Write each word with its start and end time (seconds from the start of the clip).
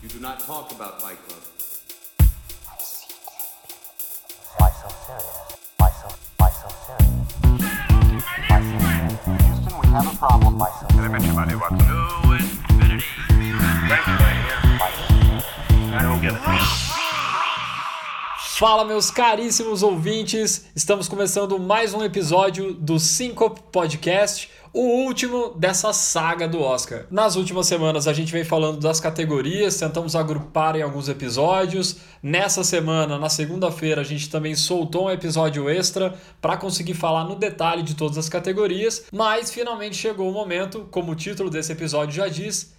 You 0.00 0.08
do 0.08 0.20
not 0.20 0.38
talk 0.38 0.70
about 0.70 1.02
Fight 1.02 1.18
Club. 1.26 1.42
Why 4.56 4.70
so 4.70 4.88
serious? 5.06 5.56
Why 5.76 5.90
so, 5.90 6.08
why 6.36 6.50
so 6.50 6.68
serious? 6.86 7.32
Why 8.48 8.60
so 8.62 8.78
serious? 8.78 9.42
Houston, 9.42 9.74
we 9.80 9.86
have 9.88 10.06
a 10.06 10.16
problem. 10.16 10.56
Why 10.58 10.70
so 10.80 10.86
serious? 10.88 11.12
Everybody 11.14 11.54
wants 11.56 11.82
to 11.82 11.92
infinity. 12.32 13.04
Why 14.78 14.90
so 14.94 15.02
serious? 15.08 15.44
I 15.94 16.02
don't 16.02 16.20
get 16.22 16.34
it. 16.34 16.40
Fala, 18.58 18.84
meus 18.84 19.08
caríssimos 19.08 19.84
ouvintes! 19.84 20.66
Estamos 20.74 21.08
começando 21.08 21.60
mais 21.60 21.94
um 21.94 22.02
episódio 22.02 22.72
do 22.74 22.98
Syncope 22.98 23.62
Podcast, 23.70 24.50
o 24.72 24.80
último 25.04 25.54
dessa 25.56 25.92
saga 25.92 26.46
do 26.46 26.60
Oscar. 26.60 27.06
Nas 27.10 27.36
últimas 27.36 27.66
semanas 27.66 28.06
a 28.06 28.12
gente 28.12 28.32
vem 28.32 28.44
falando 28.44 28.78
das 28.78 29.00
categorias, 29.00 29.78
tentamos 29.78 30.14
agrupar 30.14 30.76
em 30.76 30.82
alguns 30.82 31.08
episódios. 31.08 31.96
Nessa 32.22 32.64
semana, 32.64 33.18
na 33.18 33.28
segunda-feira, 33.28 34.00
a 34.00 34.04
gente 34.04 34.28
também 34.28 34.54
soltou 34.54 35.06
um 35.06 35.10
episódio 35.10 35.68
extra 35.68 36.14
para 36.40 36.56
conseguir 36.56 36.94
falar 36.94 37.24
no 37.24 37.36
detalhe 37.36 37.82
de 37.82 37.94
todas 37.94 38.18
as 38.18 38.28
categorias, 38.28 39.04
mas 39.12 39.50
finalmente 39.50 39.96
chegou 39.96 40.28
o 40.28 40.32
momento, 40.32 40.88
como 40.90 41.12
o 41.12 41.16
título 41.16 41.50
desse 41.50 41.72
episódio 41.72 42.14
já 42.14 42.28
diz, 42.28 42.72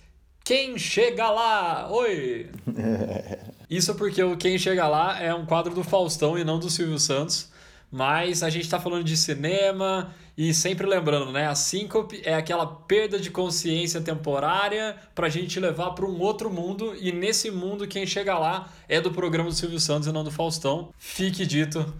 quem 0.43 0.77
chega 0.77 1.29
lá? 1.29 1.87
Oi! 1.91 2.49
Isso 3.69 3.93
porque 3.93 4.23
o 4.23 4.35
Quem 4.35 4.57
Chega 4.57 4.87
Lá 4.87 5.21
é 5.21 5.31
um 5.31 5.45
quadro 5.45 5.75
do 5.75 5.83
Faustão 5.83 6.35
e 6.37 6.43
não 6.43 6.57
do 6.57 6.71
Silvio 6.71 6.97
Santos. 6.97 7.51
Mas 7.91 8.43
a 8.43 8.49
gente 8.49 8.65
está 8.65 8.79
falando 8.79 9.03
de 9.03 9.17
cinema 9.17 10.13
e 10.37 10.53
sempre 10.53 10.85
lembrando, 10.85 11.31
né? 11.31 11.47
A 11.47 11.55
síncope 11.55 12.21
é 12.23 12.33
aquela 12.33 12.65
perda 12.65 13.19
de 13.19 13.31
consciência 13.31 13.99
temporária 13.99 14.95
para 15.15 15.27
a 15.27 15.29
gente 15.29 15.59
levar 15.59 15.91
para 15.91 16.05
um 16.05 16.19
outro 16.19 16.49
mundo. 16.49 16.95
E 16.99 17.11
nesse 17.11 17.49
mundo, 17.49 17.87
quem 17.87 18.05
chega 18.05 18.37
lá 18.37 18.69
é 18.87 19.01
do 19.01 19.11
programa 19.11 19.49
do 19.49 19.55
Silvio 19.55 19.79
Santos 19.79 20.07
e 20.07 20.11
não 20.11 20.23
do 20.23 20.31
Faustão. 20.31 20.93
Fique 20.97 21.45
dito 21.45 21.93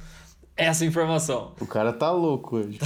essa 0.60 0.86
informação. 0.86 1.54
O 1.62 1.66
cara 1.66 1.94
tá 1.94 2.12
louco 2.12 2.58
hoje. 2.58 2.80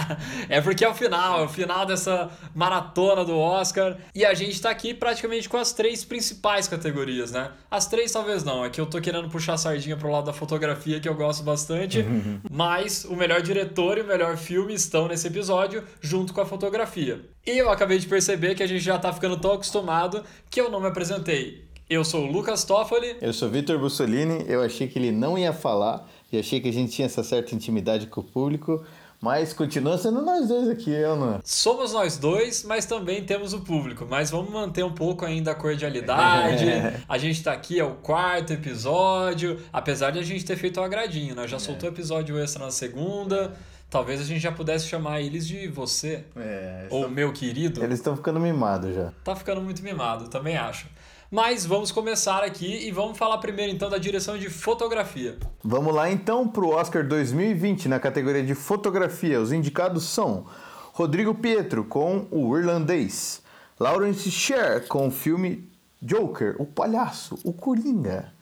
é 0.48 0.62
porque 0.62 0.82
é 0.82 0.88
o 0.88 0.94
final, 0.94 1.40
é 1.40 1.44
o 1.44 1.48
final 1.48 1.84
dessa 1.84 2.30
maratona 2.54 3.22
do 3.22 3.38
Oscar. 3.38 3.98
E 4.14 4.24
a 4.24 4.32
gente 4.32 4.58
tá 4.62 4.70
aqui 4.70 4.94
praticamente 4.94 5.46
com 5.46 5.58
as 5.58 5.74
três 5.74 6.06
principais 6.06 6.66
categorias, 6.66 7.30
né? 7.30 7.50
As 7.70 7.86
três 7.86 8.10
talvez 8.10 8.42
não, 8.42 8.64
é 8.64 8.70
que 8.70 8.80
eu 8.80 8.86
tô 8.86 8.98
querendo 8.98 9.28
puxar 9.28 9.52
a 9.52 9.58
sardinha 9.58 9.94
pro 9.94 10.10
lado 10.10 10.24
da 10.24 10.32
fotografia, 10.32 10.98
que 11.00 11.08
eu 11.08 11.14
gosto 11.14 11.44
bastante. 11.44 12.02
mas 12.50 13.04
o 13.04 13.14
melhor 13.14 13.42
diretor 13.42 13.98
e 13.98 14.00
o 14.00 14.06
melhor 14.06 14.38
filme 14.38 14.72
estão 14.72 15.06
nesse 15.06 15.26
episódio, 15.26 15.84
junto 16.00 16.32
com 16.32 16.40
a 16.40 16.46
fotografia. 16.46 17.20
E 17.46 17.50
eu 17.50 17.70
acabei 17.70 17.98
de 17.98 18.06
perceber 18.06 18.54
que 18.54 18.62
a 18.62 18.66
gente 18.66 18.82
já 18.82 18.98
tá 18.98 19.12
ficando 19.12 19.36
tão 19.36 19.52
acostumado 19.52 20.24
que 20.48 20.58
eu 20.58 20.70
não 20.70 20.80
me 20.80 20.86
apresentei. 20.86 21.68
Eu 21.90 22.04
sou 22.04 22.24
o 22.24 22.30
Lucas 22.30 22.64
Toffoli. 22.64 23.16
Eu 23.18 23.32
sou 23.32 23.48
Vitor 23.48 23.78
Bussolini, 23.78 24.44
eu 24.46 24.62
achei 24.62 24.86
que 24.86 24.98
ele 24.98 25.10
não 25.10 25.38
ia 25.38 25.54
falar 25.54 26.06
e 26.30 26.38
achei 26.38 26.60
que 26.60 26.68
a 26.68 26.72
gente 26.72 26.92
tinha 26.92 27.06
essa 27.06 27.22
certa 27.22 27.54
intimidade 27.54 28.06
com 28.06 28.20
o 28.20 28.24
público, 28.24 28.84
mas 29.20 29.52
continua 29.52 29.98
sendo 29.98 30.22
nós 30.22 30.46
dois 30.46 30.68
aqui, 30.68 30.90
eu 30.90 31.16
não. 31.16 31.40
Somos 31.42 31.92
nós 31.92 32.16
dois, 32.16 32.62
mas 32.62 32.86
também 32.86 33.24
temos 33.24 33.52
o 33.52 33.60
público. 33.60 34.06
Mas 34.08 34.30
vamos 34.30 34.50
manter 34.50 34.84
um 34.84 34.92
pouco 34.92 35.24
ainda 35.24 35.50
a 35.50 35.54
cordialidade. 35.56 36.68
É. 36.68 37.00
A 37.08 37.18
gente 37.18 37.42
tá 37.42 37.52
aqui, 37.52 37.80
é 37.80 37.84
o 37.84 37.94
quarto 37.96 38.52
episódio. 38.52 39.58
Apesar 39.72 40.12
de 40.12 40.20
a 40.20 40.22
gente 40.22 40.44
ter 40.44 40.56
feito 40.56 40.78
o 40.78 40.82
agradinho, 40.84 41.34
né? 41.34 41.48
Já 41.48 41.58
soltou 41.58 41.88
episódio 41.88 42.38
extra 42.38 42.64
na 42.64 42.70
segunda. 42.70 43.54
Talvez 43.90 44.20
a 44.20 44.24
gente 44.24 44.40
já 44.40 44.52
pudesse 44.52 44.86
chamar 44.86 45.20
eles 45.22 45.46
de 45.46 45.66
você. 45.66 46.22
É, 46.36 46.86
Ou 46.90 47.08
meu 47.08 47.32
querido. 47.32 47.82
Eles 47.82 47.98
estão 47.98 48.14
ficando 48.14 48.38
mimados 48.38 48.94
já. 48.94 49.12
Tá 49.24 49.34
ficando 49.34 49.62
muito 49.62 49.82
mimado, 49.82 50.28
também 50.28 50.56
acho. 50.58 50.86
Mas 51.30 51.66
vamos 51.66 51.92
começar 51.92 52.42
aqui 52.42 52.88
e 52.88 52.90
vamos 52.90 53.18
falar 53.18 53.36
primeiro 53.36 53.70
então 53.70 53.90
da 53.90 53.98
direção 53.98 54.38
de 54.38 54.48
fotografia. 54.48 55.36
Vamos 55.62 55.94
lá 55.94 56.10
então 56.10 56.48
pro 56.48 56.70
Oscar 56.70 57.06
2020 57.06 57.86
na 57.86 58.00
categoria 58.00 58.42
de 58.42 58.54
fotografia. 58.54 59.38
Os 59.38 59.52
indicados 59.52 60.04
são 60.04 60.46
Rodrigo 60.94 61.34
Pietro 61.34 61.84
com 61.84 62.26
O 62.30 62.56
Irlandês, 62.56 63.42
Lawrence 63.78 64.30
Sher 64.30 64.88
com 64.88 65.08
o 65.08 65.10
filme 65.10 65.70
Joker, 66.00 66.56
o 66.58 66.64
Palhaço, 66.64 67.38
o 67.44 67.52
Coringa, 67.52 68.32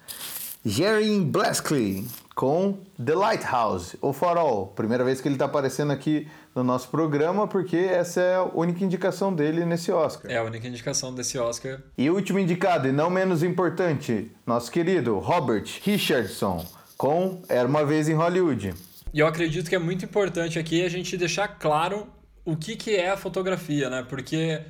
Jerry 0.64 1.18
Blaskley 1.18 2.06
com 2.36 2.78
The 3.02 3.14
Lighthouse, 3.14 3.96
o 4.02 4.12
Farol. 4.12 4.66
Primeira 4.66 5.02
vez 5.02 5.22
que 5.22 5.26
ele 5.26 5.36
está 5.36 5.46
aparecendo 5.46 5.90
aqui 5.90 6.28
no 6.54 6.62
nosso 6.62 6.88
programa, 6.90 7.48
porque 7.48 7.78
essa 7.78 8.20
é 8.20 8.34
a 8.34 8.42
única 8.42 8.84
indicação 8.84 9.34
dele 9.34 9.64
nesse 9.64 9.90
Oscar. 9.90 10.30
É 10.30 10.36
a 10.36 10.44
única 10.44 10.68
indicação 10.68 11.14
desse 11.14 11.38
Oscar. 11.38 11.80
E 11.96 12.10
o 12.10 12.14
último 12.14 12.38
indicado, 12.38 12.88
e 12.88 12.92
não 12.92 13.08
menos 13.08 13.42
importante, 13.42 14.30
nosso 14.46 14.70
querido 14.70 15.18
Robert 15.18 15.64
Richardson, 15.82 16.62
com 16.98 17.40
Era 17.48 17.66
Uma 17.66 17.86
Vez 17.86 18.06
em 18.06 18.12
Hollywood. 18.12 18.74
E 19.14 19.18
eu 19.18 19.26
acredito 19.26 19.70
que 19.70 19.74
é 19.74 19.78
muito 19.78 20.04
importante 20.04 20.58
aqui 20.58 20.84
a 20.84 20.90
gente 20.90 21.16
deixar 21.16 21.48
claro 21.48 22.06
o 22.44 22.54
que, 22.54 22.76
que 22.76 22.94
é 22.94 23.10
a 23.10 23.16
fotografia, 23.16 23.88
né? 23.88 24.04
Porque 24.06 24.60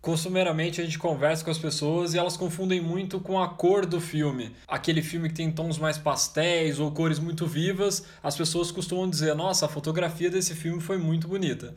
costumeiramente 0.00 0.80
a 0.80 0.84
gente 0.84 0.98
conversa 0.98 1.44
com 1.44 1.50
as 1.50 1.58
pessoas 1.58 2.14
e 2.14 2.18
elas 2.18 2.36
confundem 2.36 2.80
muito 2.80 3.20
com 3.20 3.40
a 3.40 3.48
cor 3.48 3.84
do 3.84 4.00
filme. 4.00 4.54
Aquele 4.66 5.02
filme 5.02 5.28
que 5.28 5.34
tem 5.34 5.50
tons 5.50 5.78
mais 5.78 5.98
pastéis 5.98 6.78
ou 6.78 6.90
cores 6.90 7.18
muito 7.18 7.46
vivas, 7.46 8.04
as 8.22 8.36
pessoas 8.36 8.70
costumam 8.70 9.08
dizer: 9.08 9.34
nossa, 9.34 9.66
a 9.66 9.68
fotografia 9.68 10.30
desse 10.30 10.54
filme 10.54 10.80
foi 10.80 10.96
muito 10.96 11.28
bonita. 11.28 11.74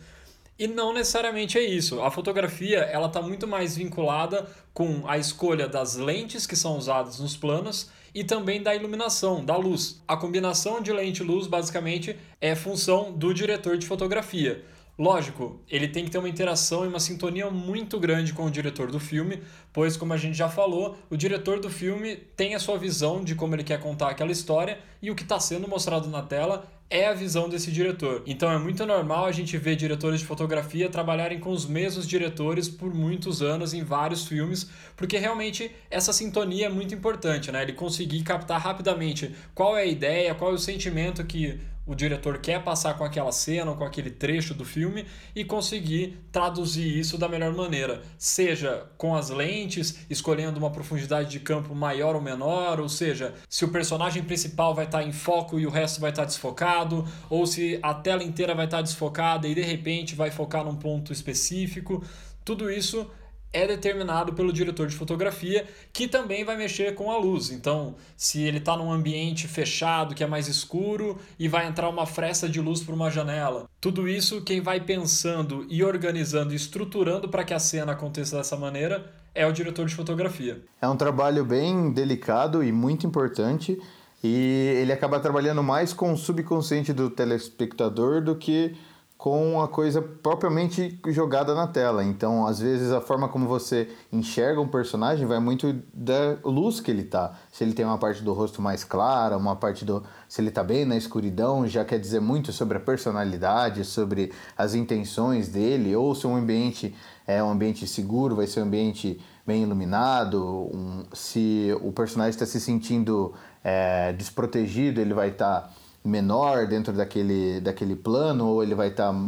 E 0.58 0.68
não 0.68 0.94
necessariamente 0.94 1.58
é 1.58 1.64
isso. 1.64 2.02
A 2.02 2.12
fotografia 2.12 2.78
ela 2.80 3.08
está 3.08 3.22
muito 3.22 3.48
mais 3.48 3.76
vinculada 3.76 4.48
com 4.74 5.02
a 5.08 5.18
escolha 5.18 5.68
das 5.68 5.96
lentes 5.96 6.46
que 6.46 6.56
são 6.56 6.78
usadas 6.78 7.20
nos 7.20 7.36
planos 7.36 7.90
e 8.14 8.24
também 8.24 8.62
da 8.62 8.76
iluminação, 8.76 9.44
da 9.44 9.58
luz. 9.58 10.02
A 10.08 10.16
combinação 10.16 10.80
de 10.80 10.94
lente 10.94 11.24
e 11.24 11.26
luz 11.26 11.48
basicamente 11.48 12.16
é 12.40 12.54
função 12.54 13.12
do 13.12 13.34
diretor 13.34 13.78
de 13.78 13.88
fotografia. 13.88 14.64
Lógico, 14.98 15.60
ele 15.68 15.88
tem 15.88 16.06
que 16.06 16.12
ter 16.12 16.20
uma 16.20 16.30
interação 16.30 16.86
e 16.86 16.88
uma 16.88 17.00
sintonia 17.00 17.50
muito 17.50 18.00
grande 18.00 18.32
com 18.32 18.46
o 18.46 18.52
diretor 18.52 18.92
do 18.92 19.00
filme, 19.00 19.42
pois, 19.72 19.98
como 19.98 20.14
a 20.14 20.18
gente 20.18 20.38
já 20.38 20.48
falou, 20.48 20.96
o 21.10 21.18
diretor 21.18 21.60
do 21.60 21.68
filme 21.68 22.16
tem 22.16 22.54
a 22.54 22.60
sua 22.60 22.78
visão 22.78 23.24
de 23.24 23.34
como 23.34 23.56
ele 23.56 23.64
quer 23.64 23.80
contar 23.80 24.10
aquela 24.10 24.32
história 24.32 24.78
e 25.02 25.10
o 25.10 25.16
que 25.16 25.24
está 25.24 25.40
sendo 25.40 25.68
mostrado 25.68 26.08
na 26.10 26.22
tela 26.22 26.72
é 26.92 27.08
a 27.08 27.14
visão 27.14 27.50
desse 27.50 27.72
diretor. 27.72 28.22
Então 28.28 28.52
é 28.52 28.58
muito 28.60 28.86
normal 28.86 29.26
a 29.26 29.32
gente 29.32 29.58
ver 29.58 29.76
diretores 29.76 30.20
de 30.20 30.28
fotografia 30.28 30.88
trabalharem 30.88 31.40
com 31.40 31.50
os 31.50 31.66
mesmos 31.66 32.08
diretores 32.08 32.70
por 32.70 32.94
muitos 32.94 33.42
anos 33.42 33.74
em 33.74 33.84
vários 33.84 34.28
filmes, 34.28 34.70
porque 34.96 35.18
realmente 35.18 35.72
essa 35.90 36.14
sintonia 36.14 36.68
é 36.68 36.70
muito 36.70 36.94
importante, 36.94 37.52
né? 37.52 37.64
Ele 37.64 37.74
conseguir 37.74 38.22
captar 38.22 38.62
rapidamente 38.62 39.34
qual 39.56 39.76
é 39.76 39.82
a 39.82 39.86
ideia, 39.88 40.36
qual 40.36 40.52
é 40.52 40.54
o 40.54 40.60
sentimento 40.60 41.26
que 41.26 41.60
o 41.86 41.94
diretor 41.94 42.38
quer 42.40 42.64
passar 42.64 42.98
com 42.98 43.04
aquela 43.04 43.32
cena 43.32 43.72
ou 43.72 43.78
com 43.78 43.84
aquele 43.84 44.10
trecho 44.10 44.54
do 44.54 44.64
filme 44.64 45.06
e 45.36 45.44
conseguir 45.44 46.20
traduzir 46.32 46.98
isso 46.98 47.18
da 47.18 47.28
melhor 47.28 47.54
maneira, 47.54 48.02
seja 48.18 48.86
com 48.98 49.16
as 49.16 49.30
lentes, 49.30 50.00
escolhendo 50.10 50.58
uma 50.60 50.72
profundidade 50.72 51.30
de 51.30 51.40
campo 51.40 51.76
maior 51.76 52.16
ou 52.16 52.22
menor, 52.22 52.80
ou 52.80 52.88
seja, 52.88 53.34
se 53.50 53.66
o 53.66 53.70
personagem 53.70 54.24
principal 54.24 54.74
vai 54.74 54.86
estar 54.86 55.04
em 55.04 55.12
foco 55.12 55.60
e 55.60 55.68
o 55.68 55.70
resto 55.70 56.00
vai 56.00 56.12
estar 56.12 56.26
desfocado, 56.26 57.06
ou 57.30 57.46
se 57.46 57.80
a 57.82 57.94
tela 57.94 58.24
inteira 58.24 58.56
vai 58.56 58.66
estar 58.66 58.82
desfocada 58.82 59.48
e 59.48 59.56
de 59.56 59.62
repente 59.62 60.16
vai 60.16 60.32
focar 60.32 60.64
num 60.64 60.76
ponto 60.76 61.12
específico. 61.12 62.04
Tudo 62.46 62.70
isso 62.70 63.10
é 63.54 63.68
determinado 63.68 64.34
pelo 64.34 64.52
diretor 64.52 64.88
de 64.88 64.96
fotografia, 64.96 65.66
que 65.94 66.08
também 66.08 66.44
vai 66.44 66.58
mexer 66.58 66.96
com 66.96 67.12
a 67.12 67.18
luz. 67.18 67.52
Então, 67.52 67.96
se 68.18 68.42
ele 68.42 68.58
está 68.58 68.76
num 68.76 68.92
ambiente 68.92 69.48
fechado, 69.48 70.16
que 70.16 70.24
é 70.24 70.28
mais 70.28 70.48
escuro, 70.48 71.18
e 71.38 71.48
vai 71.48 71.68
entrar 71.68 71.88
uma 71.88 72.08
fresta 72.08 72.50
de 72.50 72.60
luz 72.60 72.82
por 72.82 72.96
uma 72.96 73.12
janela. 73.12 73.70
Tudo 73.80 74.08
isso, 74.08 74.42
quem 74.42 74.60
vai 74.60 74.82
pensando 74.82 75.66
e 75.70 75.84
organizando 75.84 76.52
e 76.52 76.56
estruturando 76.56 77.30
para 77.30 77.44
que 77.44 77.54
a 77.54 77.60
cena 77.60 77.92
aconteça 77.92 78.38
dessa 78.38 78.58
maneira 78.58 79.14
é 79.36 79.46
o 79.46 79.52
diretor 79.52 79.86
de 79.86 79.96
fotografia. 79.96 80.62
É 80.82 80.88
um 80.88 80.98
trabalho 80.98 81.46
bem 81.46 81.92
delicado 81.92 82.64
e 82.64 82.72
muito 82.72 83.06
importante, 83.06 83.80
e 84.24 84.78
ele 84.82 84.92
acaba 84.92 85.20
trabalhando 85.20 85.62
mais 85.62 85.94
com 85.94 86.14
o 86.14 86.18
subconsciente 86.18 86.94
do 86.94 87.10
telespectador 87.10 88.22
do 88.22 88.36
que 88.36 88.76
com 89.18 89.62
a 89.62 89.70
coisa 89.70 90.02
propriamente 90.02 91.00
jogada 91.08 91.56
na 91.56 91.66
tela. 91.66 92.04
Então, 92.04 92.46
às 92.46 92.60
vezes, 92.60 92.92
a 92.92 93.00
forma 93.00 93.30
como 93.30 93.48
você 93.48 93.90
enxerga 94.12 94.60
um 94.60 94.68
personagem 94.68 95.26
vai 95.26 95.40
muito 95.40 95.74
da 95.94 96.38
luz 96.44 96.82
que 96.82 96.92
ele 96.92 97.04
tá. 97.04 97.34
Se 97.52 97.64
ele 97.64 97.74
tem 97.74 97.86
uma 97.86 97.98
parte 97.98 98.22
do 98.22 98.34
rosto 98.34 98.62
mais 98.62 98.84
clara, 98.84 99.38
uma 99.38 99.56
parte 99.56 99.86
do. 99.86 100.04
Se 100.28 100.42
ele 100.42 100.52
tá 100.52 100.62
bem 100.62 100.84
na 100.84 100.98
escuridão, 100.98 101.66
já 101.66 101.86
quer 101.86 102.00
dizer 102.00 102.20
muito 102.20 102.52
sobre 102.52 102.78
a 102.78 102.82
personalidade, 102.82 103.86
sobre 103.86 104.34
as 104.58 104.76
intenções 104.76 105.48
dele, 105.48 105.96
ou 105.96 106.14
se 106.14 106.28
um 106.28 106.36
ambiente 106.36 106.94
é 107.26 107.42
um 107.42 107.50
ambiente 107.50 107.88
seguro, 107.88 108.36
vai 108.36 108.48
ser 108.48 108.60
um 108.60 108.64
ambiente 108.64 109.22
bem 109.48 109.64
iluminado, 109.64 110.70
um, 110.74 111.04
se 111.14 111.70
o 111.82 111.92
personagem 111.92 112.32
está 112.32 112.46
se 112.46 112.60
sentindo 112.60 113.34
é, 113.64 114.12
desprotegido, 114.14 115.00
ele 115.00 115.14
vai 115.14 115.30
estar. 115.30 115.62
Tá 115.62 115.83
menor 116.04 116.68
dentro 116.68 116.94
daquele, 116.94 117.62
daquele 117.62 117.96
plano, 117.96 118.48
ou 118.48 118.64
ele 118.64 118.76
vai 118.76 118.90
estar. 118.90 119.14
Tá, 119.14 119.20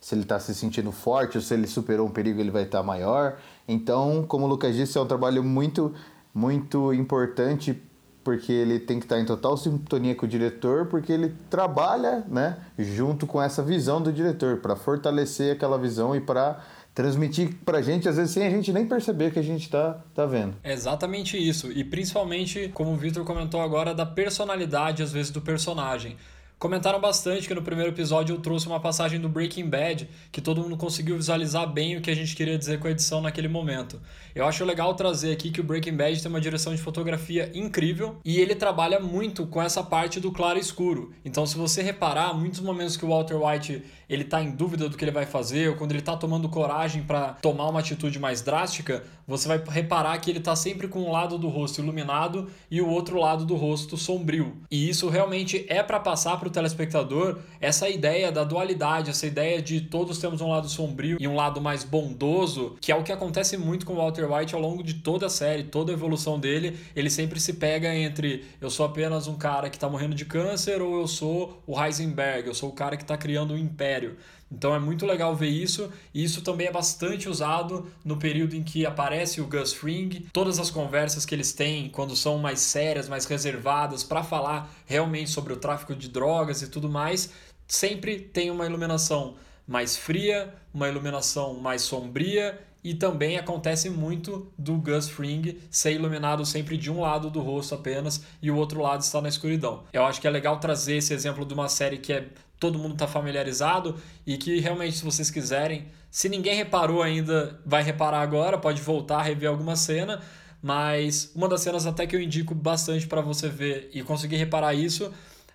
se 0.00 0.14
ele 0.14 0.22
está 0.22 0.40
se 0.40 0.54
sentindo 0.54 0.90
forte, 0.90 1.36
ou 1.36 1.42
se 1.42 1.52
ele 1.52 1.66
superou 1.66 2.06
um 2.06 2.10
perigo, 2.10 2.40
ele 2.40 2.50
vai 2.50 2.62
estar 2.62 2.78
tá 2.78 2.84
maior. 2.84 3.36
Então, 3.68 4.24
como 4.26 4.46
o 4.46 4.48
Lucas 4.48 4.74
disse, 4.74 4.96
é 4.96 5.00
um 5.00 5.06
trabalho 5.06 5.44
muito 5.44 5.94
muito 6.32 6.94
importante 6.94 7.82
porque 8.22 8.52
ele 8.52 8.78
tem 8.78 8.98
que 8.98 9.06
estar 9.06 9.18
em 9.18 9.24
total 9.24 9.56
sintonia 9.56 10.14
com 10.14 10.26
o 10.26 10.28
diretor, 10.28 10.86
porque 10.86 11.12
ele 11.12 11.34
trabalha, 11.48 12.22
né, 12.28 12.58
junto 12.78 13.26
com 13.26 13.40
essa 13.40 13.62
visão 13.62 14.00
do 14.00 14.12
diretor 14.12 14.58
para 14.58 14.76
fortalecer 14.76 15.54
aquela 15.54 15.78
visão 15.78 16.14
e 16.14 16.20
para 16.20 16.60
transmitir 16.94 17.54
pra 17.64 17.80
gente, 17.80 18.08
às 18.08 18.16
vezes 18.16 18.32
sem 18.32 18.46
a 18.46 18.50
gente 18.50 18.72
nem 18.72 18.86
perceber 18.86 19.32
que 19.32 19.38
a 19.38 19.42
gente 19.42 19.68
tá, 19.70 20.00
tá 20.14 20.26
vendo. 20.26 20.56
É 20.62 20.72
exatamente 20.72 21.36
isso. 21.36 21.70
E 21.72 21.84
principalmente, 21.84 22.68
como 22.74 22.92
o 22.92 22.96
Victor 22.96 23.24
comentou 23.24 23.60
agora, 23.60 23.94
da 23.94 24.04
personalidade, 24.06 25.02
às 25.02 25.12
vezes, 25.12 25.30
do 25.30 25.40
personagem. 25.40 26.16
Comentaram 26.60 27.00
bastante 27.00 27.48
que 27.48 27.54
no 27.54 27.62
primeiro 27.62 27.90
episódio 27.90 28.34
eu 28.34 28.38
trouxe 28.38 28.66
uma 28.66 28.78
passagem 28.78 29.18
do 29.18 29.30
Breaking 29.30 29.66
Bad 29.66 30.06
que 30.30 30.42
todo 30.42 30.60
mundo 30.60 30.76
conseguiu 30.76 31.16
visualizar 31.16 31.66
bem 31.66 31.96
o 31.96 32.02
que 32.02 32.10
a 32.10 32.14
gente 32.14 32.36
queria 32.36 32.58
dizer 32.58 32.78
com 32.78 32.86
a 32.86 32.90
edição 32.90 33.22
naquele 33.22 33.48
momento. 33.48 33.98
Eu 34.34 34.44
acho 34.44 34.62
legal 34.62 34.92
trazer 34.92 35.32
aqui 35.32 35.50
que 35.50 35.62
o 35.62 35.64
Breaking 35.64 35.96
Bad 35.96 36.20
tem 36.20 36.28
uma 36.30 36.38
direção 36.38 36.74
de 36.74 36.82
fotografia 36.82 37.50
incrível 37.54 38.18
e 38.22 38.38
ele 38.38 38.54
trabalha 38.54 39.00
muito 39.00 39.46
com 39.46 39.62
essa 39.62 39.82
parte 39.82 40.20
do 40.20 40.30
claro 40.30 40.58
e 40.58 40.60
escuro. 40.60 41.14
Então, 41.24 41.46
se 41.46 41.56
você 41.56 41.80
reparar, 41.80 42.34
muitos 42.34 42.60
momentos 42.60 42.94
que 42.94 43.06
o 43.06 43.08
Walter 43.08 43.42
White 43.42 43.82
ele 44.06 44.24
tá 44.24 44.42
em 44.42 44.50
dúvida 44.50 44.86
do 44.86 44.98
que 44.98 45.04
ele 45.04 45.12
vai 45.12 45.24
fazer, 45.24 45.70
ou 45.70 45.76
quando 45.76 45.92
ele 45.92 46.02
tá 46.02 46.16
tomando 46.16 46.48
coragem 46.48 47.04
para 47.04 47.34
tomar 47.34 47.68
uma 47.68 47.78
atitude 47.78 48.18
mais 48.18 48.42
drástica, 48.42 49.04
você 49.26 49.46
vai 49.46 49.62
reparar 49.68 50.18
que 50.18 50.28
ele 50.28 50.40
tá 50.40 50.56
sempre 50.56 50.88
com 50.88 50.98
um 51.00 51.12
lado 51.12 51.38
do 51.38 51.48
rosto 51.48 51.80
iluminado 51.80 52.50
e 52.68 52.82
o 52.82 52.88
outro 52.88 53.18
lado 53.18 53.46
do 53.46 53.54
rosto 53.54 53.96
sombrio. 53.96 54.58
E 54.68 54.88
isso 54.88 55.08
realmente 55.08 55.64
é 55.68 55.80
para 55.82 56.00
passar 56.00 56.36
para 56.38 56.49
o 56.50 56.52
telespectador 56.52 57.38
essa 57.60 57.88
ideia 57.88 58.30
da 58.30 58.44
dualidade, 58.44 59.10
essa 59.10 59.26
ideia 59.26 59.62
de 59.62 59.80
todos 59.80 60.18
temos 60.18 60.40
um 60.40 60.48
lado 60.48 60.68
sombrio 60.68 61.16
e 61.20 61.26
um 61.26 61.34
lado 61.34 61.60
mais 61.60 61.84
bondoso, 61.84 62.76
que 62.80 62.92
é 62.92 62.96
o 62.96 63.02
que 63.02 63.12
acontece 63.12 63.56
muito 63.56 63.86
com 63.86 63.94
o 63.94 63.96
Walter 63.96 64.30
White 64.30 64.54
ao 64.54 64.60
longo 64.60 64.82
de 64.82 64.94
toda 64.94 65.26
a 65.26 65.30
série, 65.30 65.64
toda 65.64 65.92
a 65.92 65.94
evolução 65.94 66.38
dele, 66.38 66.78
ele 66.94 67.08
sempre 67.08 67.40
se 67.40 67.54
pega 67.54 67.94
entre 67.94 68.44
eu 68.60 68.68
sou 68.68 68.84
apenas 68.84 69.26
um 69.26 69.36
cara 69.36 69.70
que 69.70 69.78
tá 69.78 69.88
morrendo 69.88 70.14
de 70.14 70.24
câncer 70.24 70.82
ou 70.82 71.00
eu 71.00 71.06
sou 71.06 71.62
o 71.66 71.80
Heisenberg, 71.80 72.48
eu 72.48 72.54
sou 72.54 72.68
o 72.68 72.72
cara 72.72 72.96
que 72.96 73.04
tá 73.04 73.16
criando 73.16 73.54
um 73.54 73.58
império. 73.58 74.16
Então 74.50 74.74
é 74.74 74.78
muito 74.78 75.06
legal 75.06 75.34
ver 75.34 75.48
isso, 75.48 75.90
e 76.12 76.24
isso 76.24 76.42
também 76.42 76.66
é 76.66 76.72
bastante 76.72 77.28
usado 77.28 77.90
no 78.04 78.16
período 78.16 78.56
em 78.56 78.62
que 78.64 78.84
aparece 78.84 79.40
o 79.40 79.46
Gus 79.46 79.72
Fring, 79.72 80.26
todas 80.32 80.58
as 80.58 80.70
conversas 80.70 81.24
que 81.24 81.34
eles 81.34 81.52
têm 81.52 81.88
quando 81.88 82.16
são 82.16 82.36
mais 82.38 82.60
sérias, 82.60 83.08
mais 83.08 83.26
reservadas 83.26 84.02
para 84.02 84.24
falar 84.24 84.68
realmente 84.86 85.30
sobre 85.30 85.52
o 85.52 85.56
tráfico 85.56 85.94
de 85.94 86.08
drogas 86.08 86.62
e 86.62 86.68
tudo 86.68 86.88
mais, 86.88 87.30
sempre 87.68 88.18
tem 88.18 88.50
uma 88.50 88.66
iluminação 88.66 89.36
mais 89.66 89.96
fria, 89.96 90.52
uma 90.74 90.88
iluminação 90.88 91.54
mais 91.54 91.82
sombria 91.82 92.58
e 92.82 92.94
também 92.94 93.36
acontece 93.36 93.90
muito 93.90 94.50
do 94.56 94.76
Gus 94.76 95.08
Fring 95.08 95.58
ser 95.70 95.92
iluminado 95.92 96.44
sempre 96.46 96.76
de 96.76 96.90
um 96.90 97.00
lado 97.00 97.30
do 97.30 97.40
rosto 97.40 97.74
apenas 97.74 98.24
e 98.40 98.50
o 98.50 98.56
outro 98.56 98.80
lado 98.80 99.02
está 99.02 99.20
na 99.20 99.28
escuridão. 99.28 99.84
Eu 99.92 100.04
acho 100.04 100.20
que 100.20 100.26
é 100.26 100.30
legal 100.30 100.58
trazer 100.58 100.96
esse 100.96 101.12
exemplo 101.12 101.44
de 101.44 101.54
uma 101.54 101.68
série 101.68 101.98
que 101.98 102.12
é 102.12 102.28
todo 102.58 102.78
mundo 102.78 102.92
está 102.92 103.06
familiarizado 103.06 103.96
e 104.26 104.36
que 104.36 104.60
realmente, 104.60 104.98
se 104.98 105.04
vocês 105.04 105.30
quiserem, 105.30 105.86
se 106.10 106.28
ninguém 106.28 106.54
reparou 106.54 107.02
ainda, 107.02 107.58
vai 107.64 107.82
reparar 107.82 108.20
agora, 108.20 108.58
pode 108.58 108.82
voltar 108.82 109.22
rever 109.22 109.48
alguma 109.48 109.76
cena. 109.76 110.20
Mas 110.62 111.32
uma 111.34 111.48
das 111.48 111.62
cenas 111.62 111.86
até 111.86 112.06
que 112.06 112.14
eu 112.14 112.20
indico 112.20 112.54
bastante 112.54 113.06
para 113.06 113.22
você 113.22 113.48
ver 113.48 113.90
e 113.94 114.02
conseguir 114.02 114.36
reparar 114.36 114.74
isso 114.74 115.10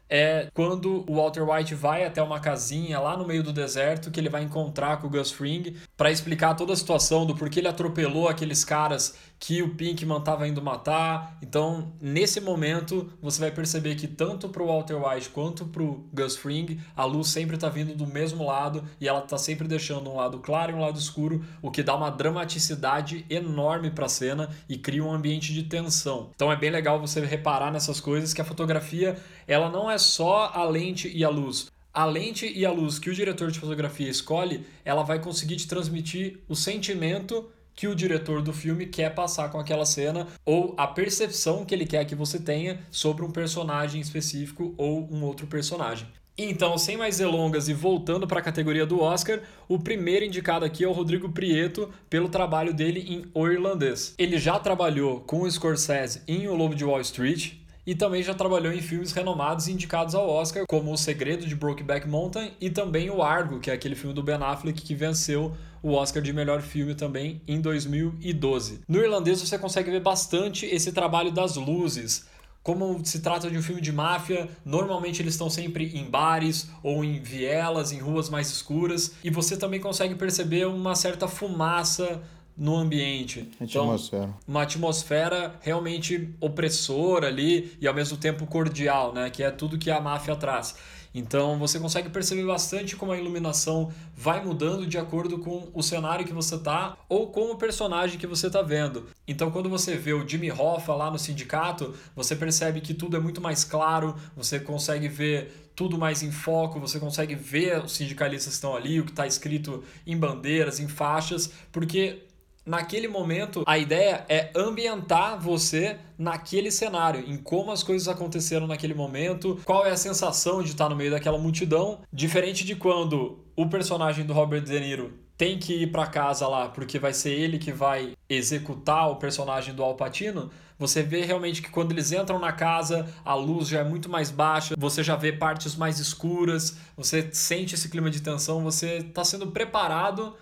é 0.10 0.48
quando 0.54 1.04
o 1.10 1.16
Walter 1.16 1.50
White 1.50 1.74
vai 1.74 2.06
até 2.06 2.22
uma 2.22 2.40
casinha 2.40 3.00
lá 3.00 3.18
no 3.18 3.26
meio 3.26 3.44
do 3.44 3.52
deserto 3.52 4.12
que 4.12 4.20
ele 4.20 4.30
vai 4.30 4.44
encontrar 4.44 4.98
com 4.98 5.08
o 5.08 5.10
Gus 5.10 5.32
Fring 5.32 5.76
para 5.98 6.12
explicar 6.12 6.54
toda 6.56 6.74
a 6.74 6.76
situação 6.76 7.26
do 7.26 7.36
porquê 7.36 7.60
ele 7.60 7.68
atropelou 7.68 8.28
aqueles 8.28 8.64
caras 8.64 9.16
que 9.40 9.62
o 9.62 9.76
Pinkman 9.76 10.18
estava 10.18 10.48
indo 10.48 10.62
matar. 10.62 11.38
Então, 11.42 11.94
nesse 12.02 12.40
momento, 12.40 13.12
você 13.22 13.40
vai 13.40 13.52
perceber 13.52 13.96
que 13.96 14.08
tanto 14.08 14.50
para 14.50 14.64
o 14.64 14.68
Walter 14.68 14.96
White 14.96 15.30
quanto 15.30 15.66
para 15.66 15.84
o 15.84 16.06
Gus 16.14 16.36
Fring, 16.36 16.80
a 16.96 17.06
luz 17.06 17.28
sempre 17.28 17.56
está 17.56 17.70
vindo 17.70 17.96
do 17.96 18.08
mesmo 18.08 18.46
lado 18.46 18.84
e 19.00 19.08
ela 19.08 19.20
está 19.20 19.38
sempre 19.38 19.68
deixando 19.68 20.10
um 20.10 20.16
lado 20.16 20.40
claro 20.40 20.72
e 20.72 20.76
um 20.76 20.82
lado 20.82 20.98
escuro, 20.98 21.44
o 21.62 21.70
que 21.70 21.84
dá 21.84 21.96
uma 21.96 22.10
dramaticidade 22.10 23.26
enorme 23.30 23.92
para 23.92 24.06
a 24.06 24.10
cena 24.10 24.50
e 24.68 24.78
cria 24.78 25.04
um 25.04 25.12
ambiente 25.12 25.54
de 25.54 25.64
tensão. 25.64 26.32
Então, 26.36 26.52
é 26.52 26.56
bem 26.56 26.70
legal 26.70 27.00
você 27.00 27.24
reparar 27.26 27.72
nessas 27.72 28.00
coisas 28.00 28.34
que 28.34 28.42
a 28.42 28.46
fotografia, 28.46 29.18
ela 29.48 29.70
não 29.70 29.90
é 29.90 29.98
só 29.98 30.52
a 30.54 30.64
lente 30.64 31.08
e 31.08 31.24
a 31.24 31.30
luz 31.30 31.68
a 31.96 32.04
lente 32.04 32.52
e 32.54 32.66
a 32.66 32.72
luz 32.72 33.00
que 33.00 33.10
o 33.10 33.14
diretor 33.16 33.50
de 33.50 33.58
fotografia 33.58 34.10
escolhe, 34.10 34.66
ela 34.84 35.02
vai 35.02 35.18
conseguir 35.18 35.56
te 35.56 35.66
transmitir 35.66 36.42
o 36.50 36.54
sentimento 36.54 37.50
que 37.76 37.88
o 37.88 37.96
diretor 37.96 38.42
do 38.42 38.54
filme 38.54 38.86
quer 38.86 39.14
passar 39.14 39.50
com 39.50 39.60
aquela 39.60 39.86
cena 39.86 40.28
ou 40.46 40.74
a 40.78 40.88
percepção 40.88 41.66
que 41.66 41.76
ele 41.76 41.86
quer 41.86 42.06
que 42.06 42.16
você 42.16 42.40
tenha 42.40 42.80
sobre 42.90 43.26
um 43.26 43.32
personagem 43.32 44.00
específico 44.00 44.74
ou 44.78 45.08
um 45.12 45.24
outro 45.24 45.46
personagem. 45.46 46.08
Então, 46.38 46.78
sem 46.78 46.98
mais 46.98 47.18
delongas 47.18 47.70
e 47.70 47.74
voltando 47.74 48.28
para 48.28 48.40
a 48.40 48.44
categoria 48.44 48.86
do 48.86 49.00
Oscar, 49.00 49.40
o 49.70 49.80
primeiro 49.80 50.26
indicado 50.26 50.66
aqui 50.66 50.84
é 50.84 50.88
o 50.88 50.92
Rodrigo 50.92 51.30
Prieto 51.30 51.90
pelo 52.10 52.28
trabalho 52.28 52.74
dele 52.74 53.06
em 53.08 53.26
O 53.34 53.48
Irlandês. 53.48 54.14
Ele 54.18 54.38
já 54.38 54.60
trabalhou 54.60 55.22
com 55.22 55.44
o 55.44 55.52
Scorsese 55.52 56.22
em 56.28 56.46
O 56.50 56.56
Lobo 56.56 56.76
de 56.76 56.84
Wall 56.84 57.00
Street, 57.00 57.54
e 57.86 57.94
também 57.94 58.24
já 58.24 58.34
trabalhou 58.34 58.74
em 58.74 58.82
filmes 58.82 59.12
renomados 59.12 59.68
indicados 59.68 60.16
ao 60.16 60.28
Oscar, 60.28 60.66
como 60.68 60.92
O 60.92 60.98
Segredo 60.98 61.46
de 61.46 61.56
Brokeback 61.56 62.08
Mountain 62.08 62.52
e 62.60 62.70
também 62.70 63.10
O 63.10 63.22
Argo, 63.22 63.60
que 63.60 63.70
é 63.70 63.74
aquele 63.74 63.96
filme 63.96 64.14
do 64.14 64.24
Ben 64.24 64.36
Affleck 64.36 64.82
que 64.82 64.96
venceu 64.96 65.56
o 65.84 65.92
Oscar 65.92 66.22
de 66.22 66.34
melhor 66.34 66.62
filme 66.62 66.96
também 66.96 67.42
em 67.48 67.62
2012. 67.62 68.82
No 68.88 69.00
irlandês 69.00 69.40
você 69.40 69.58
consegue 69.60 69.92
ver 69.92 70.02
bastante 70.02 70.66
esse 70.66 70.92
trabalho 70.92 71.32
das 71.32 71.56
luzes. 71.56 72.26
Como 72.64 73.06
se 73.06 73.20
trata 73.20 73.52
de 73.52 73.56
um 73.56 73.62
filme 73.62 73.80
de 73.80 73.92
máfia, 73.92 74.50
normalmente 74.66 75.22
eles 75.22 75.36
estão 75.36 75.52
sempre 75.52 75.96
em 75.96 76.10
bares 76.10 76.68
ou 76.82 77.04
em 77.04 77.22
vielas, 77.22 77.92
em 77.92 78.00
ruas 78.00 78.28
mais 78.28 78.50
escuras, 78.50 79.14
e 79.24 79.30
você 79.30 79.56
também 79.56 79.80
consegue 79.80 80.16
perceber 80.16 80.66
uma 80.66 80.96
certa 80.96 81.28
fumaça 81.28 82.24
no 82.58 82.76
ambiente. 82.76 83.50
Atmosfera. 83.60 84.24
Então, 84.24 84.40
uma 84.48 84.62
atmosfera 84.64 85.56
realmente 85.62 86.30
opressora 86.40 87.28
ali 87.28 87.76
e 87.80 87.88
ao 87.88 87.94
mesmo 87.94 88.18
tempo 88.18 88.46
cordial, 88.46 89.14
né? 89.14 89.30
Que 89.30 89.44
é 89.44 89.52
tudo 89.52 89.78
que 89.78 89.92
a 89.92 90.00
máfia 90.00 90.36
traz. 90.36 90.76
Então 91.16 91.58
você 91.58 91.80
consegue 91.80 92.10
perceber 92.10 92.46
bastante 92.46 92.94
como 92.94 93.14
a 93.14 93.18
iluminação 93.18 93.90
vai 94.14 94.44
mudando 94.44 94.86
de 94.86 94.98
acordo 94.98 95.40
com 95.40 95.70
o 95.74 95.82
cenário 95.82 96.26
que 96.26 96.34
você 96.34 96.58
tá 96.58 96.98
ou 97.08 97.28
com 97.28 97.52
o 97.52 97.56
personagem 97.56 98.20
que 98.20 98.28
você 98.28 98.50
tá 98.50 98.62
vendo. 98.62 99.08
Então 99.26 99.50
quando 99.50 99.70
você 99.70 99.96
vê 99.96 100.12
o 100.12 100.28
Jimmy 100.28 100.52
Hoffa 100.52 100.94
lá 100.94 101.10
no 101.10 101.18
sindicato, 101.18 101.94
você 102.14 102.36
percebe 102.36 102.82
que 102.82 102.94
tudo 102.94 103.16
é 103.16 103.20
muito 103.22 103.40
mais 103.40 103.64
claro, 103.64 104.14
você 104.36 104.60
consegue 104.60 105.08
ver 105.08 105.70
tudo 105.74 105.98
mais 105.98 106.22
em 106.22 106.32
foco, 106.32 106.82
você 106.82 107.00
consegue 107.00 107.34
ver 107.34 107.84
os 107.84 107.94
sindicalistas 107.94 108.48
que 108.48 108.56
estão 108.56 108.76
ali, 108.76 109.00
o 109.00 109.06
que 109.06 109.12
está 109.12 109.26
escrito 109.26 109.86
em 110.06 110.18
bandeiras, 110.18 110.82
em 110.82 110.88
faixas, 110.90 111.50
porque 111.72 112.25
naquele 112.66 113.08
momento, 113.08 113.64
a 113.66 113.78
ideia 113.78 114.26
é 114.28 114.52
ambientar 114.56 115.40
você 115.40 115.98
naquele 116.18 116.72
cenário, 116.72 117.24
em 117.28 117.38
como 117.38 117.72
as 117.72 117.84
coisas 117.84 118.08
aconteceram 118.08 118.66
naquele 118.68 118.94
momento, 118.94 119.60
qual 119.64 119.86
é 119.86 119.92
a 119.92 119.98
sensação 119.98 120.64
de 120.64 120.72
estar 120.72 120.90
no 120.90 120.96
meio 120.96 121.12
daquela 121.12 121.38
multidão, 121.38 122.00
diferente 122.12 122.66
de 122.66 122.76
quando 122.76 123.40
o 123.56 123.68
personagem 123.68 124.26
do 124.26 124.34
Robert 124.34 124.62
De 124.62 124.80
Niro 124.80 125.14
tem 125.38 125.60
que 125.60 125.84
ir 125.84 125.92
para 125.92 126.08
casa 126.08 126.48
lá, 126.48 126.70
porque 126.70 126.98
vai 126.98 127.14
ser 127.14 127.32
ele 127.32 127.60
que 127.60 127.72
vai 127.72 128.14
executar 128.30 129.12
o 129.12 129.18
personagem 129.18 129.76
do 129.76 129.84
Al 129.84 129.96
Pacino, 129.96 130.50
você 130.80 131.04
vê 131.04 131.22
realmente 131.24 131.62
que 131.62 131.70
quando 131.70 131.92
eles 131.92 132.12
entram 132.12 132.40
na 132.40 132.52
casa, 132.52 133.08
a 133.24 133.34
luz 133.34 133.68
já 133.68 133.80
é 133.80 133.84
muito 133.84 134.10
mais 134.10 134.32
baixa, 134.32 134.76
você 134.78 135.04
já 135.04 135.16
vê 135.16 135.32
partes 135.32 135.76
mais 135.76 136.00
escuras, 136.00 136.78
você 136.98 137.30
sente 137.32 137.76
esse 137.76 137.90
clima 137.90 138.10
de 138.10 138.22
tensão, 138.22 138.64
você 138.64 138.98
está 138.98 139.24
sendo 139.24 139.48
preparado 139.48 140.36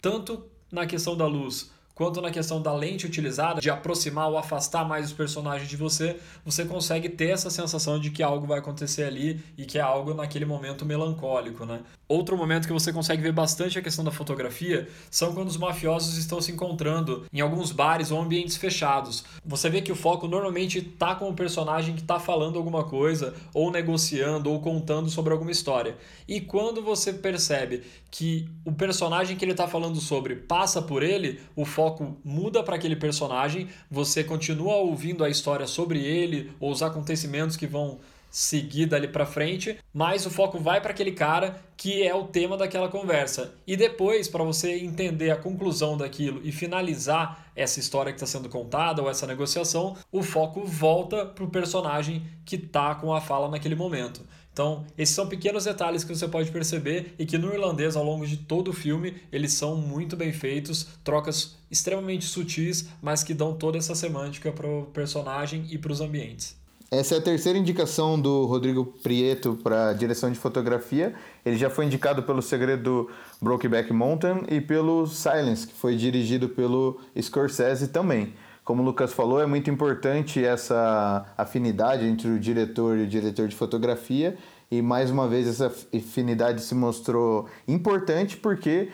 tanto 0.00 0.44
na 0.70 0.86
questão 0.86 1.16
da 1.16 1.26
luz 1.26 1.70
quanto 1.96 2.20
na 2.20 2.30
questão 2.30 2.60
da 2.60 2.74
lente 2.74 3.06
utilizada, 3.06 3.58
de 3.58 3.70
aproximar 3.70 4.28
ou 4.28 4.36
afastar 4.36 4.86
mais 4.86 5.06
os 5.06 5.12
personagens 5.14 5.66
de 5.66 5.78
você, 5.78 6.18
você 6.44 6.66
consegue 6.66 7.08
ter 7.08 7.30
essa 7.30 7.48
sensação 7.48 7.98
de 7.98 8.10
que 8.10 8.22
algo 8.22 8.46
vai 8.46 8.58
acontecer 8.58 9.04
ali 9.04 9.42
e 9.56 9.64
que 9.64 9.78
é 9.78 9.80
algo 9.80 10.12
naquele 10.12 10.44
momento 10.44 10.84
melancólico, 10.84 11.64
né? 11.64 11.80
Outro 12.06 12.36
momento 12.36 12.66
que 12.66 12.72
você 12.72 12.92
consegue 12.92 13.22
ver 13.22 13.32
bastante 13.32 13.78
a 13.78 13.82
questão 13.82 14.04
da 14.04 14.12
fotografia 14.12 14.86
são 15.10 15.34
quando 15.34 15.48
os 15.48 15.56
mafiosos 15.56 16.16
estão 16.18 16.40
se 16.40 16.52
encontrando 16.52 17.24
em 17.32 17.40
alguns 17.40 17.72
bares 17.72 18.12
ou 18.12 18.20
ambientes 18.20 18.56
fechados. 18.56 19.24
Você 19.44 19.68
vê 19.68 19.80
que 19.80 19.90
o 19.90 19.96
foco 19.96 20.28
normalmente 20.28 20.78
está 20.78 21.16
com 21.16 21.28
o 21.30 21.34
personagem 21.34 21.96
que 21.96 22.02
está 22.02 22.20
falando 22.20 22.58
alguma 22.58 22.84
coisa, 22.84 23.34
ou 23.52 23.72
negociando, 23.72 24.52
ou 24.52 24.60
contando 24.60 25.08
sobre 25.08 25.32
alguma 25.32 25.50
história. 25.50 25.96
E 26.28 26.40
quando 26.40 26.80
você 26.80 27.12
percebe 27.12 27.82
que 28.08 28.48
o 28.64 28.70
personagem 28.70 29.36
que 29.36 29.44
ele 29.44 29.52
está 29.52 29.66
falando 29.66 30.00
sobre 30.00 30.36
passa 30.36 30.80
por 30.80 31.02
ele, 31.02 31.40
o 31.56 31.64
foco 31.64 31.85
muda 32.24 32.62
para 32.62 32.76
aquele 32.76 32.96
personagem, 32.96 33.68
você 33.90 34.24
continua 34.24 34.76
ouvindo 34.76 35.24
a 35.24 35.28
história 35.28 35.66
sobre 35.66 36.04
ele, 36.04 36.52
ou 36.58 36.70
os 36.70 36.82
acontecimentos 36.82 37.56
que 37.56 37.66
vão 37.66 37.98
seguida 38.36 38.96
ali 38.96 39.08
para 39.08 39.24
frente, 39.24 39.78
mas 39.94 40.26
o 40.26 40.30
foco 40.30 40.58
vai 40.58 40.78
para 40.80 40.90
aquele 40.90 41.12
cara 41.12 41.58
que 41.74 42.06
é 42.06 42.14
o 42.14 42.24
tema 42.24 42.56
daquela 42.56 42.88
conversa. 42.88 43.54
E 43.66 43.76
depois, 43.76 44.28
para 44.28 44.44
você 44.44 44.78
entender 44.78 45.30
a 45.30 45.36
conclusão 45.36 45.96
daquilo 45.96 46.40
e 46.44 46.52
finalizar 46.52 47.46
essa 47.56 47.80
história 47.80 48.12
que 48.12 48.22
está 48.22 48.26
sendo 48.26 48.48
contada 48.48 49.00
ou 49.00 49.08
essa 49.08 49.26
negociação, 49.26 49.96
o 50.12 50.22
foco 50.22 50.64
volta 50.64 51.24
para 51.24 51.44
o 51.44 51.50
personagem 51.50 52.26
que 52.44 52.56
está 52.56 52.94
com 52.94 53.14
a 53.14 53.20
fala 53.22 53.48
naquele 53.48 53.74
momento. 53.74 54.20
Então, 54.56 54.86
esses 54.96 55.14
são 55.14 55.28
pequenos 55.28 55.64
detalhes 55.64 56.02
que 56.02 56.16
você 56.16 56.26
pode 56.26 56.50
perceber 56.50 57.14
e 57.18 57.26
que 57.26 57.36
no 57.36 57.52
irlandês, 57.52 57.94
ao 57.94 58.02
longo 58.02 58.26
de 58.26 58.38
todo 58.38 58.68
o 58.68 58.72
filme, 58.72 59.14
eles 59.30 59.52
são 59.52 59.76
muito 59.76 60.16
bem 60.16 60.32
feitos, 60.32 60.86
trocas 61.04 61.56
extremamente 61.70 62.24
sutis, 62.24 62.88
mas 63.02 63.22
que 63.22 63.34
dão 63.34 63.52
toda 63.52 63.76
essa 63.76 63.94
semântica 63.94 64.50
para 64.50 64.66
o 64.66 64.86
personagem 64.86 65.66
e 65.70 65.76
para 65.76 65.92
os 65.92 66.00
ambientes. 66.00 66.56
Essa 66.90 67.16
é 67.16 67.18
a 67.18 67.20
terceira 67.20 67.58
indicação 67.58 68.18
do 68.18 68.46
Rodrigo 68.46 68.86
Prieto 68.86 69.58
para 69.62 69.92
direção 69.92 70.32
de 70.32 70.38
fotografia. 70.38 71.14
Ele 71.44 71.58
já 71.58 71.68
foi 71.68 71.84
indicado 71.84 72.22
pelo 72.22 72.40
Segredo 72.40 72.82
do 72.82 73.10
Brokeback 73.42 73.92
Mountain 73.92 74.44
e 74.48 74.58
pelo 74.58 75.06
Silence, 75.06 75.66
que 75.66 75.74
foi 75.74 75.96
dirigido 75.96 76.48
pelo 76.48 76.98
Scorsese 77.20 77.88
também. 77.88 78.32
Como 78.66 78.82
o 78.82 78.84
Lucas 78.84 79.12
falou, 79.12 79.40
é 79.40 79.46
muito 79.46 79.70
importante 79.70 80.44
essa 80.44 81.24
afinidade 81.38 82.04
entre 82.04 82.26
o 82.26 82.36
diretor 82.36 82.98
e 82.98 83.04
o 83.04 83.06
diretor 83.06 83.46
de 83.46 83.54
fotografia, 83.54 84.36
e 84.68 84.82
mais 84.82 85.08
uma 85.08 85.28
vez 85.28 85.46
essa 85.46 85.72
afinidade 85.96 86.60
se 86.60 86.74
mostrou 86.74 87.48
importante 87.68 88.36
porque 88.36 88.88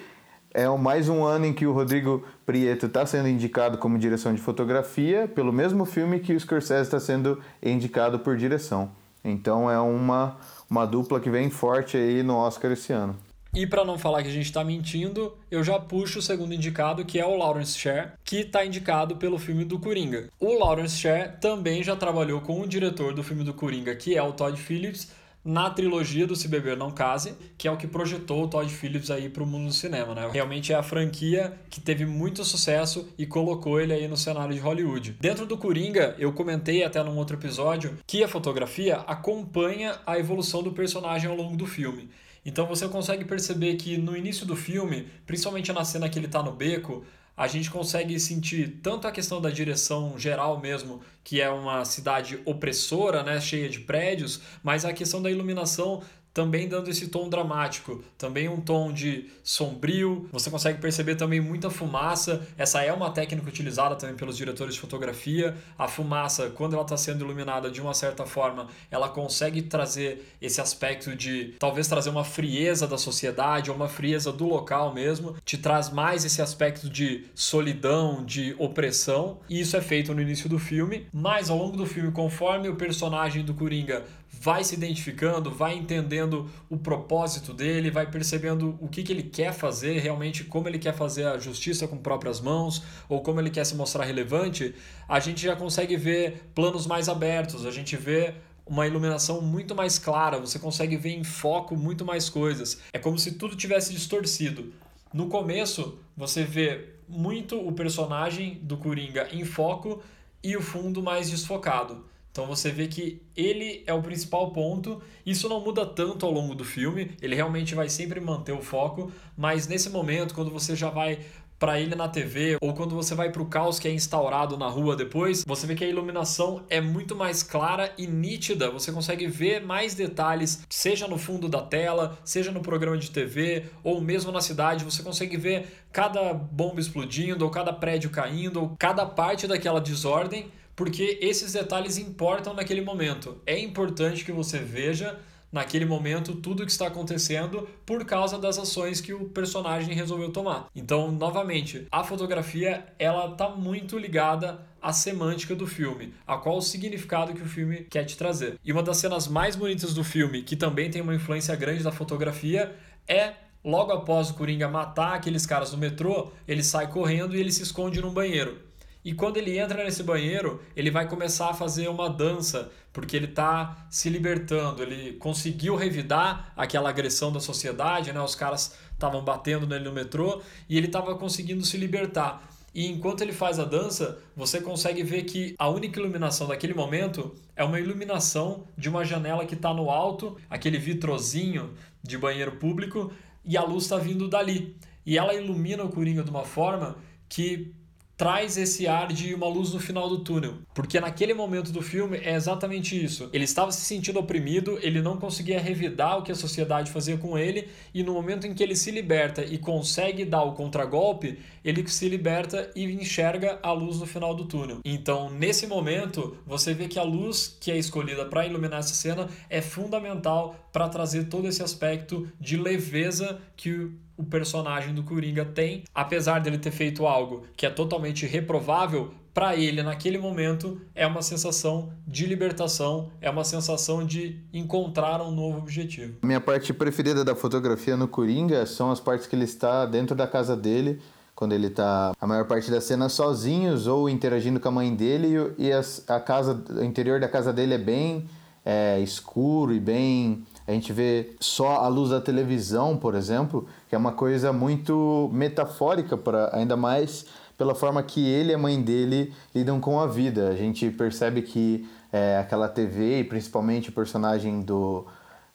é 0.52 0.68
mais 0.76 1.08
um 1.08 1.24
ano 1.24 1.46
em 1.46 1.54
que 1.54 1.66
o 1.66 1.72
Rodrigo 1.72 2.22
Prieto 2.44 2.84
está 2.84 3.06
sendo 3.06 3.28
indicado 3.28 3.78
como 3.78 3.98
direção 3.98 4.34
de 4.34 4.42
fotografia 4.42 5.26
pelo 5.26 5.50
mesmo 5.50 5.86
filme 5.86 6.20
que 6.20 6.34
o 6.34 6.38
Scorsese 6.38 6.82
está 6.82 7.00
sendo 7.00 7.40
indicado 7.62 8.18
por 8.18 8.36
direção. 8.36 8.90
Então 9.24 9.70
é 9.70 9.80
uma, 9.80 10.36
uma 10.68 10.84
dupla 10.84 11.18
que 11.18 11.30
vem 11.30 11.48
forte 11.48 11.96
aí 11.96 12.22
no 12.22 12.36
Oscar 12.36 12.72
esse 12.72 12.92
ano. 12.92 13.16
E 13.54 13.66
para 13.66 13.85
não 13.85 13.99
falar 13.99 14.23
que 14.23 14.30
a 14.30 14.32
gente 14.32 14.47
está 14.47 14.64
mentindo, 14.64 15.37
eu 15.50 15.62
já 15.62 15.78
puxo 15.78 16.21
o 16.21 16.23
segundo 16.23 16.54
indicado, 16.54 17.04
que 17.04 17.21
é 17.21 17.26
o 17.26 17.37
Lawrence 17.37 17.78
Sher, 17.78 18.14
que 18.25 18.37
está 18.37 18.64
indicado 18.64 19.16
pelo 19.16 19.38
filme 19.38 19.62
do 19.62 19.78
Coringa. 19.78 20.30
O 20.40 20.59
Lawrence 20.59 20.97
Sher 20.97 21.38
também 21.38 21.82
já 21.82 21.94
trabalhou 21.94 22.40
com 22.40 22.62
o 22.62 22.66
diretor 22.66 23.12
do 23.12 23.23
filme 23.23 23.44
do 23.44 23.52
Coringa, 23.52 23.94
que 23.94 24.16
é 24.16 24.23
o 24.23 24.32
Todd 24.32 24.59
Phillips, 24.59 25.12
na 25.44 25.68
trilogia 25.68 26.26
do 26.26 26.35
Se 26.35 26.49
Beber 26.49 26.78
Não 26.78 26.90
Case, 26.90 27.35
que 27.59 27.68
é 27.68 27.71
o 27.71 27.76
que 27.76 27.87
projetou 27.87 28.44
o 28.44 28.49
Todd 28.49 28.73
Phillips 28.73 29.11
aí 29.11 29.28
para 29.28 29.42
o 29.42 29.47
mundo 29.47 29.66
do 29.66 29.73
cinema, 29.75 30.14
né? 30.14 30.30
Realmente 30.32 30.73
é 30.73 30.76
a 30.76 30.82
franquia 30.82 31.52
que 31.68 31.78
teve 31.78 32.06
muito 32.06 32.42
sucesso 32.47 33.06
e 33.18 33.26
colocou 33.26 33.78
ele 33.78 33.92
aí 33.92 34.09
no 34.09 34.16
cenário 34.16 34.54
de 34.54 34.61
Hollywood. 34.61 35.16
Dentro 35.21 35.44
do 35.44 35.59
Coringa, 35.59 36.14
eu 36.18 36.32
comentei 36.32 36.85
até 36.85 37.02
num 37.02 37.18
outro 37.18 37.37
episódio 37.37 37.99
que 38.06 38.25
a 38.25 38.28
fotografia 38.28 38.97
acompanha 39.00 40.00
a 40.06 40.18
evolução 40.18 40.62
do 40.62 40.73
personagem 40.73 41.28
ao 41.28 41.37
longo 41.37 41.54
do 41.54 41.66
filme. 41.66 42.09
Então 42.44 42.66
você 42.66 42.88
consegue 42.88 43.25
perceber 43.25 43.76
que 43.76 43.96
no 43.96 44.16
início 44.16 44.44
do 44.44 44.56
filme, 44.56 45.08
principalmente 45.26 45.72
na 45.72 45.84
cena 45.84 46.08
que 46.08 46.18
ele 46.18 46.26
está 46.26 46.42
no 46.42 46.52
beco, 46.52 47.04
a 47.37 47.46
gente 47.46 47.70
consegue 47.70 48.18
sentir 48.20 48.80
tanto 48.82 49.06
a 49.06 49.12
questão 49.12 49.40
da 49.40 49.49
direção 49.49 50.18
geral 50.18 50.61
mesmo, 50.61 51.00
que 51.25 51.40
é 51.40 51.49
uma 51.50 51.84
cidade 51.84 52.40
opressora, 52.44 53.22
né, 53.22 53.40
cheia 53.40 53.68
de 53.68 53.80
prédios, 53.80 54.42
mas 54.62 54.84
a 54.84 54.92
questão 54.92 55.22
da 55.22 55.30
iluminação 55.30 56.02
também 56.32 56.68
dando 56.68 56.88
esse 56.88 57.08
tom 57.08 57.28
dramático, 57.28 58.02
também 58.16 58.48
um 58.48 58.60
tom 58.60 58.92
de 58.92 59.30
sombrio. 59.42 60.28
Você 60.32 60.50
consegue 60.50 60.80
perceber 60.80 61.16
também 61.16 61.40
muita 61.40 61.68
fumaça. 61.68 62.46
Essa 62.56 62.82
é 62.82 62.92
uma 62.92 63.10
técnica 63.10 63.48
utilizada 63.48 63.94
também 63.96 64.16
pelos 64.16 64.36
diretores 64.36 64.74
de 64.74 64.80
fotografia. 64.80 65.56
A 65.78 65.86
fumaça, 65.86 66.50
quando 66.50 66.74
ela 66.74 66.82
está 66.82 66.96
sendo 66.96 67.24
iluminada 67.24 67.70
de 67.70 67.80
uma 67.80 67.92
certa 67.92 68.24
forma, 68.24 68.68
ela 68.90 69.08
consegue 69.08 69.62
trazer 69.62 70.36
esse 70.40 70.60
aspecto 70.60 71.14
de 71.14 71.54
talvez 71.58 71.86
trazer 71.86 72.10
uma 72.10 72.24
frieza 72.24 72.86
da 72.86 72.96
sociedade 72.96 73.70
ou 73.70 73.76
uma 73.76 73.88
frieza 73.88 74.32
do 74.32 74.46
local 74.46 74.94
mesmo. 74.94 75.36
Te 75.44 75.58
traz 75.58 75.90
mais 75.90 76.24
esse 76.24 76.40
aspecto 76.40 76.88
de 76.88 77.26
solidão, 77.34 78.24
de 78.24 78.54
opressão. 78.58 79.40
E 79.48 79.60
isso 79.60 79.76
é 79.76 79.80
feito 79.80 80.14
no 80.14 80.22
início 80.22 80.48
do 80.48 80.58
filme. 80.58 81.06
Mas 81.12 81.50
ao 81.50 81.58
longo 81.58 81.76
do 81.76 81.84
filme, 81.84 82.10
conforme 82.10 82.68
o 82.68 82.76
personagem 82.76 83.44
do 83.44 83.52
Coringa 83.52 84.04
vai 84.42 84.64
se 84.64 84.75
identificando, 84.75 85.52
vai 85.52 85.75
entendendo 85.75 86.50
o 86.68 86.76
propósito 86.76 87.54
dele, 87.54 87.92
vai 87.92 88.11
percebendo 88.11 88.76
o 88.80 88.88
que, 88.88 89.04
que 89.04 89.12
ele 89.12 89.22
quer 89.22 89.52
fazer, 89.52 90.00
realmente 90.00 90.42
como 90.42 90.68
ele 90.68 90.80
quer 90.80 90.92
fazer 90.92 91.26
a 91.26 91.38
justiça 91.38 91.87
com 91.87 91.96
próprias 91.96 92.40
mãos, 92.40 92.82
ou 93.08 93.22
como 93.22 93.38
ele 93.38 93.50
quer 93.50 93.64
se 93.64 93.76
mostrar 93.76 94.04
relevante, 94.04 94.75
a 95.08 95.20
gente 95.20 95.42
já 95.42 95.54
consegue 95.54 95.96
ver 95.96 96.50
planos 96.56 96.88
mais 96.88 97.08
abertos, 97.08 97.64
a 97.64 97.70
gente 97.70 97.96
vê 97.96 98.34
uma 98.66 98.84
iluminação 98.84 99.40
muito 99.40 99.76
mais 99.76 99.96
clara, 99.96 100.40
você 100.40 100.58
consegue 100.58 100.96
ver 100.96 101.11
em 101.11 101.22
foco 101.22 101.76
muito 101.76 102.04
mais 102.04 102.28
coisas. 102.28 102.80
É 102.92 102.99
como 102.99 103.16
se 103.20 103.32
tudo 103.38 103.54
tivesse 103.54 103.92
distorcido. 103.92 104.72
No 105.14 105.28
começo, 105.28 106.00
você 106.16 106.42
vê 106.42 106.88
muito 107.08 107.56
o 107.56 107.70
personagem 107.70 108.58
do 108.61 108.76
Coringa 108.76 109.28
em 109.30 109.44
foco 109.44 110.02
e 110.42 110.56
o 110.56 110.61
fundo 110.61 111.00
mais 111.00 111.30
desfocado. 111.30 112.11
Então 112.32 112.46
você 112.46 112.70
vê 112.70 112.88
que 112.88 113.20
ele 113.36 113.84
é 113.86 113.92
o 113.92 114.02
principal 114.02 114.50
ponto. 114.52 115.02
Isso 115.24 115.50
não 115.50 115.60
muda 115.60 115.84
tanto 115.84 116.24
ao 116.24 116.32
longo 116.32 116.54
do 116.54 116.64
filme, 116.64 117.14
ele 117.20 117.36
realmente 117.36 117.74
vai 117.74 117.90
sempre 117.90 118.18
manter 118.20 118.52
o 118.52 118.62
foco, 118.62 119.12
mas 119.36 119.68
nesse 119.68 119.90
momento, 119.90 120.34
quando 120.34 120.50
você 120.50 120.74
já 120.74 120.88
vai 120.88 121.20
para 121.62 121.78
ele 121.78 121.94
na 121.94 122.08
TV 122.08 122.56
ou 122.60 122.74
quando 122.74 122.92
você 122.92 123.14
vai 123.14 123.30
para 123.30 123.40
o 123.40 123.46
caos 123.46 123.78
que 123.78 123.86
é 123.86 123.92
instaurado 123.92 124.56
na 124.56 124.66
rua 124.66 124.96
depois, 124.96 125.44
você 125.46 125.64
vê 125.64 125.76
que 125.76 125.84
a 125.84 125.88
iluminação 125.88 126.64
é 126.68 126.80
muito 126.80 127.14
mais 127.14 127.44
clara 127.44 127.92
e 127.96 128.04
nítida. 128.04 128.68
Você 128.68 128.90
consegue 128.90 129.28
ver 129.28 129.64
mais 129.64 129.94
detalhes, 129.94 130.64
seja 130.68 131.06
no 131.06 131.16
fundo 131.16 131.48
da 131.48 131.62
tela, 131.62 132.18
seja 132.24 132.50
no 132.50 132.62
programa 132.62 132.98
de 132.98 133.12
TV 133.12 133.66
ou 133.84 134.00
mesmo 134.00 134.32
na 134.32 134.40
cidade. 134.40 134.84
Você 134.84 135.04
consegue 135.04 135.36
ver 135.36 135.84
cada 135.92 136.34
bomba 136.34 136.80
explodindo 136.80 137.44
ou 137.44 137.50
cada 137.50 137.72
prédio 137.72 138.10
caindo 138.10 138.60
ou 138.60 138.74
cada 138.76 139.06
parte 139.06 139.46
daquela 139.46 139.80
desordem 139.80 140.50
porque 140.82 141.16
esses 141.20 141.52
detalhes 141.52 141.96
importam 141.96 142.54
naquele 142.54 142.80
momento. 142.80 143.40
É 143.46 143.56
importante 143.56 144.24
que 144.24 144.32
você 144.32 144.58
veja 144.58 145.16
naquele 145.52 145.84
momento 145.84 146.34
tudo 146.34 146.64
o 146.64 146.66
que 146.66 146.72
está 146.72 146.88
acontecendo 146.88 147.68
por 147.86 148.04
causa 148.04 148.36
das 148.36 148.58
ações 148.58 149.00
que 149.00 149.14
o 149.14 149.26
personagem 149.26 149.94
resolveu 149.94 150.32
tomar. 150.32 150.66
Então, 150.74 151.12
novamente, 151.12 151.86
a 151.88 152.02
fotografia 152.02 152.84
ela 152.98 153.30
está 153.30 153.48
muito 153.50 153.96
ligada 153.96 154.66
à 154.82 154.92
semântica 154.92 155.54
do 155.54 155.68
filme, 155.68 156.14
a 156.26 156.36
qual 156.36 156.56
o 156.56 156.60
significado 156.60 157.32
que 157.32 157.42
o 157.42 157.48
filme 157.48 157.86
quer 157.88 158.02
te 158.02 158.16
trazer. 158.16 158.58
E 158.64 158.72
uma 158.72 158.82
das 158.82 158.96
cenas 158.96 159.28
mais 159.28 159.54
bonitas 159.54 159.94
do 159.94 160.02
filme, 160.02 160.42
que 160.42 160.56
também 160.56 160.90
tem 160.90 161.00
uma 161.00 161.14
influência 161.14 161.54
grande 161.54 161.84
da 161.84 161.92
fotografia, 161.92 162.74
é 163.06 163.34
logo 163.64 163.92
após 163.92 164.30
o 164.30 164.34
Coringa 164.34 164.66
matar 164.66 165.14
aqueles 165.14 165.46
caras 165.46 165.70
no 165.70 165.78
metrô, 165.78 166.32
ele 166.48 166.64
sai 166.64 166.90
correndo 166.90 167.36
e 167.36 167.38
ele 167.38 167.52
se 167.52 167.62
esconde 167.62 168.00
num 168.00 168.12
banheiro. 168.12 168.71
E 169.04 169.12
quando 169.12 169.37
ele 169.37 169.59
entra 169.59 169.82
nesse 169.82 170.02
banheiro, 170.02 170.62
ele 170.76 170.90
vai 170.90 171.09
começar 171.09 171.50
a 171.50 171.54
fazer 171.54 171.88
uma 171.88 172.09
dança, 172.09 172.71
porque 172.92 173.16
ele 173.16 173.26
está 173.26 173.87
se 173.90 174.09
libertando. 174.09 174.82
Ele 174.82 175.14
conseguiu 175.14 175.75
revidar 175.75 176.52
aquela 176.56 176.88
agressão 176.88 177.32
da 177.32 177.40
sociedade, 177.40 178.12
né? 178.12 178.21
Os 178.21 178.37
caras 178.37 178.76
estavam 178.92 179.25
batendo 179.25 179.66
nele 179.66 179.85
no 179.85 179.92
metrô 179.92 180.40
e 180.68 180.76
ele 180.76 180.87
estava 180.87 181.16
conseguindo 181.16 181.64
se 181.64 181.76
libertar. 181.76 182.49
E 182.75 182.87
enquanto 182.87 183.21
ele 183.21 183.32
faz 183.32 183.59
a 183.59 183.64
dança, 183.64 184.18
você 184.35 184.61
consegue 184.61 185.02
ver 185.02 185.25
que 185.25 185.54
a 185.59 185.68
única 185.68 186.00
iluminação 186.00 186.47
daquele 186.47 186.73
momento 186.73 187.35
é 187.54 187.62
uma 187.62 187.78
iluminação 187.78 188.66
de 188.78 188.88
uma 188.88 189.04
janela 189.04 189.44
que 189.44 189.54
está 189.54 189.75
no 189.75 189.90
alto, 189.90 190.38
aquele 190.49 190.78
vitrozinho 190.78 191.75
de 192.02 192.16
banheiro 192.16 192.52
público, 192.52 193.12
e 193.44 193.56
a 193.56 193.62
luz 193.62 193.82
está 193.85 193.99
vindo 193.99 194.28
dali. 194.28 194.76
E 195.04 195.18
ela 195.18 195.35
ilumina 195.35 195.85
o 195.85 195.90
Coringa 195.90 196.23
de 196.23 196.30
uma 196.30 196.44
forma 196.44 196.97
que 197.28 197.75
traz 198.22 198.56
esse 198.56 198.86
ar 198.86 199.08
de 199.08 199.34
uma 199.34 199.48
luz 199.48 199.72
no 199.72 199.80
final 199.80 200.08
do 200.08 200.20
túnel. 200.20 200.58
Porque 200.72 201.00
naquele 201.00 201.34
momento 201.34 201.72
do 201.72 201.82
filme 201.82 202.18
é 202.18 202.36
exatamente 202.36 203.04
isso. 203.04 203.28
Ele 203.32 203.42
estava 203.42 203.72
se 203.72 203.80
sentindo 203.80 204.20
oprimido, 204.20 204.78
ele 204.80 205.02
não 205.02 205.16
conseguia 205.16 205.60
revidar 205.60 206.18
o 206.18 206.22
que 206.22 206.30
a 206.30 206.36
sociedade 206.36 206.92
fazia 206.92 207.16
com 207.16 207.36
ele, 207.36 207.66
e 207.92 208.00
no 208.04 208.12
momento 208.12 208.46
em 208.46 208.54
que 208.54 208.62
ele 208.62 208.76
se 208.76 208.92
liberta 208.92 209.44
e 209.44 209.58
consegue 209.58 210.24
dar 210.24 210.44
o 210.44 210.52
contragolpe, 210.52 211.40
ele 211.64 211.84
se 211.88 212.08
liberta 212.08 212.70
e 212.76 212.84
enxerga 212.84 213.58
a 213.60 213.72
luz 213.72 213.98
no 213.98 214.06
final 214.06 214.36
do 214.36 214.44
túnel. 214.44 214.78
Então, 214.84 215.28
nesse 215.28 215.66
momento, 215.66 216.36
você 216.46 216.72
vê 216.72 216.86
que 216.86 217.00
a 217.00 217.02
luz 217.02 217.56
que 217.60 217.72
é 217.72 217.76
escolhida 217.76 218.24
para 218.26 218.46
iluminar 218.46 218.78
essa 218.78 218.94
cena 218.94 219.28
é 219.50 219.60
fundamental 219.60 220.54
para 220.72 220.88
trazer 220.88 221.24
todo 221.24 221.48
esse 221.48 221.60
aspecto 221.60 222.28
de 222.40 222.56
leveza 222.56 223.40
que 223.56 223.90
o 224.16 224.25
personagem 224.25 224.95
do 224.95 225.02
Coringa 225.02 225.45
tem, 225.45 225.85
apesar 225.95 226.40
dele 226.40 226.59
ter 226.59 226.71
feito 226.71 227.07
algo 227.07 227.45
que 227.57 227.66
é 227.66 227.71
totalmente 227.71 228.26
reprovável, 228.26 229.12
para 229.35 229.57
ele 229.57 229.83
naquele 229.83 230.19
momento 230.19 230.81
é 230.95 231.07
uma 231.07 231.23
sensação 231.23 231.90
de 232.07 232.26
libertação, 232.26 233.11
é 233.21 233.31
uma 233.31 233.45
sensação 233.45 234.04
de 234.04 234.38
encontrar 234.52 235.23
um 235.23 235.31
novo 235.31 235.59
objetivo. 235.59 236.19
Minha 236.23 236.40
parte 236.40 236.73
preferida 236.75 237.25
da 237.25 237.35
fotografia 237.35 237.97
no 237.97 238.07
Coringa 238.07 238.66
são 238.66 238.90
as 238.90 239.00
partes 239.00 239.26
que 239.26 239.35
ele 239.35 239.45
está 239.45 239.87
dentro 239.87 240.14
da 240.14 240.26
casa 240.26 240.54
dele, 240.54 241.00
quando 241.35 241.54
ele 241.54 241.69
está 241.69 242.12
a 242.21 242.26
maior 242.26 242.47
parte 242.47 242.71
das 242.71 242.85
cenas 242.85 243.12
sozinhos 243.12 243.87
ou 243.87 244.09
interagindo 244.09 244.61
com 244.61 244.69
a 244.69 244.73
mãe 244.73 244.95
dele 244.95 245.54
e 245.57 245.73
a 245.73 246.21
casa, 246.21 246.62
o 246.69 246.85
interior 246.85 247.19
da 247.19 247.28
casa 247.28 247.52
dele 247.52 247.75
é 247.75 247.78
bem 247.78 248.28
é, 248.64 249.00
escuro 249.00 249.73
e 249.73 249.81
bem. 249.81 250.45
A 250.66 250.73
gente 250.73 250.92
vê 250.92 251.35
só 251.40 251.76
a 251.76 251.88
luz 251.88 252.11
da 252.11 252.21
televisão, 252.21 252.97
por 252.97 253.14
exemplo, 253.14 253.66
que 253.88 253.95
é 253.95 253.99
uma 253.99 254.12
coisa 254.12 254.52
muito 254.52 255.28
metafórica 255.33 256.16
para 256.16 256.50
ainda 256.57 256.76
mais 256.76 257.26
pela 257.59 257.75
forma 257.75 258.02
que 258.02 258.26
ele 258.26 258.50
e 258.50 258.54
a 258.54 258.59
mãe 258.59 258.81
dele 258.81 259.33
lidam 259.54 259.81
com 259.81 260.00
a 260.00 260.07
vida. 260.07 260.49
A 260.49 260.57
gente 260.57 260.90
percebe 260.90 261.42
que 261.42 261.88
é, 262.12 262.38
aquela 262.38 262.69
TV 262.69 263.21
e 263.21 263.25
principalmente 263.25 263.88
o 263.88 263.92
personagem 263.92 264.62
do 264.62 265.07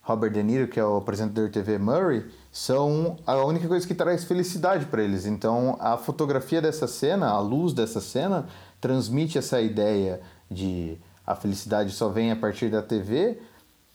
Robert 0.02 0.32
De 0.32 0.42
Niro, 0.42 0.68
que 0.68 0.80
é 0.80 0.86
o 0.86 0.98
apresentador 0.98 1.50
TV 1.50 1.78
Murray, 1.78 2.26
são 2.52 3.18
a 3.26 3.36
única 3.44 3.68
coisa 3.68 3.86
que 3.86 3.94
traz 3.94 4.24
felicidade 4.24 4.86
para 4.86 5.04
eles. 5.04 5.26
Então, 5.26 5.76
a 5.80 5.98
fotografia 5.98 6.62
dessa 6.62 6.88
cena, 6.88 7.28
a 7.28 7.40
luz 7.40 7.74
dessa 7.74 8.00
cena, 8.00 8.48
transmite 8.80 9.38
essa 9.38 9.60
ideia 9.60 10.22
de 10.50 10.98
a 11.26 11.36
felicidade 11.36 11.92
só 11.92 12.08
vem 12.08 12.32
a 12.32 12.38
partir 12.38 12.70
da 12.70 12.82
TV, 12.82 13.38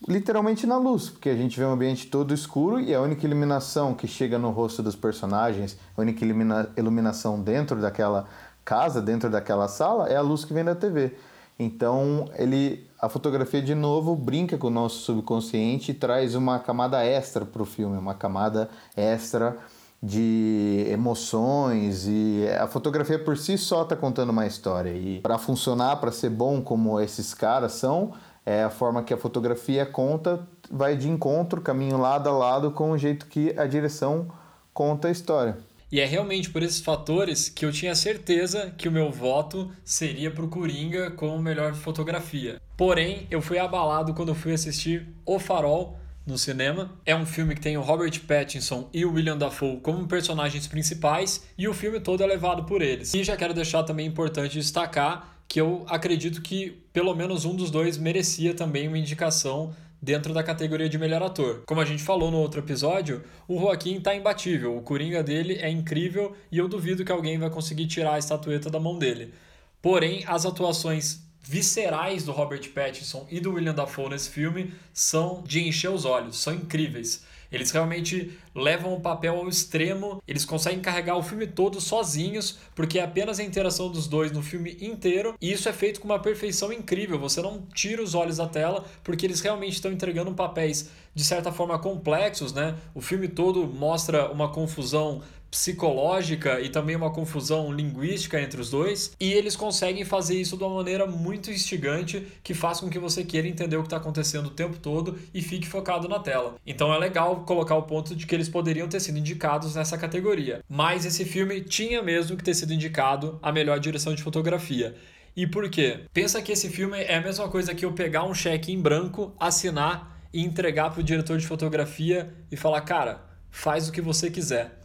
literalmente 0.09 0.67
na 0.67 0.77
luz, 0.77 1.11
porque 1.11 1.29
a 1.29 1.37
gente 1.37 1.59
vê 1.59 1.65
um 1.65 1.73
ambiente 1.73 2.07
todo 2.07 2.35
escuro 2.35 2.81
e 2.81 2.95
a 2.95 3.01
única 3.01 3.27
iluminação 3.27 3.95
que 3.95 4.07
chega 4.07 4.39
no 4.39 4.51
rosto 4.51 4.83
dos 4.83 4.97
personagens, 4.97 5.77
a 5.97 6.01
única 6.01 6.25
ilumina 6.25 6.71
iluminação 6.77 7.41
dentro 7.41 7.81
daquela 7.81 8.27
casa, 8.65 9.01
dentro 9.01 9.31
daquela 9.31 9.69
sala, 9.69 10.09
é 10.09 10.17
a 10.17 10.21
luz 10.21 10.45
que 10.45 10.53
vem 10.53 10.65
da 10.65 10.75
TV. 10.75 11.15
Então, 11.59 12.29
ele 12.37 12.91
a 13.01 13.09
fotografia 13.09 13.61
de 13.61 13.75
novo 13.75 14.15
brinca 14.15 14.57
com 14.57 14.69
o 14.69 14.71
nosso 14.71 15.01
subconsciente 15.01 15.91
e 15.91 15.95
traz 15.95 16.37
uma 16.37 16.61
camada 16.61 17.05
extra 17.05 17.45
para 17.45 17.63
o 17.63 17.65
filme, 17.65 17.99
uma 17.99 18.15
camada 18.15 18.71
extra 18.97 19.57
de 20.03 20.87
emoções 20.89 22.07
e 22.09 22.45
a 22.61 22.67
fotografia 22.67 23.19
por 23.19 23.37
si 23.37 23.57
só 23.57 23.83
está 23.83 23.95
contando 23.95 24.31
uma 24.31 24.47
história 24.47 24.91
e 24.91 25.21
para 25.21 25.39
funcionar, 25.39 25.97
para 25.97 26.11
ser 26.11 26.31
bom 26.31 26.61
como 26.61 27.01
esses 27.01 27.35
caras 27.35 27.73
são, 27.73 28.13
é 28.45 28.63
a 28.63 28.71
forma 28.71 29.03
que 29.03 29.15
a 29.15 29.17
fotografia 29.17 29.87
conta 29.87 30.47
vai 30.71 30.97
de 30.97 31.09
encontro, 31.09 31.61
caminho 31.61 31.99
lado 31.99 32.29
a 32.29 32.33
lado 32.33 32.71
com 32.71 32.91
o 32.91 32.99
jeito 32.99 33.27
que 33.27 33.55
a 33.59 33.67
direção 33.67 34.29
conta 34.73 35.09
a 35.09 35.11
história. 35.11 35.59
E 35.91 36.01
é 36.01 36.07
realmente 36.07 36.49
por 36.49 36.63
esses 36.63 36.81
fatores 36.81 37.51
que 37.51 37.67
eu 37.67 37.71
tinha 37.71 37.95
certeza 37.95 38.73
que 38.79 38.89
o 38.89 38.93
meu 38.93 39.11
voto 39.11 39.71
seria 39.85 40.31
pro 40.31 40.49
Coringa 40.49 41.11
como 41.11 41.39
melhor 41.39 41.75
fotografia. 41.75 42.59
Porém, 42.79 43.27
eu 43.31 43.43
fui 43.43 43.59
abalado 43.59 44.15
quando 44.15 44.35
fui 44.35 44.55
assistir 44.55 45.07
O 45.27 45.39
Farol 45.39 45.99
no 46.27 46.39
cinema. 46.39 46.93
É 47.05 47.15
um 47.15 47.27
filme 47.27 47.55
que 47.55 47.61
tem 47.61 47.77
o 47.77 47.83
Robert 47.83 48.19
Pattinson 48.27 48.89
e 48.93 49.05
o 49.05 49.13
William 49.13 49.37
Dafoe 49.37 49.81
como 49.81 50.07
personagens 50.07 50.67
principais 50.67 51.45
e 51.59 51.69
o 51.69 51.75
filme 51.75 52.01
todo 52.01 52.23
é 52.23 52.27
levado 52.27 52.65
por 52.65 52.81
eles. 52.81 53.13
E 53.15 53.23
já 53.23 53.37
quero 53.37 53.55
deixar 53.55 53.83
também 53.83 54.07
importante 54.07 54.59
destacar 54.59 55.32
que 55.53 55.61
eu 55.61 55.85
acredito 55.87 56.41
que 56.41 56.83
pelo 56.95 57.15
menos 57.15 57.45
um 57.45 57.55
dos 57.55 57.71
dois 57.71 57.99
merecia 57.99 58.55
também 58.55 58.89
uma 58.89 58.97
indicação 58.97 59.77
dentro 60.01 60.33
da 60.33 60.43
categoria 60.43 60.89
de 60.89 60.97
melhor 60.97 61.23
ator. 61.23 61.63
Como 61.67 61.79
a 61.79 61.85
gente 61.85 62.03
falou 62.03 62.31
no 62.31 62.39
outro 62.39 62.61
episódio, 62.61 63.23
o 63.47 63.61
Joaquim 63.61 64.01
tá 64.01 64.15
imbatível, 64.15 64.75
o 64.75 64.81
Coringa 64.81 65.23
dele 65.23 65.59
é 65.61 65.69
incrível 65.69 66.35
e 66.51 66.57
eu 66.57 66.67
duvido 66.67 67.05
que 67.05 67.13
alguém 67.13 67.39
vai 67.39 67.51
conseguir 67.51 67.87
tirar 67.87 68.15
a 68.15 68.19
estatueta 68.19 68.71
da 68.71 68.81
mão 68.81 68.99
dele. 68.99 69.35
Porém, 69.83 70.25
as 70.27 70.47
atuações 70.47 71.21
viscerais 71.43 72.25
do 72.25 72.33
Robert 72.33 72.67
Pattinson 72.71 73.27
e 73.31 73.39
do 73.39 73.53
William 73.53 73.75
Dafoe 73.75 74.09
nesse 74.09 74.31
filme 74.31 74.73
são 74.91 75.43
de 75.47 75.69
encher 75.69 75.91
os 75.91 76.07
olhos, 76.07 76.39
são 76.39 76.55
incríveis. 76.55 77.27
Eles 77.53 77.71
realmente 77.71 78.33
levam 78.55 78.95
o 78.95 79.01
papel 79.01 79.37
ao 79.37 79.49
extremo, 79.49 80.23
eles 80.27 80.45
conseguem 80.45 80.81
carregar 80.81 81.17
o 81.17 81.23
filme 81.23 81.47
todo 81.47 81.81
sozinhos, 81.81 82.59
porque 82.75 82.99
é 82.99 83.03
apenas 83.03 83.39
a 83.39 83.45
interação 83.45 83.91
dos 83.91 84.09
dois 84.09 84.33
no 84.33 84.43
filme 84.43 84.77
inteiro, 84.81 85.35
e 85.41 85.53
isso 85.53 85.69
é 85.69 85.73
feito 85.73 86.01
com 86.01 86.07
uma 86.07 86.19
perfeição 86.19 86.73
incrível. 86.73 87.19
Você 87.19 87.43
não 87.43 87.63
tira 87.75 88.03
os 88.03 88.15
olhos 88.15 88.39
da 88.39 88.49
tela, 88.49 88.85
porque 89.05 89.27
eles 89.27 89.41
realmente 89.41 89.75
estão 89.75 89.93
entregando 89.93 90.33
papéis 90.33 90.91
de 91.15 91.25
certa 91.25 91.53
forma 91.53 91.79
complexos, 91.79 92.53
né? 92.53 92.75
O 92.95 93.01
filme 93.01 93.29
todo 93.29 93.67
mostra 93.67 94.31
uma 94.33 94.51
confusão 94.51 95.21
psicológica 95.53 96.63
e 96.63 96.71
também 96.71 96.97
uma 96.97 97.11
confusão 97.11 97.71
linguística 97.71 98.41
entre 98.41 98.59
os 98.59 98.71
dois, 98.71 99.13
e 99.21 99.31
eles 99.35 99.55
conseguem 99.55 100.03
fazer 100.03 100.41
isso 100.41 100.57
de 100.57 100.65
uma 100.65 100.77
maneira 100.77 101.07
muito 101.07 101.51
instigante 101.51 102.27
que 102.43 102.55
faz 102.55 102.81
com 102.81 102.89
que 102.89 102.99
você 102.99 103.23
queira 103.23 103.47
entender 103.47 103.77
o 103.77 103.83
que 103.83 103.87
está 103.87 103.99
acontecendo 103.99 104.47
o 104.47 104.51
tempo 104.51 104.79
todo 104.79 105.19
e 105.35 105.43
fique 105.43 105.69
focado 105.69 106.09
na 106.09 106.19
tela. 106.19 106.55
Então 106.67 106.93
é 106.93 106.99
legal 106.99 107.45
colocar 107.45 107.77
o 107.77 107.83
ponto 107.83 108.17
de 108.17 108.27
que 108.27 108.35
eles 108.35 108.49
poderiam 108.49 108.89
ter 108.89 108.99
sido 108.99 109.19
indicados 109.19 109.75
nessa 109.75 109.99
categoria, 109.99 110.65
mas 110.67 111.05
esse 111.05 111.23
filme 111.27 111.61
tinha 111.61 112.03
mesmo 112.03 112.35
que 112.35 112.43
ter 112.43 112.55
sido 112.55 112.73
indicado 112.73 113.39
a 113.43 113.53
melhor 113.53 113.79
direção 113.79 114.15
de 114.15 114.23
fotografia. 114.23 114.97
E 115.37 115.47
por 115.47 115.69
quê? 115.69 116.01
Pensa 116.15 116.41
que 116.41 116.53
esse 116.53 116.71
filme 116.71 116.99
é 116.99 117.17
a 117.17 117.21
mesma 117.21 117.49
coisa 117.49 117.75
que 117.75 117.85
eu 117.85 117.93
pegar 117.93 118.25
um 118.25 118.35
cheque 118.35 118.73
em 118.73 118.81
branco, 118.81 119.35
assinar 119.39 120.19
e 120.33 120.43
entregar 120.43 120.91
para 120.91 121.01
o 121.01 121.05
diretor 121.05 121.37
de 121.37 121.47
fotografia 121.47 122.33
e 122.51 122.57
falar: 122.57 122.81
cara, 122.83 123.23
faz 123.51 123.89
o 123.89 123.93
que 123.93 124.01
você 124.01 124.31
quiser 124.31 124.82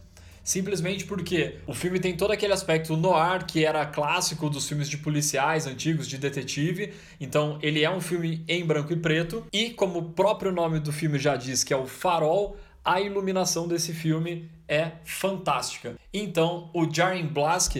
simplesmente 0.48 1.04
porque 1.04 1.56
o 1.66 1.74
filme 1.74 2.00
tem 2.00 2.16
todo 2.16 2.30
aquele 2.30 2.54
aspecto 2.54 2.96
noir 2.96 3.44
que 3.44 3.66
era 3.66 3.84
clássico 3.84 4.48
dos 4.48 4.66
filmes 4.66 4.88
de 4.88 4.96
policiais 4.96 5.66
antigos, 5.66 6.08
de 6.08 6.16
detetive. 6.16 6.94
Então, 7.20 7.58
ele 7.60 7.84
é 7.84 7.90
um 7.90 8.00
filme 8.00 8.42
em 8.48 8.64
branco 8.64 8.90
e 8.90 8.96
preto. 8.96 9.44
E, 9.52 9.68
como 9.68 9.98
o 9.98 10.08
próprio 10.12 10.50
nome 10.50 10.80
do 10.80 10.90
filme 10.90 11.18
já 11.18 11.36
diz, 11.36 11.62
que 11.62 11.74
é 11.74 11.76
o 11.76 11.86
farol, 11.86 12.56
a 12.82 12.98
iluminação 12.98 13.68
desse 13.68 13.92
filme 13.92 14.48
é 14.66 14.92
fantástica. 15.04 15.96
Então, 16.14 16.70
o 16.72 16.90
Jaren 16.90 17.26
Blask 17.26 17.76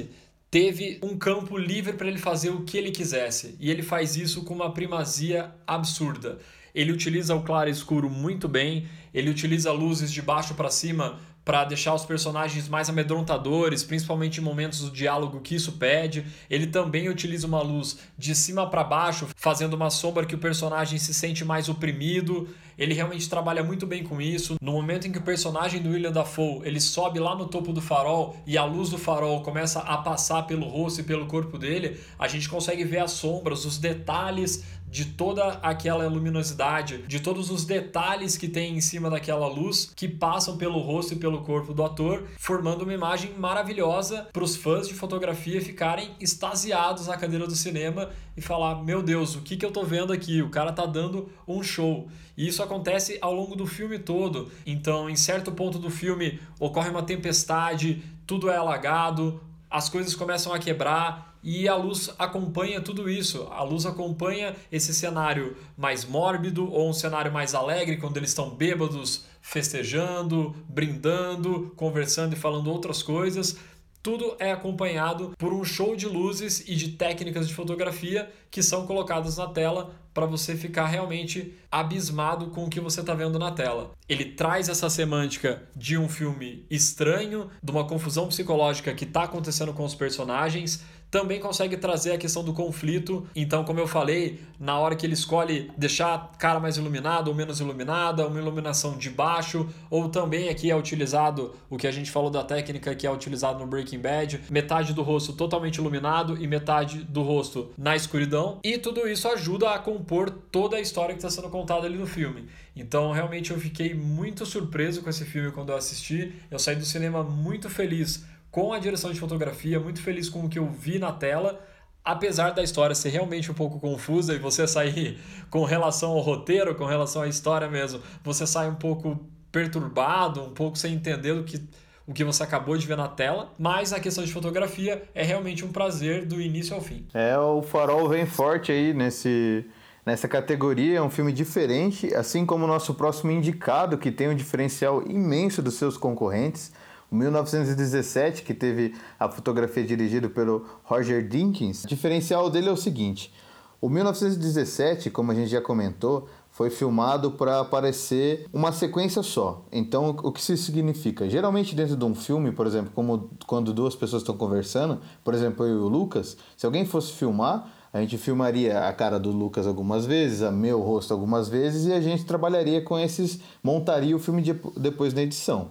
teve 0.50 0.98
um 1.02 1.16
campo 1.16 1.56
livre 1.56 1.94
para 1.94 2.06
ele 2.06 2.18
fazer 2.18 2.50
o 2.50 2.64
que 2.64 2.76
ele 2.76 2.90
quisesse. 2.90 3.56
E 3.58 3.70
ele 3.70 3.82
faz 3.82 4.14
isso 4.14 4.44
com 4.44 4.52
uma 4.52 4.74
primazia 4.74 5.54
absurda. 5.66 6.38
Ele 6.74 6.92
utiliza 6.92 7.34
o 7.34 7.42
claro 7.42 7.70
escuro 7.70 8.10
muito 8.10 8.46
bem, 8.46 8.86
ele 9.14 9.30
utiliza 9.30 9.72
luzes 9.72 10.12
de 10.12 10.20
baixo 10.20 10.52
para 10.52 10.70
cima 10.70 11.18
para 11.48 11.64
deixar 11.64 11.94
os 11.94 12.04
personagens 12.04 12.68
mais 12.68 12.90
amedrontadores, 12.90 13.82
principalmente 13.82 14.38
em 14.38 14.44
momentos 14.44 14.80
do 14.80 14.90
diálogo 14.90 15.40
que 15.40 15.54
isso 15.54 15.72
pede. 15.72 16.26
Ele 16.50 16.66
também 16.66 17.08
utiliza 17.08 17.46
uma 17.46 17.62
luz 17.62 18.00
de 18.18 18.34
cima 18.34 18.68
para 18.68 18.84
baixo, 18.84 19.26
fazendo 19.34 19.72
uma 19.72 19.88
sombra 19.88 20.26
que 20.26 20.34
o 20.34 20.38
personagem 20.38 20.98
se 20.98 21.14
sente 21.14 21.46
mais 21.46 21.70
oprimido. 21.70 22.50
Ele 22.78 22.94
realmente 22.94 23.28
trabalha 23.28 23.64
muito 23.64 23.86
bem 23.86 24.04
com 24.04 24.20
isso. 24.20 24.56
No 24.62 24.72
momento 24.72 25.08
em 25.08 25.12
que 25.12 25.18
o 25.18 25.22
personagem 25.22 25.82
do 25.82 25.90
William 25.90 26.12
Dafoe 26.12 26.60
ele 26.64 26.80
sobe 26.80 27.18
lá 27.18 27.34
no 27.34 27.46
topo 27.46 27.72
do 27.72 27.82
farol 27.82 28.36
e 28.46 28.56
a 28.56 28.64
luz 28.64 28.90
do 28.90 28.96
farol 28.96 29.42
começa 29.42 29.80
a 29.80 29.98
passar 29.98 30.44
pelo 30.44 30.68
rosto 30.68 31.00
e 31.00 31.04
pelo 31.04 31.26
corpo 31.26 31.58
dele, 31.58 31.98
a 32.18 32.28
gente 32.28 32.48
consegue 32.48 32.84
ver 32.84 33.00
as 33.00 33.10
sombras, 33.10 33.64
os 33.64 33.78
detalhes 33.78 34.64
de 34.90 35.04
toda 35.04 35.58
aquela 35.62 36.06
luminosidade, 36.06 37.02
de 37.06 37.20
todos 37.20 37.50
os 37.50 37.64
detalhes 37.64 38.36
que 38.36 38.48
tem 38.48 38.76
em 38.76 38.80
cima 38.80 39.10
daquela 39.10 39.46
luz 39.46 39.92
que 39.94 40.08
passam 40.08 40.56
pelo 40.56 40.78
rosto 40.78 41.14
e 41.14 41.16
pelo 41.16 41.42
corpo 41.42 41.74
do 41.74 41.84
ator, 41.84 42.26
formando 42.38 42.82
uma 42.82 42.94
imagem 42.94 43.32
maravilhosa 43.34 44.28
para 44.32 44.42
os 44.42 44.56
fãs 44.56 44.88
de 44.88 44.94
fotografia 44.94 45.60
ficarem 45.60 46.10
extasiados 46.18 47.06
na 47.06 47.16
cadeira 47.16 47.46
do 47.46 47.54
cinema 47.54 48.10
e 48.38 48.40
falar: 48.40 48.82
Meu 48.82 49.02
Deus, 49.02 49.34
o 49.34 49.42
que, 49.42 49.56
que 49.56 49.66
eu 49.66 49.72
tô 49.72 49.84
vendo 49.84 50.12
aqui? 50.12 50.40
O 50.40 50.48
cara 50.48 50.72
tá 50.72 50.86
dando 50.86 51.28
um 51.46 51.62
show. 51.62 52.08
E 52.36 52.46
isso 52.46 52.62
acontece 52.62 53.18
ao 53.20 53.34
longo 53.34 53.56
do 53.56 53.66
filme 53.66 53.98
todo. 53.98 54.50
Então, 54.64 55.10
em 55.10 55.16
certo 55.16 55.52
ponto 55.52 55.78
do 55.78 55.90
filme, 55.90 56.40
ocorre 56.58 56.88
uma 56.88 57.02
tempestade, 57.02 58.02
tudo 58.26 58.48
é 58.48 58.56
alagado, 58.56 59.40
as 59.68 59.88
coisas 59.88 60.14
começam 60.14 60.52
a 60.52 60.58
quebrar 60.58 61.36
e 61.42 61.68
a 61.68 61.74
luz 61.74 62.10
acompanha 62.18 62.80
tudo 62.80 63.10
isso. 63.10 63.48
A 63.50 63.62
luz 63.62 63.84
acompanha 63.86 64.54
esse 64.70 64.94
cenário 64.94 65.56
mais 65.76 66.04
mórbido 66.04 66.70
ou 66.70 66.88
um 66.88 66.92
cenário 66.92 67.32
mais 67.32 67.54
alegre, 67.54 67.96
quando 67.96 68.16
eles 68.16 68.30
estão 68.30 68.50
bêbados, 68.50 69.24
festejando, 69.42 70.54
brindando, 70.68 71.72
conversando 71.76 72.34
e 72.34 72.38
falando 72.38 72.70
outras 72.70 73.02
coisas. 73.02 73.56
Tudo 74.02 74.36
é 74.38 74.52
acompanhado 74.52 75.34
por 75.36 75.52
um 75.52 75.64
show 75.64 75.96
de 75.96 76.06
luzes 76.06 76.64
e 76.66 76.74
de 76.74 76.92
técnicas 76.92 77.48
de 77.48 77.54
fotografia 77.54 78.30
que 78.50 78.62
são 78.62 78.86
colocadas 78.86 79.36
na 79.36 79.48
tela 79.48 79.94
para 80.14 80.26
você 80.26 80.56
ficar 80.56 80.86
realmente 80.86 81.54
abismado 81.70 82.46
com 82.46 82.64
o 82.64 82.68
que 82.68 82.80
você 82.80 83.00
está 83.00 83.14
vendo 83.14 83.38
na 83.38 83.52
tela. 83.52 83.92
Ele 84.08 84.24
traz 84.24 84.68
essa 84.68 84.90
semântica 84.90 85.62
de 85.76 85.96
um 85.96 86.08
filme 86.08 86.66
estranho, 86.70 87.50
de 87.62 87.70
uma 87.70 87.86
confusão 87.86 88.26
psicológica 88.26 88.94
que 88.94 89.04
está 89.04 89.24
acontecendo 89.24 89.72
com 89.72 89.84
os 89.84 89.94
personagens, 89.94 90.82
também 91.10 91.40
consegue 91.40 91.76
trazer 91.76 92.12
a 92.12 92.18
questão 92.18 92.44
do 92.44 92.52
conflito. 92.52 93.26
Então, 93.34 93.64
como 93.64 93.80
eu 93.80 93.86
falei, 93.86 94.40
na 94.58 94.78
hora 94.78 94.94
que 94.94 95.06
ele 95.06 95.14
escolhe 95.14 95.70
deixar 95.76 96.14
a 96.14 96.18
cara 96.18 96.60
mais 96.60 96.76
iluminada 96.76 97.30
ou 97.30 97.34
menos 97.34 97.60
iluminada, 97.60 98.26
uma 98.26 98.38
iluminação 98.38 98.96
de 98.96 99.10
baixo, 99.10 99.68
ou 99.90 100.08
também 100.08 100.48
aqui 100.48 100.70
é 100.70 100.76
utilizado 100.76 101.54
o 101.70 101.76
que 101.76 101.86
a 101.86 101.90
gente 101.92 102.10
falou 102.10 102.30
da 102.30 102.44
técnica 102.44 102.94
que 102.94 103.06
é 103.06 103.10
utilizado 103.10 103.58
no 103.58 103.66
Breaking 103.66 104.00
Bad, 104.00 104.40
metade 104.50 104.92
do 104.92 105.02
rosto 105.02 105.32
totalmente 105.32 105.76
iluminado 105.76 106.36
e 106.42 106.46
metade 106.46 106.98
do 107.04 107.22
rosto 107.22 107.70
na 107.76 107.96
escuridão. 107.96 108.58
E 108.62 108.78
tudo 108.78 109.08
isso 109.08 109.28
ajuda 109.28 109.70
a 109.70 109.78
compor 109.78 110.30
toda 110.30 110.76
a 110.76 110.80
história 110.80 111.14
que 111.14 111.24
está 111.24 111.30
sendo 111.30 111.50
contada 111.50 111.86
ali 111.86 111.96
no 111.96 112.06
filme. 112.06 112.46
Então, 112.76 113.10
realmente 113.10 113.50
eu 113.50 113.58
fiquei 113.58 113.92
muito 113.92 114.46
surpreso 114.46 115.02
com 115.02 115.10
esse 115.10 115.24
filme 115.24 115.50
quando 115.50 115.70
eu 115.70 115.76
assisti. 115.76 116.32
Eu 116.50 116.58
saí 116.58 116.76
do 116.76 116.84
cinema 116.84 117.24
muito 117.24 117.68
feliz 117.68 118.24
com 118.50 118.72
a 118.72 118.78
direção 118.78 119.12
de 119.12 119.20
fotografia, 119.20 119.78
muito 119.78 120.02
feliz 120.02 120.28
com 120.28 120.44
o 120.44 120.48
que 120.48 120.58
eu 120.58 120.66
vi 120.66 120.98
na 120.98 121.12
tela. 121.12 121.60
apesar 122.04 122.50
da 122.52 122.62
história 122.62 122.94
ser 122.94 123.10
realmente 123.10 123.50
um 123.50 123.54
pouco 123.54 123.78
confusa 123.78 124.34
e 124.34 124.38
você 124.38 124.66
sair 124.66 125.18
com 125.50 125.64
relação 125.64 126.12
ao 126.12 126.20
roteiro, 126.20 126.74
com 126.74 126.86
relação 126.86 127.22
à 127.22 127.28
história 127.28 127.68
mesmo, 127.68 128.00
você 128.24 128.46
sai 128.46 128.68
um 128.68 128.74
pouco 128.74 129.18
perturbado, 129.52 130.42
um 130.42 130.54
pouco 130.54 130.78
sem 130.78 130.94
entender 130.94 131.32
o 131.32 131.44
que 131.44 131.62
o 132.08 132.14
que 132.14 132.24
você 132.24 132.42
acabou 132.42 132.74
de 132.78 132.86
ver 132.86 132.96
na 132.96 133.06
tela, 133.06 133.52
mas 133.58 133.92
a 133.92 134.00
questão 134.00 134.24
de 134.24 134.32
fotografia 134.32 135.02
é 135.14 135.22
realmente 135.22 135.62
um 135.62 135.70
prazer 135.70 136.24
do 136.24 136.40
início 136.40 136.74
ao 136.74 136.80
fim. 136.80 137.06
É, 137.12 137.36
o 137.36 137.60
Farol 137.60 138.08
vem 138.08 138.24
forte 138.24 138.72
aí 138.72 138.94
nesse, 138.94 139.66
nessa 140.06 140.26
categoria, 140.26 141.00
é 141.00 141.02
um 141.02 141.10
filme 141.10 141.30
diferente, 141.30 142.14
assim 142.14 142.46
como 142.46 142.64
o 142.64 142.66
nosso 142.66 142.94
próximo 142.94 143.30
indicado, 143.30 143.98
que 143.98 144.10
tem 144.10 144.26
um 144.26 144.34
diferencial 144.34 145.02
imenso 145.06 145.60
dos 145.60 145.74
seus 145.74 145.98
concorrentes, 145.98 146.72
1917, 147.10 148.42
que 148.42 148.52
teve 148.52 148.94
a 149.18 149.28
fotografia 149.28 149.84
dirigida 149.84 150.28
pelo 150.28 150.66
Roger 150.84 151.26
Dinkins. 151.26 151.84
O 151.84 151.88
diferencial 151.88 152.50
dele 152.50 152.68
é 152.68 152.72
o 152.72 152.76
seguinte: 152.76 153.32
o 153.80 153.88
1917, 153.88 155.10
como 155.10 155.32
a 155.32 155.34
gente 155.34 155.48
já 155.48 155.60
comentou, 155.60 156.28
foi 156.50 156.70
filmado 156.70 157.30
para 157.30 157.60
aparecer 157.60 158.48
uma 158.52 158.72
sequência 158.72 159.22
só. 159.22 159.64
Então, 159.70 160.10
o 160.24 160.32
que 160.32 160.40
isso 160.40 160.56
significa? 160.56 161.28
Geralmente, 161.30 161.74
dentro 161.74 161.96
de 161.96 162.04
um 162.04 162.16
filme, 162.16 162.50
por 162.50 162.66
exemplo, 162.66 162.90
como 162.92 163.30
quando 163.46 163.72
duas 163.72 163.94
pessoas 163.94 164.22
estão 164.22 164.36
conversando, 164.36 165.00
por 165.22 165.34
exemplo, 165.34 165.64
eu 165.64 165.76
e 165.76 165.78
o 165.78 165.86
Lucas, 165.88 166.36
se 166.56 166.66
alguém 166.66 166.84
fosse 166.84 167.12
filmar, 167.12 167.72
a 167.92 168.00
gente 168.00 168.18
filmaria 168.18 168.88
a 168.88 168.92
cara 168.92 169.20
do 169.20 169.30
Lucas 169.30 169.66
algumas 169.66 170.04
vezes, 170.04 170.42
a 170.42 170.50
meu 170.50 170.80
rosto 170.80 171.12
algumas 171.14 171.48
vezes, 171.48 171.86
e 171.86 171.92
a 171.92 172.00
gente 172.00 172.24
trabalharia 172.24 172.82
com 172.82 172.98
esses, 172.98 173.38
montaria 173.62 174.16
o 174.16 174.18
filme 174.18 174.42
de, 174.42 174.52
depois 174.76 175.14
na 175.14 175.22
edição. 175.22 175.68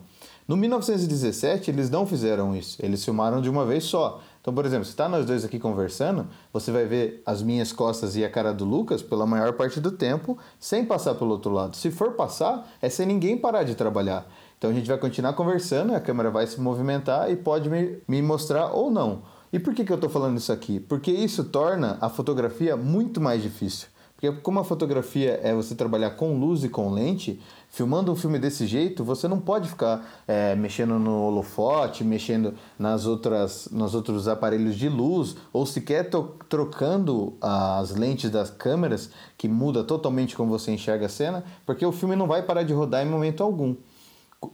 No 0.48 0.56
1917, 0.56 1.70
eles 1.70 1.90
não 1.90 2.08
fizeram 2.08 2.56
isso, 2.56 2.78
eles 2.80 3.04
filmaram 3.04 3.42
de 3.42 3.50
uma 3.50 3.66
vez 3.66 3.84
só. 3.84 4.22
Então, 4.40 4.54
por 4.54 4.66
exemplo, 4.66 4.86
se 4.86 4.92
está 4.92 5.10
nós 5.10 5.26
dois 5.26 5.44
aqui 5.44 5.60
conversando, 5.60 6.26
você 6.54 6.72
vai 6.72 6.86
ver 6.86 7.22
as 7.26 7.44
minhas 7.44 7.74
costas 7.74 8.16
e 8.16 8.24
a 8.24 8.30
cara 8.30 8.54
do 8.54 8.64
Lucas 8.64 9.02
pela 9.02 9.26
maior 9.26 9.52
parte 9.54 9.82
do 9.82 9.92
tempo, 9.92 10.38
sem 10.58 10.86
passar 10.86 11.16
pelo 11.16 11.32
outro 11.32 11.52
lado. 11.52 11.76
Se 11.76 11.92
for 11.92 12.14
passar, 12.14 12.66
é 12.82 12.88
sem 12.88 13.06
ninguém 13.06 13.38
parar 13.38 13.64
de 13.64 13.76
trabalhar. 13.76 14.26
Então 14.58 14.70
a 14.70 14.74
gente 14.74 14.88
vai 14.88 14.98
continuar 14.98 15.34
conversando, 15.34 15.94
a 15.94 16.00
câmera 16.00 16.32
vai 16.32 16.48
se 16.48 16.62
movimentar 16.62 17.30
e 17.30 17.36
pode 17.36 17.70
me, 17.70 17.98
me 18.08 18.22
mostrar 18.22 18.72
ou 18.72 18.90
não. 18.90 19.24
E 19.52 19.60
por 19.60 19.74
que, 19.74 19.84
que 19.84 19.92
eu 19.92 19.96
estou 19.96 20.10
falando 20.10 20.38
isso 20.38 20.54
aqui? 20.54 20.80
Porque 20.80 21.12
isso 21.12 21.44
torna 21.44 21.98
a 22.00 22.08
fotografia 22.08 22.78
muito 22.78 23.20
mais 23.20 23.42
difícil. 23.42 23.90
Porque 24.18 24.32
como 24.42 24.60
a 24.60 24.64
fotografia 24.64 25.40
é 25.44 25.54
você 25.54 25.76
trabalhar 25.76 26.10
com 26.12 26.40
luz 26.40 26.64
e 26.64 26.70
com 26.70 26.92
lente, 26.92 27.40
filmando 27.70 28.12
um 28.12 28.16
filme 28.16 28.40
desse 28.40 28.66
jeito, 28.66 29.04
você 29.04 29.28
não 29.28 29.40
pode 29.40 29.70
ficar 29.70 30.24
é, 30.28 30.56
mexendo 30.56 30.98
no 30.98 31.22
holofote, 31.22 32.04
mexendo 32.04 32.56
nas 32.80 33.06
outras, 33.06 33.70
nos 33.72 33.94
outros 33.94 34.28
aparelhos 34.28 34.76
de 34.76 34.90
luz, 34.90 35.36
ou 35.54 35.68
sequer 35.68 36.10
trocando 36.50 37.38
as 37.40 37.92
lentes 37.92 38.32
das 38.32 38.50
câmeras, 38.50 39.12
que 39.38 39.48
muda 39.48 39.84
totalmente 39.84 40.36
como 40.36 40.50
você 40.50 40.72
enxerga 40.72 41.06
a 41.06 41.10
cena, 41.10 41.44
porque 41.64 41.86
o 41.86 41.92
filme 41.92 42.16
não 42.16 42.26
vai 42.26 42.42
parar 42.42 42.64
de 42.64 42.74
rodar 42.74 43.06
em 43.06 43.10
momento 43.10 43.44
algum. 43.44 43.76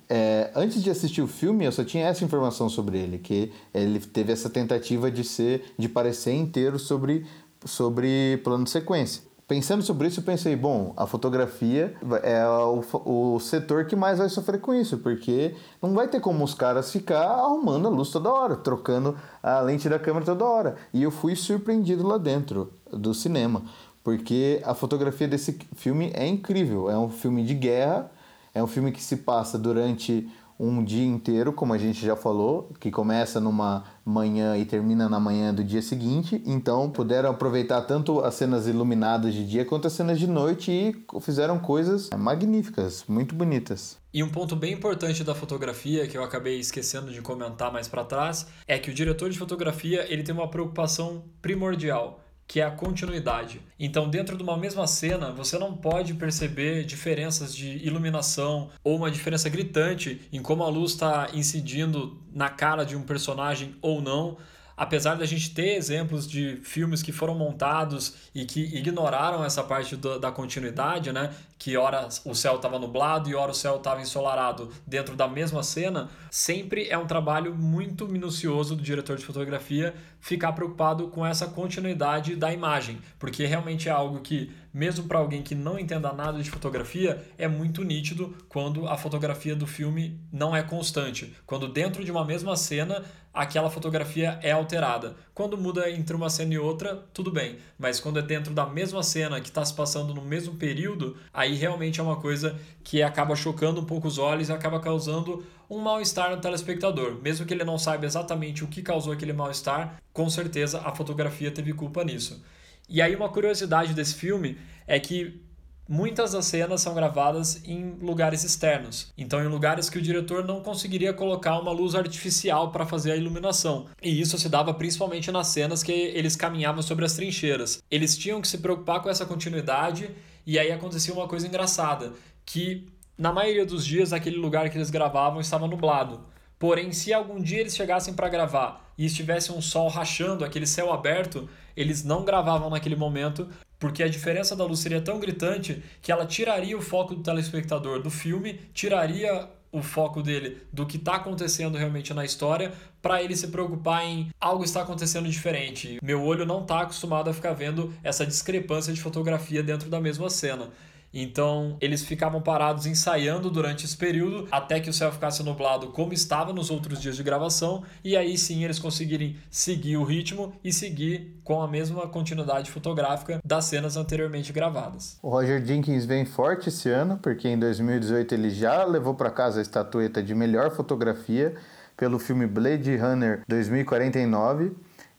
É, 0.10 0.52
antes 0.56 0.84
de 0.84 0.90
assistir 0.90 1.22
o 1.22 1.28
filme, 1.28 1.64
eu 1.64 1.72
só 1.72 1.86
tinha 1.86 2.06
essa 2.06 2.26
informação 2.26 2.68
sobre 2.68 2.98
ele, 2.98 3.18
que 3.18 3.54
ele 3.74 4.02
teve 4.02 4.34
essa 4.34 4.50
tentativa 4.50 5.10
de 5.10 5.24
ser, 5.24 5.74
de 5.80 5.88
parecer 5.88 6.34
inteiro 6.34 6.78
sobre, 6.78 7.26
sobre 7.64 8.42
plano 8.44 8.66
de 8.66 8.70
sequência 8.70 9.32
pensando 9.54 9.84
sobre 9.84 10.08
isso, 10.08 10.24
pensei, 10.24 10.56
bom, 10.56 10.96
a 10.98 11.06
fotografia 11.06 11.96
é 12.24 12.44
o, 12.48 13.36
o 13.36 13.40
setor 13.40 13.86
que 13.86 13.96
mais 13.96 14.18
vai 14.18 14.28
sofrer 14.28 14.60
com 14.60 14.74
isso, 14.74 14.98
porque 14.98 15.54
não 15.80 15.94
vai 15.94 16.08
ter 16.08 16.20
como 16.20 16.44
os 16.44 16.56
caras 16.56 16.92
ficar 16.92 17.22
arrumando 17.22 17.88
a 17.88 17.92
luz 17.92 18.10
toda 18.10 18.32
hora, 18.32 18.56
trocando 18.56 19.16
a 19.44 19.60
lente 19.60 19.88
da 19.88 20.00
câmera 20.00 20.26
toda 20.26 20.44
hora. 20.44 20.76
E 20.92 21.04
eu 21.04 21.12
fui 21.12 21.36
surpreendido 21.36 22.02
lá 22.02 22.18
dentro 22.18 22.74
do 22.92 23.14
cinema, 23.14 23.62
porque 24.04 24.60
a 24.66 24.74
fotografia 24.74 25.28
desse 25.28 25.60
filme 25.76 26.12
é 26.16 26.26
incrível. 26.26 26.90
É 26.90 26.98
um 26.98 27.10
filme 27.10 27.44
de 27.46 27.54
guerra, 27.54 28.10
é 28.56 28.64
um 28.64 28.68
filme 28.68 28.92
que 28.92 29.04
se 29.04 29.18
passa 29.18 29.56
durante 29.56 30.28
um 30.60 30.84
dia 30.84 31.06
inteiro, 31.06 31.54
como 31.54 31.74
a 31.74 31.78
gente 31.78 32.06
já 32.06 32.16
falou, 32.16 32.72
que 32.80 32.92
começa 32.92 33.40
numa 33.40 33.84
manhã 34.06 34.58
e 34.58 34.66
termina 34.66 35.10
na 35.10 35.20
manhã 35.20 35.54
do 35.54 35.64
dia 35.64 35.82
seguinte. 35.82 36.42
Então 36.46 36.90
puderam 36.90 37.32
aproveitar 37.32 37.82
tanto 37.82 38.20
as 38.22 38.36
cenas 38.36 38.68
iluminadas 38.68 39.34
de 39.34 39.46
dia 39.46 39.66
quanto 39.66 39.88
as 39.88 39.94
cenas 39.94 40.20
de 40.20 40.28
noite 40.28 40.72
e 40.72 41.22
fizeram 41.22 41.60
coisas 41.60 42.10
magníficas, 42.18 43.06
muito 43.08 43.36
bonitas. 43.36 43.98
E 44.14 44.22
um 44.24 44.30
ponto 44.30 44.56
bem 44.56 44.74
importante 44.74 45.24
da 45.24 45.34
fotografia 45.34 46.08
que 46.08 46.16
eu 46.16 46.24
acabei 46.24 46.60
esquecendo 46.60 47.12
de 47.12 47.22
comentar 47.22 47.72
mais 47.72 47.88
para 47.88 48.04
trás 48.04 48.46
é 48.68 48.78
que 48.78 48.92
o 48.92 48.94
diretor 48.94 49.30
de 49.30 49.40
fotografia 49.40 50.06
ele 50.08 50.22
tem 50.22 50.36
uma 50.36 50.48
preocupação 50.48 51.24
primordial 51.42 52.23
que 52.48 52.60
é 52.60 52.64
a 52.64 52.72
continuidade. 52.72 53.62
Então, 53.80 54.10
dentro 54.10 54.38
de 54.38 54.44
uma 54.44 54.58
mesma 54.58 54.86
cena, 54.86 55.32
você 55.32 55.58
não 55.58 55.76
pode 55.76 56.14
perceber 56.14 56.84
diferenças 56.84 57.56
de 57.56 57.78
iluminação 57.86 58.70
ou 58.84 58.98
uma 58.98 59.10
diferença 59.10 59.50
gritante 59.50 60.22
em 60.32 60.42
como 60.42 60.64
a 60.64 60.70
luz 60.70 60.92
está 60.92 61.30
incidindo 61.34 62.22
na 62.34 62.50
cara 62.50 62.84
de 62.84 62.96
um 62.96 63.04
personagem 63.04 63.76
ou 63.82 64.02
não 64.02 64.38
apesar 64.76 65.16
da 65.16 65.26
gente 65.26 65.54
ter 65.54 65.76
exemplos 65.76 66.28
de 66.28 66.60
filmes 66.64 67.02
que 67.02 67.12
foram 67.12 67.36
montados 67.36 68.16
e 68.34 68.46
que 68.46 68.60
ignoraram 68.76 69.44
essa 69.44 69.64
parte 69.64 69.96
da, 69.96 70.18
da 70.18 70.32
continuidade, 70.32 71.12
né? 71.12 71.32
Que 71.64 71.78
hora 71.78 72.10
o 72.26 72.36
céu 72.36 72.58
estava 72.58 72.78
nublado 72.78 73.30
e 73.30 73.36
hora 73.36 73.52
o 73.52 73.56
céu 73.56 73.78
estava 73.78 74.02
ensolarado 74.02 74.70
dentro 74.86 75.16
da 75.16 75.30
mesma 75.30 75.64
cena, 75.64 76.10
sempre 76.30 76.90
é 76.90 76.98
um 76.98 77.08
trabalho 77.08 77.56
muito 77.56 78.06
minucioso 78.06 78.76
do 78.76 78.84
diretor 78.84 79.16
de 79.16 79.24
fotografia 79.24 79.96
ficar 80.20 80.52
preocupado 80.52 81.08
com 81.08 81.26
essa 81.26 81.48
continuidade 81.48 82.36
da 82.36 82.52
imagem, 82.52 83.00
porque 83.18 83.46
realmente 83.46 83.88
é 83.88 83.94
algo 83.94 84.20
que 84.20 84.52
mesmo 84.74 85.08
para 85.08 85.20
alguém 85.20 85.44
que 85.44 85.54
não 85.54 85.78
entenda 85.78 86.12
nada 86.12 86.42
de 86.42 86.50
fotografia, 86.50 87.24
é 87.38 87.48
muito 87.48 87.84
nítido 87.84 88.36
quando 88.50 88.88
a 88.88 88.98
fotografia 88.98 89.56
do 89.56 89.68
filme 89.68 90.20
não 90.32 90.56
é 90.56 90.64
constante. 90.64 91.34
Quando 91.46 91.68
dentro 91.68 92.04
de 92.04 92.10
uma 92.10 92.26
mesma 92.26 92.58
cena 92.58 93.04
aquela 93.32 93.70
fotografia 93.70 94.40
é 94.42 94.52
alterada. 94.52 95.16
Quando 95.34 95.58
muda 95.58 95.90
entre 95.90 96.16
uma 96.16 96.30
cena 96.30 96.54
e 96.54 96.58
outra, 96.58 97.04
tudo 97.14 97.32
bem, 97.32 97.58
mas 97.78 98.00
quando 98.00 98.20
é 98.20 98.22
dentro 98.22 98.54
da 98.54 98.66
mesma 98.66 99.02
cena 99.04 99.42
que 99.42 99.50
está 99.50 99.64
se 99.64 99.74
passando 99.74 100.14
no 100.14 100.22
mesmo 100.22 100.56
período, 100.56 101.18
aí 101.32 101.53
realmente 101.56 102.00
é 102.00 102.04
uma 102.04 102.16
coisa 102.16 102.60
que 102.84 103.02
acaba 103.02 103.36
chocando 103.36 103.82
um 103.82 103.86
pouco 103.86 104.08
os 104.08 104.18
olhos 104.18 104.50
e 104.50 104.52
acaba 104.54 104.80
causando 104.80 105.46
um 105.70 105.80
mal-estar 105.80 106.32
no 106.32 106.42
telespectador. 106.42 107.20
Mesmo 107.22 107.46
que 107.46 107.54
ele 107.54 107.64
não 107.64 107.78
saiba 107.78 108.06
exatamente 108.06 108.64
o 108.64 108.68
que 108.68 108.82
causou 108.82 109.14
aquele 109.14 109.34
mal-estar, 109.34 110.02
com 110.12 110.30
certeza 110.30 110.82
a 110.82 110.94
fotografia 110.96 111.52
teve 111.52 111.74
culpa 111.74 112.04
nisso. 112.04 112.44
E 112.88 113.02
aí 113.02 113.16
uma 113.16 113.30
curiosidade 113.30 113.94
desse 113.94 114.16
filme 114.16 114.58
é 114.86 115.00
que 115.00 115.42
Muitas 115.88 116.32
das 116.32 116.46
cenas 116.46 116.80
são 116.80 116.96
gravadas 116.96 117.62
em 117.66 117.98
lugares 118.02 118.46
externos, 118.46 119.12
então 119.18 119.44
em 119.44 119.50
lugares 119.50 119.90
que 119.90 119.98
o 119.98 120.02
diretor 120.02 120.46
não 120.46 120.62
conseguiria 120.62 121.12
colocar 121.12 121.60
uma 121.60 121.74
luz 121.74 121.94
artificial 121.94 122.72
para 122.72 122.86
fazer 122.86 123.12
a 123.12 123.18
iluminação. 123.18 123.88
E 124.02 124.22
isso 124.22 124.38
se 124.38 124.48
dava 124.48 124.74
principalmente 124.74 125.30
nas 125.30 125.48
cenas 125.48 125.84
que 125.84 125.92
eles 125.92 126.38
caminhavam 126.38 126.82
sobre 126.82 127.04
as 127.04 127.14
trincheiras. 127.16 127.84
Eles 127.92 128.18
tinham 128.18 128.40
que 128.40 128.48
se 128.48 128.60
preocupar 128.60 129.02
com 129.02 129.10
essa 129.10 129.26
continuidade 129.26 130.10
e 130.46 130.60
aí 130.60 130.72
acontecia 130.72 131.14
uma 131.14 131.28
coisa 131.28 131.48
engraçada, 131.48 132.14
que 132.46 132.88
na 133.18 133.32
maioria 133.32 133.66
dos 133.66 133.86
dias 133.86 134.14
aquele 134.14 134.38
lugar 134.38 134.70
que 134.70 134.78
eles 134.78 134.90
gravavam 134.90 135.40
estava 135.40 135.68
nublado. 135.68 136.26
Porém, 136.58 136.92
se 136.92 137.14
algum 137.14 137.42
dia 137.42 137.60
eles 137.60 137.76
chegassem 137.76 138.14
para 138.14 138.30
gravar 138.30 138.94
e 138.98 139.06
estivesse 139.06 139.52
um 139.52 139.62
sol 139.62 139.90
rachando, 139.90 140.46
aquele 140.46 140.66
céu 140.66 140.94
aberto, 140.94 141.50
eles 141.76 142.04
não 142.04 142.24
gravavam 142.24 142.70
naquele 142.70 142.96
momento, 142.96 143.50
porque 143.78 144.02
a 144.02 144.08
diferença 144.08 144.56
da 144.56 144.64
luz 144.64 144.80
seria 144.80 145.02
tão 145.02 145.20
gritante 145.20 145.84
que 146.02 146.12
ela 146.12 146.26
tiraria 146.26 146.78
o 146.78 146.82
foco 146.82 147.16
do 147.16 147.24
telespectador 147.24 148.02
do 148.02 148.10
filme, 148.10 148.62
tiraria 148.74 149.50
o 149.74 149.82
foco 149.82 150.22
dele 150.22 150.62
do 150.72 150.86
que 150.86 150.98
está 150.98 151.16
acontecendo 151.16 151.78
realmente 151.78 152.14
na 152.14 152.24
história 152.24 152.72
para 153.02 153.22
ele 153.22 153.36
se 153.36 153.48
preocupar 153.48 154.06
em 154.06 154.30
algo 154.40 154.64
está 154.64 154.84
acontecendo 154.84 155.28
diferente. 155.28 156.00
Meu 156.02 156.24
olho 156.24 156.46
não 156.46 156.62
está 156.62 156.82
acostumado 156.82 157.30
a 157.30 157.34
ficar 157.34 157.54
vendo 157.54 157.92
essa 158.04 158.26
discrepância 158.26 158.94
de 158.94 159.02
fotografia 159.02 159.64
dentro 159.64 159.90
da 159.90 160.00
mesma 160.00 160.30
cena. 160.30 160.70
Então, 161.14 161.78
eles 161.80 162.04
ficavam 162.04 162.42
parados 162.42 162.86
ensaiando 162.86 163.50
durante 163.52 163.86
esse 163.86 163.96
período 163.96 164.48
até 164.52 164.80
que 164.80 164.90
o 164.90 164.94
céu 164.94 165.12
ficasse 165.12 165.44
nublado, 165.44 165.88
como 165.88 166.12
estava 166.12 166.52
nos 166.52 166.72
outros 166.72 167.00
dias 167.00 167.16
de 167.16 167.24
gravação, 167.24 167.84
e 168.04 168.18
aí 168.18 168.38
sim 168.38 168.64
eles 168.64 168.80
conseguirem 168.80 169.38
seguir 169.52 169.98
o 169.98 170.04
ritmo 170.04 170.54
e 170.64 170.74
seguir 170.74 171.40
com 171.44 171.62
a 171.62 171.68
mesma 171.68 172.08
continuidade 172.08 172.72
fotográfica 172.72 173.40
das 173.46 173.66
cenas 173.66 173.96
anteriormente 173.96 174.52
gravadas. 174.52 175.20
O 175.22 175.30
Roger 175.30 175.64
Jenkins 175.64 176.06
vem 176.06 176.26
forte 176.26 176.70
esse 176.70 176.90
ano, 176.90 177.18
porque 177.22 177.48
em 177.48 177.60
2018 177.60 178.34
ele 178.34 178.50
já 178.50 178.84
levou 178.84 179.14
para 179.14 179.30
casa 179.30 179.60
a 179.60 179.62
estatueta 179.62 180.24
de 180.24 180.34
melhor 180.34 180.72
fotografia 180.72 181.54
pelo 181.96 182.18
filme 182.18 182.48
Blade 182.48 182.96
Runner 182.98 183.44
2049. 183.48 184.72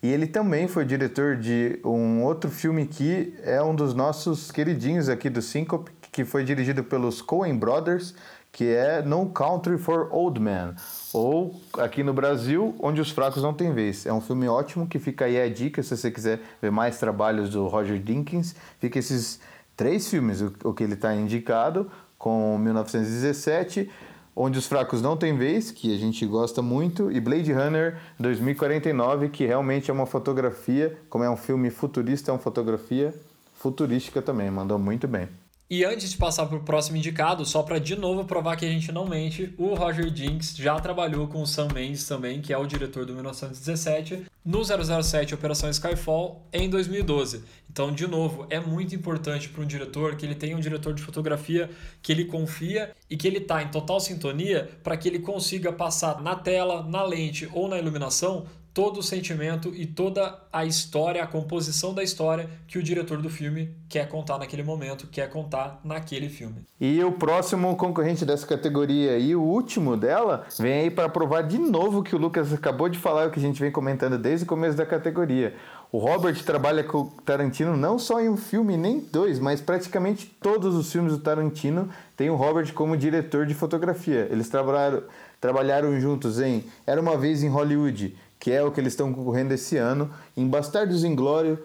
E 0.04 0.08
ele 0.12 0.26
também 0.26 0.68
foi 0.68 0.84
diretor 0.84 1.34
de 1.34 1.80
um 1.82 2.22
outro 2.24 2.50
filme 2.50 2.86
que 2.86 3.32
é 3.42 3.62
um 3.62 3.74
dos 3.74 3.94
nossos 3.94 4.52
queridinhos 4.52 5.08
aqui 5.08 5.30
do 5.30 5.40
Syncope, 5.40 5.90
que 6.12 6.26
foi 6.26 6.44
dirigido 6.44 6.84
pelos 6.84 7.22
Coen 7.22 7.56
Brothers, 7.56 8.14
que 8.52 8.68
é 8.68 9.00
No 9.00 9.30
Country 9.30 9.78
for 9.78 10.10
Old 10.12 10.38
Men. 10.38 10.74
ou 11.10 11.58
aqui 11.78 12.02
no 12.02 12.12
Brasil, 12.12 12.74
Onde 12.80 13.00
os 13.00 13.10
Fracos 13.10 13.42
Não 13.42 13.54
Têm 13.54 13.72
Vez. 13.72 14.04
É 14.04 14.12
um 14.12 14.20
filme 14.20 14.46
ótimo 14.46 14.86
que 14.86 14.98
fica 14.98 15.24
aí 15.24 15.40
a 15.40 15.48
dica 15.48 15.82
se 15.82 15.96
você 15.96 16.10
quiser 16.10 16.38
ver 16.60 16.70
mais 16.70 16.98
trabalhos 16.98 17.48
do 17.48 17.66
Roger 17.66 17.98
Dinkins. 17.98 18.54
Fica 18.78 18.98
esses 18.98 19.40
três 19.74 20.06
filmes, 20.06 20.42
o, 20.42 20.74
que 20.74 20.84
ele 20.84 20.92
está 20.92 21.14
indicado, 21.14 21.90
com 22.18 22.58
1917, 22.58 23.90
Onde 24.36 24.58
os 24.58 24.66
Fracos 24.66 25.00
Não 25.00 25.16
Têm 25.16 25.36
Vez, 25.36 25.70
que 25.70 25.94
a 25.94 25.98
gente 25.98 26.26
gosta 26.26 26.60
muito, 26.60 27.10
e 27.10 27.20
Blade 27.20 27.52
Runner 27.52 28.00
2049, 28.18 29.28
que 29.28 29.46
realmente 29.46 29.90
é 29.90 29.94
uma 29.94 30.06
fotografia, 30.06 30.98
como 31.08 31.22
é 31.22 31.30
um 31.30 31.36
filme 31.36 31.70
futurista, 31.70 32.30
é 32.30 32.34
uma 32.34 32.40
fotografia 32.40 33.14
futurística 33.54 34.20
também, 34.20 34.50
mandou 34.50 34.78
muito 34.78 35.06
bem. 35.06 35.28
E 35.68 35.82
antes 35.82 36.10
de 36.10 36.18
passar 36.18 36.44
para 36.44 36.58
o 36.58 36.62
próximo 36.62 36.98
indicado, 36.98 37.46
só 37.46 37.62
para 37.62 37.78
de 37.78 37.96
novo 37.96 38.26
provar 38.26 38.54
que 38.54 38.66
a 38.66 38.68
gente 38.68 38.92
não 38.92 39.08
mente, 39.08 39.54
o 39.56 39.74
Roger 39.74 40.10
Jinks 40.10 40.54
já 40.54 40.78
trabalhou 40.78 41.26
com 41.26 41.40
o 41.40 41.46
Sam 41.46 41.68
Mendes 41.72 42.06
também, 42.06 42.42
que 42.42 42.52
é 42.52 42.58
o 42.58 42.66
diretor 42.66 43.06
do 43.06 43.14
1917, 43.14 44.26
no 44.44 44.62
007 44.62 45.34
Operação 45.34 45.70
Skyfall 45.70 46.46
em 46.52 46.68
2012. 46.68 47.42
Então, 47.70 47.90
de 47.90 48.06
novo, 48.06 48.46
é 48.50 48.60
muito 48.60 48.94
importante 48.94 49.48
para 49.48 49.62
um 49.62 49.66
diretor 49.66 50.16
que 50.16 50.26
ele 50.26 50.34
tenha 50.34 50.54
um 50.54 50.60
diretor 50.60 50.92
de 50.92 51.02
fotografia 51.02 51.70
que 52.02 52.12
ele 52.12 52.26
confia 52.26 52.92
e 53.08 53.16
que 53.16 53.26
ele 53.26 53.38
está 53.38 53.62
em 53.62 53.68
total 53.68 53.98
sintonia 53.98 54.70
para 54.82 54.98
que 54.98 55.08
ele 55.08 55.18
consiga 55.18 55.72
passar 55.72 56.20
na 56.20 56.36
tela, 56.36 56.82
na 56.82 57.02
lente 57.02 57.48
ou 57.54 57.68
na 57.68 57.78
iluminação 57.78 58.46
todo 58.74 58.98
o 58.98 59.02
sentimento 59.02 59.72
e 59.72 59.86
toda 59.86 60.36
a 60.52 60.64
história, 60.64 61.22
a 61.22 61.26
composição 61.28 61.94
da 61.94 62.02
história 62.02 62.50
que 62.66 62.76
o 62.76 62.82
diretor 62.82 63.22
do 63.22 63.30
filme 63.30 63.72
quer 63.88 64.08
contar 64.08 64.36
naquele 64.36 64.64
momento, 64.64 65.06
quer 65.06 65.30
contar 65.30 65.80
naquele 65.84 66.28
filme. 66.28 66.56
E 66.80 67.02
o 67.04 67.12
próximo 67.12 67.76
concorrente 67.76 68.26
dessa 68.26 68.44
categoria 68.44 69.16
e 69.16 69.36
o 69.36 69.40
último 69.40 69.96
dela 69.96 70.44
vem 70.58 70.72
aí 70.72 70.90
para 70.90 71.08
provar 71.08 71.42
de 71.42 71.56
novo 71.56 72.02
que 72.02 72.16
o 72.16 72.18
Lucas 72.18 72.52
acabou 72.52 72.88
de 72.88 72.98
falar, 72.98 73.28
o 73.28 73.30
que 73.30 73.38
a 73.38 73.42
gente 73.42 73.60
vem 73.60 73.70
comentando 73.70 74.18
desde 74.18 74.44
o 74.44 74.48
começo 74.48 74.76
da 74.76 74.84
categoria. 74.84 75.54
O 75.92 75.98
Robert 75.98 76.42
trabalha 76.42 76.82
com 76.82 77.06
Tarantino 77.24 77.76
não 77.76 78.00
só 78.00 78.20
em 78.20 78.28
um 78.28 78.36
filme, 78.36 78.76
nem 78.76 78.98
dois, 78.98 79.38
mas 79.38 79.60
praticamente 79.60 80.26
todos 80.42 80.74
os 80.74 80.90
filmes 80.90 81.12
do 81.12 81.20
Tarantino 81.20 81.88
tem 82.16 82.28
o 82.28 82.34
Robert 82.34 82.74
como 82.74 82.96
diretor 82.96 83.46
de 83.46 83.54
fotografia. 83.54 84.26
Eles 84.28 84.48
trabalharam, 84.48 85.04
trabalharam 85.40 86.00
juntos 86.00 86.40
em 86.40 86.64
Era 86.84 87.00
uma 87.00 87.16
vez 87.16 87.44
em 87.44 87.48
Hollywood, 87.48 88.16
que 88.44 88.52
é 88.52 88.62
o 88.62 88.70
que 88.70 88.78
eles 88.78 88.92
estão 88.92 89.10
concorrendo 89.10 89.54
esse 89.54 89.78
ano, 89.78 90.10
em 90.36 90.46
Bastardos 90.46 91.02
Inglório, 91.02 91.58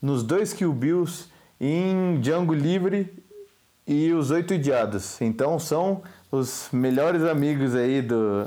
nos 0.00 0.22
dois 0.22 0.52
Kill 0.52 0.74
Bills, 0.74 1.24
em 1.58 2.20
Django 2.20 2.52
Livre 2.52 3.10
e 3.86 4.12
Os 4.12 4.30
Oito 4.30 4.52
Odiados. 4.52 5.22
Então 5.22 5.58
são 5.58 6.02
os 6.30 6.68
melhores 6.70 7.22
amigos 7.22 7.74
aí 7.74 8.02
do 8.02 8.44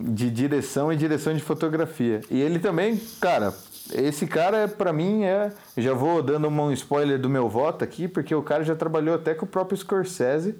de 0.00 0.30
direção 0.30 0.92
e 0.92 0.96
direção 0.96 1.34
de 1.34 1.42
fotografia. 1.42 2.20
E 2.30 2.40
ele 2.40 2.60
também, 2.60 2.96
cara, 3.20 3.52
esse 3.92 4.24
cara 4.24 4.68
para 4.68 4.92
mim 4.92 5.24
é, 5.24 5.50
já 5.76 5.94
vou 5.94 6.22
dando 6.22 6.46
um 6.46 6.70
spoiler 6.70 7.18
do 7.18 7.28
meu 7.28 7.48
voto 7.48 7.82
aqui, 7.82 8.06
porque 8.06 8.32
o 8.32 8.42
cara 8.42 8.62
já 8.62 8.76
trabalhou 8.76 9.16
até 9.16 9.34
com 9.34 9.46
o 9.46 9.48
próprio 9.48 9.76
Scorsese, 9.76 10.54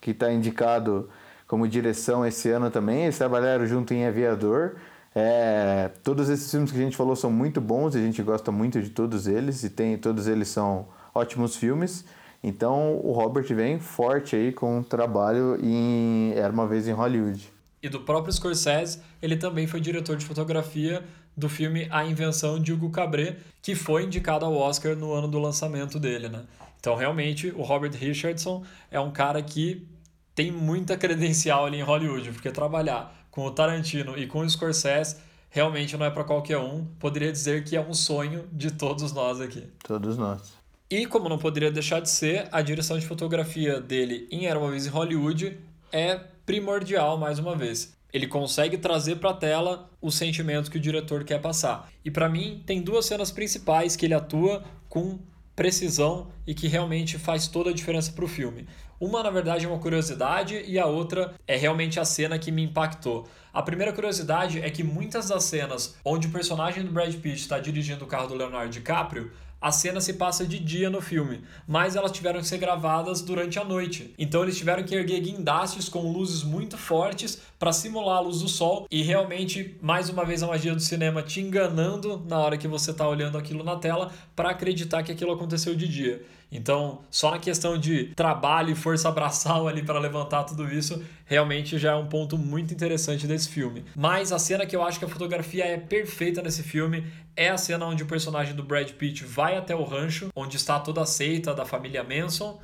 que 0.00 0.12
está 0.12 0.32
indicado 0.32 1.10
como 1.48 1.66
direção 1.66 2.24
esse 2.24 2.48
ano 2.48 2.70
também. 2.70 3.02
Eles 3.02 3.18
trabalharam 3.18 3.66
junto 3.66 3.92
em 3.92 4.06
Aviador. 4.06 4.76
É, 5.14 5.90
todos 6.04 6.28
esses 6.28 6.50
filmes 6.50 6.70
que 6.70 6.78
a 6.78 6.82
gente 6.82 6.96
falou 6.96 7.16
são 7.16 7.30
muito 7.30 7.60
bons, 7.60 7.96
a 7.96 7.98
gente 7.98 8.22
gosta 8.22 8.52
muito 8.52 8.80
de 8.80 8.90
todos 8.90 9.26
eles 9.26 9.64
e 9.64 9.70
tem 9.70 9.98
todos 9.98 10.26
eles 10.26 10.48
são 10.48 10.88
ótimos 11.14 11.56
filmes. 11.56 12.04
Então 12.42 12.96
o 13.04 13.12
Robert 13.12 13.46
vem 13.54 13.78
forte 13.78 14.36
aí 14.36 14.52
com 14.52 14.78
um 14.78 14.82
trabalho 14.82 15.58
em 15.62 16.32
Era 16.34 16.52
uma 16.52 16.66
vez 16.66 16.86
em 16.86 16.92
Hollywood. 16.92 17.52
E 17.82 17.88
do 17.88 18.00
próprio 18.00 18.32
Scorsese, 18.32 19.00
ele 19.22 19.36
também 19.36 19.66
foi 19.66 19.80
diretor 19.80 20.16
de 20.16 20.24
fotografia 20.24 21.02
do 21.36 21.48
filme 21.48 21.88
A 21.90 22.04
Invenção 22.04 22.60
de 22.60 22.72
Hugo 22.72 22.90
Cabret, 22.90 23.38
que 23.62 23.74
foi 23.74 24.04
indicado 24.04 24.44
ao 24.44 24.54
Oscar 24.54 24.94
no 24.94 25.12
ano 25.12 25.28
do 25.28 25.38
lançamento 25.38 25.98
dele, 25.98 26.28
né? 26.28 26.44
Então, 26.78 26.94
realmente, 26.94 27.48
o 27.50 27.62
Robert 27.62 27.92
Richardson 27.92 28.62
é 28.90 29.00
um 29.00 29.10
cara 29.10 29.42
que 29.42 29.86
tem 30.34 30.50
muita 30.50 30.96
credencial 30.96 31.66
ali 31.66 31.78
em 31.78 31.82
Hollywood, 31.82 32.32
porque 32.32 32.50
trabalhar 32.50 33.19
com 33.30 33.44
o 33.44 33.50
Tarantino 33.50 34.18
e 34.18 34.26
com 34.26 34.40
o 34.40 34.48
Scorsese 34.48 35.16
realmente 35.50 35.96
não 35.96 36.06
é 36.06 36.10
para 36.10 36.24
qualquer 36.24 36.58
um. 36.58 36.84
Poderia 36.98 37.30
dizer 37.30 37.64
que 37.64 37.76
é 37.76 37.80
um 37.80 37.92
sonho 37.92 38.48
de 38.52 38.70
todos 38.70 39.12
nós 39.12 39.40
aqui. 39.40 39.64
Todos 39.82 40.16
nós. 40.16 40.54
E 40.88 41.06
como 41.06 41.28
não 41.28 41.38
poderia 41.38 41.70
deixar 41.70 42.00
de 42.00 42.10
ser, 42.10 42.48
a 42.50 42.62
direção 42.62 42.98
de 42.98 43.06
fotografia 43.06 43.80
dele 43.80 44.26
em 44.30 44.46
Era 44.46 44.58
uma 44.58 44.70
vez 44.70 44.86
em 44.86 44.90
Hollywood 44.90 45.58
é 45.92 46.20
primordial 46.46 47.18
mais 47.18 47.38
uma 47.38 47.54
vez. 47.54 47.96
Ele 48.12 48.26
consegue 48.26 48.76
trazer 48.76 49.16
para 49.16 49.30
a 49.30 49.34
tela 49.34 49.88
o 50.00 50.10
sentimento 50.10 50.70
que 50.70 50.78
o 50.78 50.80
diretor 50.80 51.22
quer 51.22 51.40
passar. 51.40 51.88
E 52.04 52.10
para 52.10 52.28
mim 52.28 52.62
tem 52.66 52.82
duas 52.82 53.06
cenas 53.06 53.30
principais 53.30 53.94
que 53.94 54.04
ele 54.04 54.14
atua 54.14 54.64
com 54.88 55.20
precisão 55.54 56.28
e 56.44 56.54
que 56.54 56.66
realmente 56.66 57.18
faz 57.18 57.46
toda 57.46 57.70
a 57.70 57.72
diferença 57.72 58.10
para 58.10 58.24
o 58.24 58.28
filme. 58.28 58.66
Uma, 59.00 59.22
na 59.22 59.30
verdade, 59.30 59.64
é 59.64 59.68
uma 59.68 59.78
curiosidade 59.78 60.62
e 60.66 60.78
a 60.78 60.84
outra 60.84 61.34
é 61.46 61.56
realmente 61.56 61.98
a 61.98 62.04
cena 62.04 62.38
que 62.38 62.52
me 62.52 62.62
impactou. 62.62 63.26
A 63.50 63.62
primeira 63.62 63.94
curiosidade 63.94 64.60
é 64.60 64.68
que 64.68 64.84
muitas 64.84 65.28
das 65.28 65.44
cenas 65.44 65.96
onde 66.04 66.26
o 66.26 66.30
personagem 66.30 66.84
do 66.84 66.92
Brad 66.92 67.14
Pitt 67.14 67.40
está 67.40 67.58
dirigindo 67.58 68.04
o 68.04 68.06
carro 68.06 68.28
do 68.28 68.34
Leonardo 68.34 68.70
DiCaprio, 68.70 69.32
a 69.58 69.72
cena 69.72 70.00
se 70.00 70.14
passa 70.14 70.46
de 70.46 70.58
dia 70.58 70.88
no 70.88 71.02
filme, 71.02 71.42
mas 71.66 71.94
elas 71.94 72.12
tiveram 72.12 72.40
que 72.40 72.46
ser 72.46 72.56
gravadas 72.56 73.20
durante 73.20 73.58
a 73.58 73.64
noite. 73.64 74.14
Então 74.18 74.42
eles 74.42 74.56
tiveram 74.56 74.82
que 74.82 74.94
erguer 74.94 75.20
guindastes 75.20 75.88
com 75.88 76.10
luzes 76.12 76.42
muito 76.42 76.78
fortes 76.78 77.40
para 77.58 77.72
simular 77.72 78.18
a 78.18 78.20
luz 78.20 78.40
do 78.40 78.48
sol 78.48 78.86
e 78.90 79.02
realmente, 79.02 79.76
mais 79.82 80.08
uma 80.08 80.24
vez, 80.24 80.42
a 80.42 80.46
magia 80.46 80.74
do 80.74 80.80
cinema 80.80 81.22
te 81.22 81.40
enganando 81.40 82.24
na 82.26 82.38
hora 82.38 82.56
que 82.56 82.66
você 82.66 82.90
está 82.90 83.06
olhando 83.06 83.36
aquilo 83.36 83.62
na 83.62 83.76
tela 83.76 84.10
para 84.34 84.50
acreditar 84.50 85.02
que 85.02 85.12
aquilo 85.12 85.32
aconteceu 85.32 85.74
de 85.74 85.86
dia. 85.86 86.22
Então, 86.52 87.02
só 87.10 87.30
na 87.30 87.38
questão 87.38 87.78
de 87.78 88.06
trabalho 88.16 88.70
e 88.70 88.74
força 88.74 89.08
abraçal 89.08 89.66
ali 89.68 89.82
para 89.82 89.98
levantar 89.98 90.44
tudo 90.44 90.68
isso, 90.72 91.02
realmente 91.24 91.78
já 91.78 91.92
é 91.92 91.94
um 91.94 92.06
ponto 92.06 92.36
muito 92.36 92.74
interessante 92.74 93.26
desse 93.26 93.48
filme. 93.48 93.84
Mas 93.94 94.32
a 94.32 94.38
cena 94.38 94.66
que 94.66 94.74
eu 94.74 94.82
acho 94.82 94.98
que 94.98 95.04
a 95.04 95.08
fotografia 95.08 95.64
é 95.64 95.76
perfeita 95.76 96.42
nesse 96.42 96.62
filme 96.62 97.06
é 97.36 97.48
a 97.50 97.56
cena 97.56 97.86
onde 97.86 98.02
o 98.02 98.06
personagem 98.06 98.54
do 98.54 98.64
Brad 98.64 98.90
Pitt 98.90 99.24
vai 99.24 99.56
até 99.56 99.74
o 99.74 99.84
rancho, 99.84 100.28
onde 100.34 100.56
está 100.56 100.80
toda 100.80 101.02
a 101.02 101.06
seita 101.06 101.54
da 101.54 101.64
família 101.64 102.02
Manson, 102.02 102.60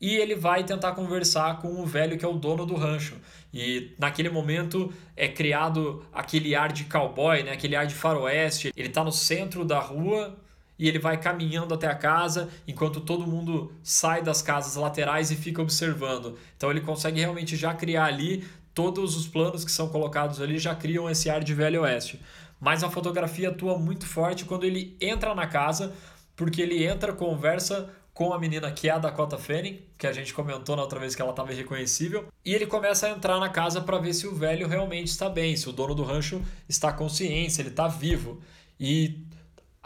e 0.00 0.14
ele 0.14 0.34
vai 0.34 0.62
tentar 0.62 0.92
conversar 0.92 1.58
com 1.58 1.80
o 1.80 1.86
velho 1.86 2.18
que 2.18 2.24
é 2.24 2.28
o 2.28 2.34
dono 2.34 2.66
do 2.66 2.74
rancho. 2.74 3.16
E 3.52 3.94
naquele 3.98 4.28
momento 4.28 4.92
é 5.16 5.26
criado 5.26 6.04
aquele 6.12 6.54
ar 6.54 6.70
de 6.70 6.84
cowboy, 6.84 7.42
né? 7.42 7.52
aquele 7.52 7.74
ar 7.74 7.86
de 7.86 7.94
faroeste. 7.94 8.72
Ele 8.76 8.88
está 8.88 9.02
no 9.02 9.12
centro 9.12 9.64
da 9.64 9.78
rua 9.78 10.36
e 10.78 10.88
ele 10.88 10.98
vai 10.98 11.18
caminhando 11.18 11.74
até 11.74 11.86
a 11.86 11.94
casa 11.94 12.48
enquanto 12.66 13.00
todo 13.00 13.26
mundo 13.26 13.72
sai 13.82 14.22
das 14.22 14.42
casas 14.42 14.76
laterais 14.76 15.30
e 15.30 15.36
fica 15.36 15.62
observando. 15.62 16.36
Então 16.56 16.70
ele 16.70 16.80
consegue 16.80 17.20
realmente 17.20 17.56
já 17.56 17.74
criar 17.74 18.04
ali 18.04 18.46
todos 18.74 19.16
os 19.16 19.26
planos 19.26 19.64
que 19.64 19.70
são 19.70 19.88
colocados 19.88 20.40
ali 20.40 20.58
já 20.58 20.74
criam 20.74 21.08
esse 21.08 21.30
ar 21.30 21.42
de 21.42 21.54
velho 21.54 21.82
oeste. 21.82 22.20
Mas 22.60 22.82
a 22.82 22.90
fotografia 22.90 23.48
atua 23.48 23.78
muito 23.78 24.06
forte 24.06 24.44
quando 24.44 24.64
ele 24.64 24.96
entra 25.00 25.34
na 25.34 25.46
casa, 25.46 25.94
porque 26.34 26.60
ele 26.60 26.84
entra, 26.84 27.12
conversa 27.12 27.90
com 28.12 28.32
a 28.32 28.38
menina 28.38 28.70
que 28.72 28.88
é 28.88 28.92
a 28.92 28.98
Dakota 28.98 29.36
Fanning, 29.36 29.80
que 29.98 30.06
a 30.06 30.12
gente 30.12 30.32
comentou 30.32 30.74
na 30.74 30.82
outra 30.82 30.98
vez 30.98 31.14
que 31.14 31.20
ela 31.20 31.32
estava 31.32 31.52
irreconhecível, 31.52 32.28
e 32.42 32.54
ele 32.54 32.66
começa 32.66 33.06
a 33.06 33.10
entrar 33.10 33.38
na 33.38 33.48
casa 33.50 33.80
para 33.80 33.98
ver 33.98 34.14
se 34.14 34.26
o 34.26 34.34
velho 34.34 34.66
realmente 34.66 35.08
está 35.08 35.28
bem, 35.28 35.54
se 35.54 35.68
o 35.68 35.72
dono 35.72 35.94
do 35.94 36.02
rancho 36.02 36.42
está 36.66 36.90
consciente, 36.92 37.52
se 37.52 37.60
ele 37.60 37.68
está 37.68 37.88
vivo. 37.88 38.40
E 38.80 39.22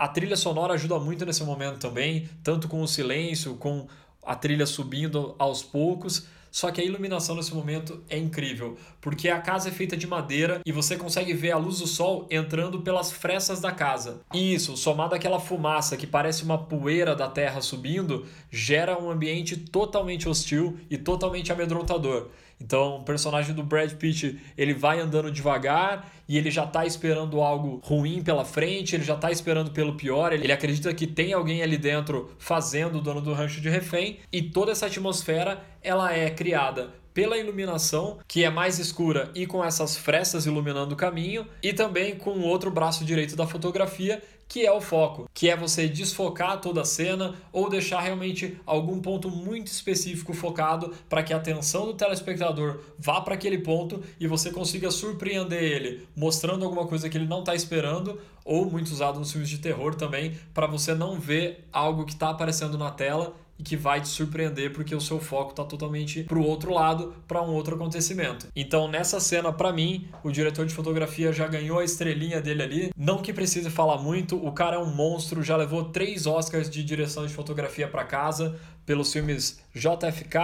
a 0.01 0.09
trilha 0.09 0.35
sonora 0.35 0.73
ajuda 0.73 0.99
muito 0.99 1.27
nesse 1.27 1.45
momento 1.45 1.79
também, 1.79 2.27
tanto 2.43 2.69
com 2.69 2.81
o 2.81 2.89
silêncio, 2.89 3.57
com 3.57 3.87
a 4.25 4.35
trilha 4.35 4.65
subindo 4.65 5.35
aos 5.39 5.63
poucos. 5.63 6.27
Só 6.51 6.71
que 6.71 6.81
a 6.81 6.85
iluminação 6.85 7.37
nesse 7.37 7.55
momento 7.55 8.03
é 8.09 8.17
incrível, 8.17 8.79
porque 8.99 9.29
a 9.29 9.41
casa 9.41 9.69
é 9.69 9.73
feita 9.73 9.99
de 9.99 10.07
madeira 10.07 10.63
e 10.65 10.73
você 10.73 10.97
consegue 10.97 11.35
ver 11.35 11.53
a 11.53 11.59
luz 11.59 11.81
do 11.81 11.87
sol 11.87 12.27
entrando 12.31 12.81
pelas 12.81 13.13
frestas 13.13 13.61
da 13.61 13.73
casa. 13.73 14.23
E 14.33 14.55
isso, 14.55 14.75
somado 14.75 15.15
àquela 15.15 15.39
fumaça 15.39 15.99
que 15.99 16.07
parece 16.07 16.45
uma 16.45 16.57
poeira 16.57 17.15
da 17.15 17.29
terra 17.29 17.61
subindo, 17.61 18.27
gera 18.51 18.99
um 18.99 19.11
ambiente 19.11 19.55
totalmente 19.55 20.29
hostil 20.29 20.79
e 20.91 20.97
totalmente 20.97 21.53
amedrontador. 21.53 22.31
Então, 22.61 22.97
o 22.97 23.03
personagem 23.03 23.55
do 23.55 23.63
Brad 23.63 23.93
Pitt, 23.95 24.39
ele 24.57 24.75
vai 24.75 25.01
andando 25.01 25.31
devagar 25.31 26.13
e 26.29 26.37
ele 26.37 26.51
já 26.51 26.65
está 26.65 26.85
esperando 26.85 27.41
algo 27.41 27.81
ruim 27.83 28.23
pela 28.23 28.45
frente, 28.45 28.95
ele 28.95 29.03
já 29.03 29.15
está 29.15 29.31
esperando 29.31 29.71
pelo 29.71 29.97
pior, 29.97 30.33
ele 30.33 30.53
acredita 30.53 30.93
que 30.93 31.07
tem 31.07 31.33
alguém 31.33 31.63
ali 31.63 31.79
dentro 31.79 32.31
fazendo 32.39 32.99
o 32.99 33.01
dono 33.01 33.21
do 33.21 33.33
rancho 33.33 33.61
de 33.61 33.69
refém. 33.69 34.19
E 34.31 34.43
toda 34.43 34.73
essa 34.73 34.87
atmosfera 34.87 35.65
ela 35.83 36.13
é 36.13 36.31
criada 36.31 36.91
pela 37.13 37.37
iluminação, 37.37 38.19
que 38.29 38.45
é 38.45 38.51
mais 38.51 38.79
escura 38.79 39.31
e 39.35 39.47
com 39.47 39.65
essas 39.65 39.97
frestas 39.97 40.47
iluminando 40.47 40.95
o 40.95 40.97
caminho, 40.97 41.47
e 41.63 41.73
também 41.73 42.15
com 42.15 42.31
o 42.31 42.43
outro 42.43 42.71
braço 42.71 43.05
direito 43.05 43.35
da 43.35 43.47
fotografia, 43.47 44.23
que 44.51 44.67
é 44.67 44.73
o 44.73 44.81
foco, 44.81 45.31
que 45.33 45.49
é 45.49 45.57
você 45.57 45.87
desfocar 45.87 46.61
toda 46.61 46.81
a 46.81 46.85
cena 46.85 47.37
ou 47.53 47.71
deixar 47.71 48.01
realmente 48.01 48.61
algum 48.67 49.01
ponto 49.01 49.31
muito 49.31 49.69
específico 49.69 50.35
focado 50.35 50.93
para 51.09 51.23
que 51.23 51.33
a 51.33 51.37
atenção 51.37 51.87
do 51.87 51.95
telespectador 51.95 52.81
vá 52.99 53.21
para 53.21 53.35
aquele 53.35 53.59
ponto 53.59 54.03
e 54.19 54.27
você 54.27 54.51
consiga 54.51 54.91
surpreender 54.91 55.63
ele, 55.63 56.09
mostrando 56.17 56.65
alguma 56.65 56.85
coisa 56.85 57.09
que 57.09 57.17
ele 57.17 57.29
não 57.29 57.41
está 57.41 57.55
esperando 57.55 58.21
ou 58.45 58.69
muito 58.69 58.91
usado 58.91 59.21
nos 59.21 59.31
filmes 59.31 59.49
de 59.49 59.59
terror 59.59 59.95
também, 59.95 60.37
para 60.53 60.67
você 60.67 60.97
não 60.97 61.21
ver 61.21 61.69
algo 61.73 62.05
que 62.05 62.13
está 62.13 62.31
aparecendo 62.31 62.77
na 62.77 62.91
tela 62.91 63.37
e 63.61 63.63
que 63.63 63.77
vai 63.77 64.01
te 64.01 64.09
surpreender 64.09 64.73
porque 64.73 64.95
o 64.95 65.01
seu 65.01 65.21
foco 65.21 65.51
está 65.51 65.63
totalmente 65.63 66.25
para 66.25 66.39
o 66.39 66.47
outro 66.47 66.73
lado, 66.73 67.15
para 67.29 67.43
um 67.43 67.53
outro 67.53 67.75
acontecimento. 67.75 68.49
Então, 68.57 68.89
nessa 68.89 69.21
cena, 69.21 69.53
para 69.53 69.71
mim, 69.71 70.09
o 70.25 70.33
diretor 70.33 70.65
de 70.65 70.73
fotografia 70.73 71.31
já 71.31 71.47
ganhou 71.47 71.79
a 71.79 71.85
estrelinha 71.85 72.41
dele 72.41 72.63
ali. 72.63 72.91
Não 72.97 73.19
que 73.19 73.35
precise 73.35 73.69
falar 73.69 73.99
muito, 73.99 74.35
o 74.43 74.51
cara 74.53 74.77
é 74.77 74.79
um 74.79 74.91
monstro, 74.91 75.43
já 75.43 75.57
levou 75.59 75.85
três 75.85 76.27
Oscars 76.27 76.71
de 76.71 76.83
direção 76.83 77.27
de 77.27 77.35
fotografia 77.35 77.87
para 77.87 78.03
casa 78.05 78.59
pelos 78.87 79.13
filmes 79.13 79.61
JFK, 79.75 80.39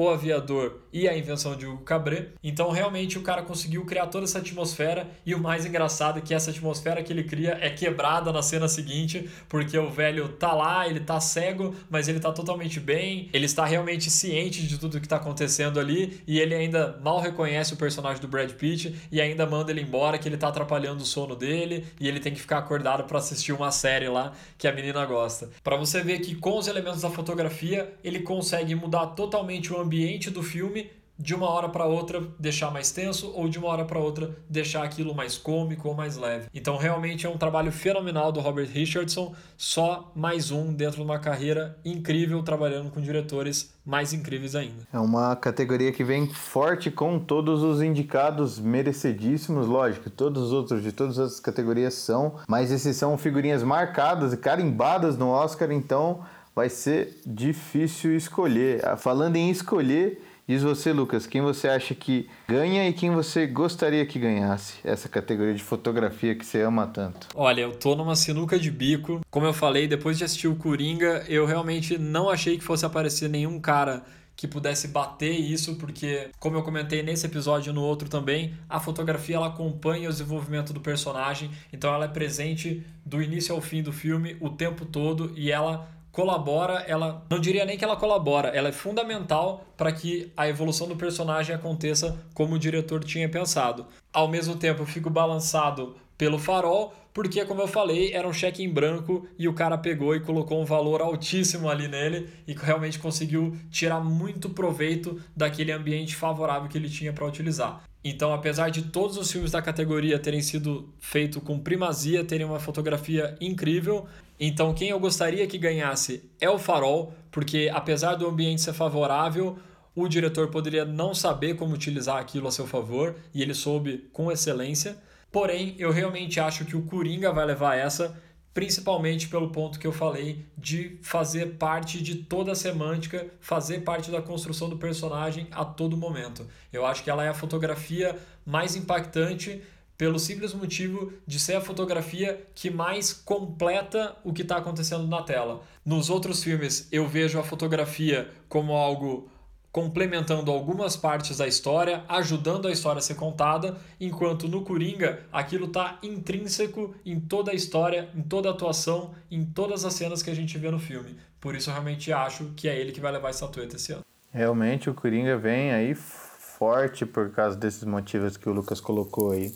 O 0.00 0.08
Aviador 0.08 0.80
e 0.90 1.06
A 1.06 1.14
Invenção 1.14 1.54
de 1.54 1.66
Hugo 1.66 1.84
Cabret. 1.84 2.30
Então, 2.42 2.70
realmente, 2.70 3.18
o 3.18 3.22
cara 3.22 3.42
conseguiu 3.42 3.84
criar 3.84 4.06
toda 4.06 4.24
essa 4.24 4.38
atmosfera 4.38 5.06
e 5.26 5.34
o 5.34 5.38
mais 5.38 5.66
engraçado 5.66 6.18
é 6.18 6.22
que 6.22 6.32
essa 6.32 6.50
atmosfera 6.50 7.02
que 7.02 7.12
ele 7.12 7.22
cria 7.22 7.58
é 7.60 7.68
quebrada 7.68 8.32
na 8.32 8.40
cena 8.40 8.66
seguinte, 8.66 9.28
porque 9.46 9.76
o 9.76 9.90
velho 9.90 10.30
tá 10.30 10.54
lá, 10.54 10.88
ele 10.88 11.00
tá 11.00 11.20
cego, 11.20 11.74
mas 11.90 12.08
ele 12.08 12.18
tá 12.18 12.32
totalmente 12.32 12.80
bem, 12.80 13.28
ele 13.30 13.44
está 13.44 13.66
realmente 13.66 14.10
ciente 14.10 14.66
de 14.66 14.78
tudo 14.78 14.98
que 15.02 15.06
tá 15.06 15.16
acontecendo 15.16 15.78
ali 15.78 16.22
e 16.26 16.40
ele 16.40 16.54
ainda 16.54 16.98
mal 17.04 17.20
reconhece 17.20 17.74
o 17.74 17.76
personagem 17.76 18.22
do 18.22 18.26
Brad 18.26 18.50
Pitt 18.52 18.96
e 19.12 19.20
ainda 19.20 19.44
manda 19.44 19.70
ele 19.70 19.82
embora 19.82 20.16
que 20.16 20.26
ele 20.26 20.38
tá 20.38 20.48
atrapalhando 20.48 21.02
o 21.02 21.06
sono 21.06 21.36
dele 21.36 21.84
e 22.00 22.08
ele 22.08 22.20
tem 22.20 22.32
que 22.32 22.40
ficar 22.40 22.56
acordado 22.56 23.04
para 23.04 23.18
assistir 23.18 23.52
uma 23.52 23.70
série 23.70 24.08
lá 24.08 24.32
que 24.56 24.66
a 24.66 24.72
menina 24.72 25.04
gosta. 25.04 25.50
Para 25.62 25.76
você 25.76 26.02
ver 26.02 26.20
que 26.20 26.34
com 26.34 26.56
os 26.56 26.68
elementos 26.68 27.02
da 27.02 27.10
fotografia, 27.10 27.92
ele 28.02 28.20
consegue 28.20 28.74
mudar 28.74 29.08
totalmente 29.08 29.70
o 29.70 29.76
ambiente 29.78 29.89
do 30.30 30.42
filme 30.42 30.90
de 31.20 31.34
uma 31.34 31.50
hora 31.50 31.68
para 31.68 31.84
outra 31.84 32.22
deixar 32.38 32.70
mais 32.70 32.90
tenso 32.90 33.30
ou 33.34 33.46
de 33.46 33.58
uma 33.58 33.68
hora 33.68 33.84
para 33.84 33.98
outra 33.98 34.34
deixar 34.48 34.82
aquilo 34.82 35.14
mais 35.14 35.36
cômico 35.36 35.88
ou 35.88 35.94
mais 35.94 36.16
leve. 36.16 36.46
Então 36.54 36.78
realmente 36.78 37.26
é 37.26 37.28
um 37.28 37.36
trabalho 37.36 37.70
fenomenal 37.70 38.32
do 38.32 38.40
Robert 38.40 38.70
Richardson, 38.72 39.34
só 39.54 40.10
mais 40.16 40.50
um 40.50 40.72
dentro 40.72 40.96
de 40.96 41.02
uma 41.02 41.18
carreira 41.18 41.78
incrível 41.84 42.42
trabalhando 42.42 42.90
com 42.90 43.02
diretores 43.02 43.74
mais 43.84 44.14
incríveis 44.14 44.54
ainda. 44.54 44.86
É 44.90 44.98
uma 44.98 45.36
categoria 45.36 45.92
que 45.92 46.02
vem 46.02 46.26
forte 46.26 46.90
com 46.90 47.18
todos 47.18 47.62
os 47.62 47.82
indicados 47.82 48.58
merecidíssimos, 48.58 49.66
lógico, 49.66 50.08
todos 50.08 50.44
os 50.44 50.52
outros 50.52 50.82
de 50.82 50.90
todas 50.90 51.18
as 51.18 51.38
categorias 51.38 51.94
são, 51.94 52.36
mas 52.48 52.70
esses 52.70 52.96
são 52.96 53.18
figurinhas 53.18 53.62
marcadas 53.62 54.32
e 54.32 54.38
carimbadas 54.38 55.18
no 55.18 55.28
Oscar, 55.28 55.70
então 55.70 56.20
vai 56.60 56.68
ser 56.68 57.16
difícil 57.26 58.14
escolher. 58.14 58.86
Ah, 58.86 58.96
falando 58.96 59.36
em 59.36 59.50
escolher, 59.50 60.20
Diz 60.46 60.64
você, 60.64 60.92
Lucas, 60.92 61.28
quem 61.28 61.40
você 61.40 61.68
acha 61.68 61.94
que 61.94 62.28
ganha 62.48 62.88
e 62.88 62.92
quem 62.92 63.08
você 63.12 63.46
gostaria 63.46 64.04
que 64.04 64.18
ganhasse 64.18 64.74
essa 64.82 65.08
categoria 65.08 65.54
de 65.54 65.62
fotografia 65.62 66.34
que 66.34 66.44
você 66.44 66.60
ama 66.60 66.88
tanto? 66.88 67.28
Olha, 67.36 67.60
eu 67.60 67.70
tô 67.70 67.94
numa 67.94 68.16
sinuca 68.16 68.58
de 68.58 68.68
bico. 68.68 69.20
Como 69.30 69.46
eu 69.46 69.52
falei, 69.52 69.86
depois 69.86 70.18
de 70.18 70.24
assistir 70.24 70.48
o 70.48 70.56
Coringa, 70.56 71.24
eu 71.28 71.46
realmente 71.46 71.96
não 71.96 72.28
achei 72.28 72.58
que 72.58 72.64
fosse 72.64 72.84
aparecer 72.84 73.30
nenhum 73.30 73.60
cara 73.60 74.02
que 74.34 74.48
pudesse 74.48 74.88
bater 74.88 75.38
isso, 75.38 75.76
porque, 75.76 76.30
como 76.40 76.56
eu 76.56 76.62
comentei 76.62 77.02
nesse 77.02 77.26
episódio 77.26 77.70
e 77.70 77.74
no 77.74 77.82
outro 77.82 78.08
também, 78.08 78.54
a 78.68 78.80
fotografia 78.80 79.36
ela 79.36 79.48
acompanha 79.48 80.08
o 80.08 80.12
desenvolvimento 80.12 80.72
do 80.72 80.80
personagem, 80.80 81.50
então 81.72 81.94
ela 81.94 82.06
é 82.06 82.08
presente 82.08 82.82
do 83.04 83.22
início 83.22 83.54
ao 83.54 83.60
fim 83.60 83.82
do 83.82 83.92
filme 83.92 84.36
o 84.40 84.48
tempo 84.48 84.84
todo 84.86 85.32
e 85.36 85.52
ela 85.52 85.86
colabora, 86.12 86.84
ela 86.86 87.24
não 87.30 87.38
diria 87.38 87.64
nem 87.64 87.78
que 87.78 87.84
ela 87.84 87.96
colabora, 87.96 88.48
ela 88.48 88.68
é 88.68 88.72
fundamental 88.72 89.64
para 89.76 89.92
que 89.92 90.32
a 90.36 90.48
evolução 90.48 90.88
do 90.88 90.96
personagem 90.96 91.54
aconteça 91.54 92.18
como 92.34 92.54
o 92.54 92.58
diretor 92.58 93.04
tinha 93.04 93.28
pensado. 93.28 93.86
Ao 94.12 94.28
mesmo 94.28 94.56
tempo, 94.56 94.82
eu 94.82 94.86
fico 94.86 95.08
balançado 95.08 95.96
pelo 96.18 96.38
farol, 96.38 96.92
porque, 97.14 97.44
como 97.44 97.62
eu 97.62 97.66
falei, 97.66 98.12
era 98.12 98.28
um 98.28 98.32
cheque 98.32 98.62
em 98.62 98.68
branco 98.68 99.26
e 99.38 99.48
o 99.48 99.54
cara 99.54 99.78
pegou 99.78 100.14
e 100.14 100.20
colocou 100.20 100.60
um 100.60 100.64
valor 100.64 101.00
altíssimo 101.00 101.68
ali 101.68 101.88
nele 101.88 102.28
e 102.46 102.52
realmente 102.52 102.98
conseguiu 102.98 103.56
tirar 103.70 104.00
muito 104.00 104.50
proveito 104.50 105.20
daquele 105.34 105.72
ambiente 105.72 106.14
favorável 106.14 106.68
que 106.68 106.76
ele 106.76 106.88
tinha 106.88 107.12
para 107.12 107.26
utilizar. 107.26 107.82
Então, 108.02 108.32
apesar 108.32 108.70
de 108.70 108.82
todos 108.82 109.16
os 109.16 109.30
filmes 109.30 109.50
da 109.50 109.60
categoria 109.60 110.18
terem 110.18 110.40
sido 110.40 110.92
feitos 110.98 111.42
com 111.42 111.58
primazia, 111.58 112.24
terem 112.24 112.46
uma 112.46 112.60
fotografia 112.60 113.36
incrível, 113.40 114.06
então 114.40 114.72
quem 114.72 114.88
eu 114.88 114.98
gostaria 114.98 115.46
que 115.46 115.58
ganhasse 115.58 116.30
é 116.40 116.48
o 116.48 116.58
Farol, 116.58 117.12
porque 117.30 117.70
apesar 117.72 118.14
do 118.14 118.26
ambiente 118.26 118.62
ser 118.62 118.72
favorável, 118.72 119.58
o 119.94 120.08
diretor 120.08 120.48
poderia 120.48 120.84
não 120.84 121.14
saber 121.14 121.56
como 121.56 121.74
utilizar 121.74 122.16
aquilo 122.16 122.48
a 122.48 122.50
seu 122.50 122.66
favor 122.66 123.16
e 123.34 123.42
ele 123.42 123.54
soube 123.54 124.08
com 124.12 124.32
excelência. 124.32 124.96
Porém, 125.30 125.76
eu 125.78 125.92
realmente 125.92 126.40
acho 126.40 126.64
que 126.64 126.76
o 126.76 126.82
Coringa 126.82 127.32
vai 127.32 127.44
levar 127.44 127.76
essa 127.76 128.18
principalmente 128.52 129.28
pelo 129.28 129.50
ponto 129.50 129.78
que 129.78 129.86
eu 129.86 129.92
falei 129.92 130.44
de 130.58 130.98
fazer 131.02 131.56
parte 131.56 132.02
de 132.02 132.16
toda 132.16 132.52
a 132.52 132.56
semântica, 132.56 133.28
fazer 133.40 133.80
parte 133.80 134.10
da 134.10 134.20
construção 134.20 134.68
do 134.68 134.76
personagem 134.76 135.46
a 135.52 135.64
todo 135.64 135.96
momento. 135.96 136.46
Eu 136.72 136.84
acho 136.84 137.04
que 137.04 137.10
ela 137.10 137.24
é 137.24 137.28
a 137.28 137.34
fotografia 137.34 138.18
mais 138.44 138.74
impactante 138.74 139.62
pelo 140.00 140.18
simples 140.18 140.54
motivo 140.54 141.12
de 141.26 141.38
ser 141.38 141.56
a 141.56 141.60
fotografia 141.60 142.42
que 142.54 142.70
mais 142.70 143.12
completa 143.12 144.16
o 144.24 144.32
que 144.32 144.40
está 144.40 144.56
acontecendo 144.56 145.06
na 145.06 145.22
tela. 145.22 145.60
Nos 145.84 146.08
outros 146.08 146.42
filmes 146.42 146.88
eu 146.90 147.06
vejo 147.06 147.38
a 147.38 147.42
fotografia 147.42 148.30
como 148.48 148.72
algo 148.72 149.28
complementando 149.70 150.50
algumas 150.50 150.96
partes 150.96 151.36
da 151.36 151.46
história, 151.46 152.02
ajudando 152.08 152.66
a 152.66 152.72
história 152.72 152.98
a 152.98 153.02
ser 153.02 153.14
contada, 153.14 153.76
enquanto 154.00 154.48
no 154.48 154.62
Coringa 154.62 155.20
aquilo 155.30 155.66
está 155.66 155.98
intrínseco 156.02 156.94
em 157.04 157.20
toda 157.20 157.50
a 157.50 157.54
história, 157.54 158.08
em 158.16 158.22
toda 158.22 158.48
a 158.48 158.52
atuação, 158.52 159.10
em 159.30 159.44
todas 159.44 159.84
as 159.84 159.92
cenas 159.92 160.22
que 160.22 160.30
a 160.30 160.34
gente 160.34 160.56
vê 160.56 160.70
no 160.70 160.78
filme. 160.78 161.18
Por 161.38 161.54
isso 161.54 161.68
eu 161.68 161.74
realmente 161.74 162.10
acho 162.10 162.54
que 162.56 162.70
é 162.70 162.80
ele 162.80 162.92
que 162.92 163.00
vai 163.00 163.12
levar 163.12 163.28
a 163.28 163.32
estatueta 163.32 163.76
esse 163.76 163.92
ano. 163.92 164.04
Realmente 164.32 164.88
o 164.88 164.94
Coringa 164.94 165.36
vem 165.36 165.72
aí 165.72 165.94
forte 165.94 167.04
por 167.04 167.30
causa 167.32 167.54
desses 167.54 167.84
motivos 167.84 168.38
que 168.38 168.48
o 168.48 168.52
Lucas 168.54 168.80
colocou 168.80 169.32
aí. 169.32 169.52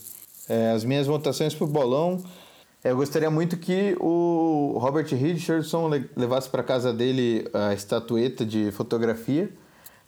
É, 0.49 0.71
as 0.73 0.85
minhas 0.85 1.07
votações 1.07 1.55
pro 1.55 1.67
bolão, 1.67 2.23
eu 2.83 2.97
gostaria 2.97 3.31
muito 3.31 3.57
que 3.57 3.97
o 3.99 4.77
Robert 4.79 5.07
Richardson 5.07 5.89
levasse 6.17 6.49
para 6.49 6.63
casa 6.63 6.93
dele 6.93 7.49
a 7.53 7.73
estatueta 7.73 8.45
de 8.45 8.71
fotografia 8.73 9.51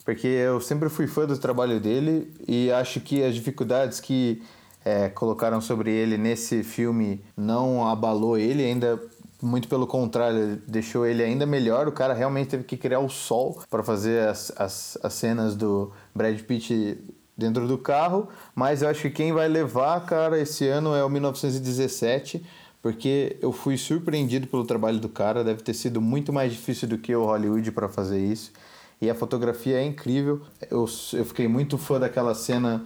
porque 0.07 0.29
eu 0.29 0.61
sempre 0.61 0.89
fui 0.89 1.09
fã 1.09 1.27
do 1.27 1.37
trabalho 1.37 1.81
dele 1.81 2.33
e 2.47 2.71
acho 2.71 3.01
que 3.01 3.25
as 3.25 3.35
dificuldades 3.35 3.99
que 3.99 4.41
é, 4.85 5.09
colocaram 5.09 5.61
sobre 5.61 5.91
ele 5.91 6.17
nesse 6.17 6.63
filme 6.63 7.21
não 7.37 7.85
abalou 7.85 8.39
ele, 8.39 8.65
ainda 8.65 9.03
muito 9.43 9.67
pelo 9.67 9.85
contrário, 9.85 10.63
deixou 10.69 11.05
ele 11.05 11.25
ainda 11.25 11.45
melhor. 11.45 11.89
O 11.89 11.93
cara 11.93 12.15
realmente 12.15 12.51
teve 12.51 12.63
que 12.63 12.77
criar 12.77 13.01
o 13.01 13.09
sol 13.09 13.61
para 13.69 13.83
fazer 13.83 14.29
as, 14.29 14.53
as, 14.57 14.97
as 15.03 15.13
cenas 15.13 15.57
do 15.57 15.91
Brad 16.15 16.41
Pitt 16.43 16.99
dentro 17.37 17.69
do 17.69 17.77
carro, 17.77 18.29
mas 18.55 18.83
eu 18.83 18.89
acho 18.89 19.03
que 19.03 19.11
quem 19.11 19.33
vai 19.33 19.49
levar, 19.49 20.05
cara, 20.07 20.41
esse 20.41 20.67
ano 20.67 20.95
é 20.95 21.05
o 21.05 21.09
1917, 21.09 22.45
porque 22.81 23.37
eu 23.43 23.53
fui 23.53 23.77
surpreendido 23.77 24.47
pelo 24.47 24.65
trabalho 24.65 24.99
do 24.99 25.09
cara, 25.09 25.45
deve 25.45 25.63
ter 25.63 25.75
sido 25.75 26.01
muito 26.01 26.33
mais 26.33 26.53
difícil 26.53 26.89
do 26.89 26.97
que 26.97 27.15
o 27.15 27.25
Hollywood 27.25 27.71
para 27.73 27.89
fazer 27.89 28.19
isso 28.19 28.53
e 29.01 29.11
a 29.11 29.15
fotografia 29.15 29.79
é 29.79 29.85
incrível. 29.85 30.41
Eu, 30.71 30.87
eu 31.13 31.25
fiquei 31.25 31.49
muito 31.49 31.77
fã 31.77 31.99
daquela 31.99 32.35
cena 32.35 32.85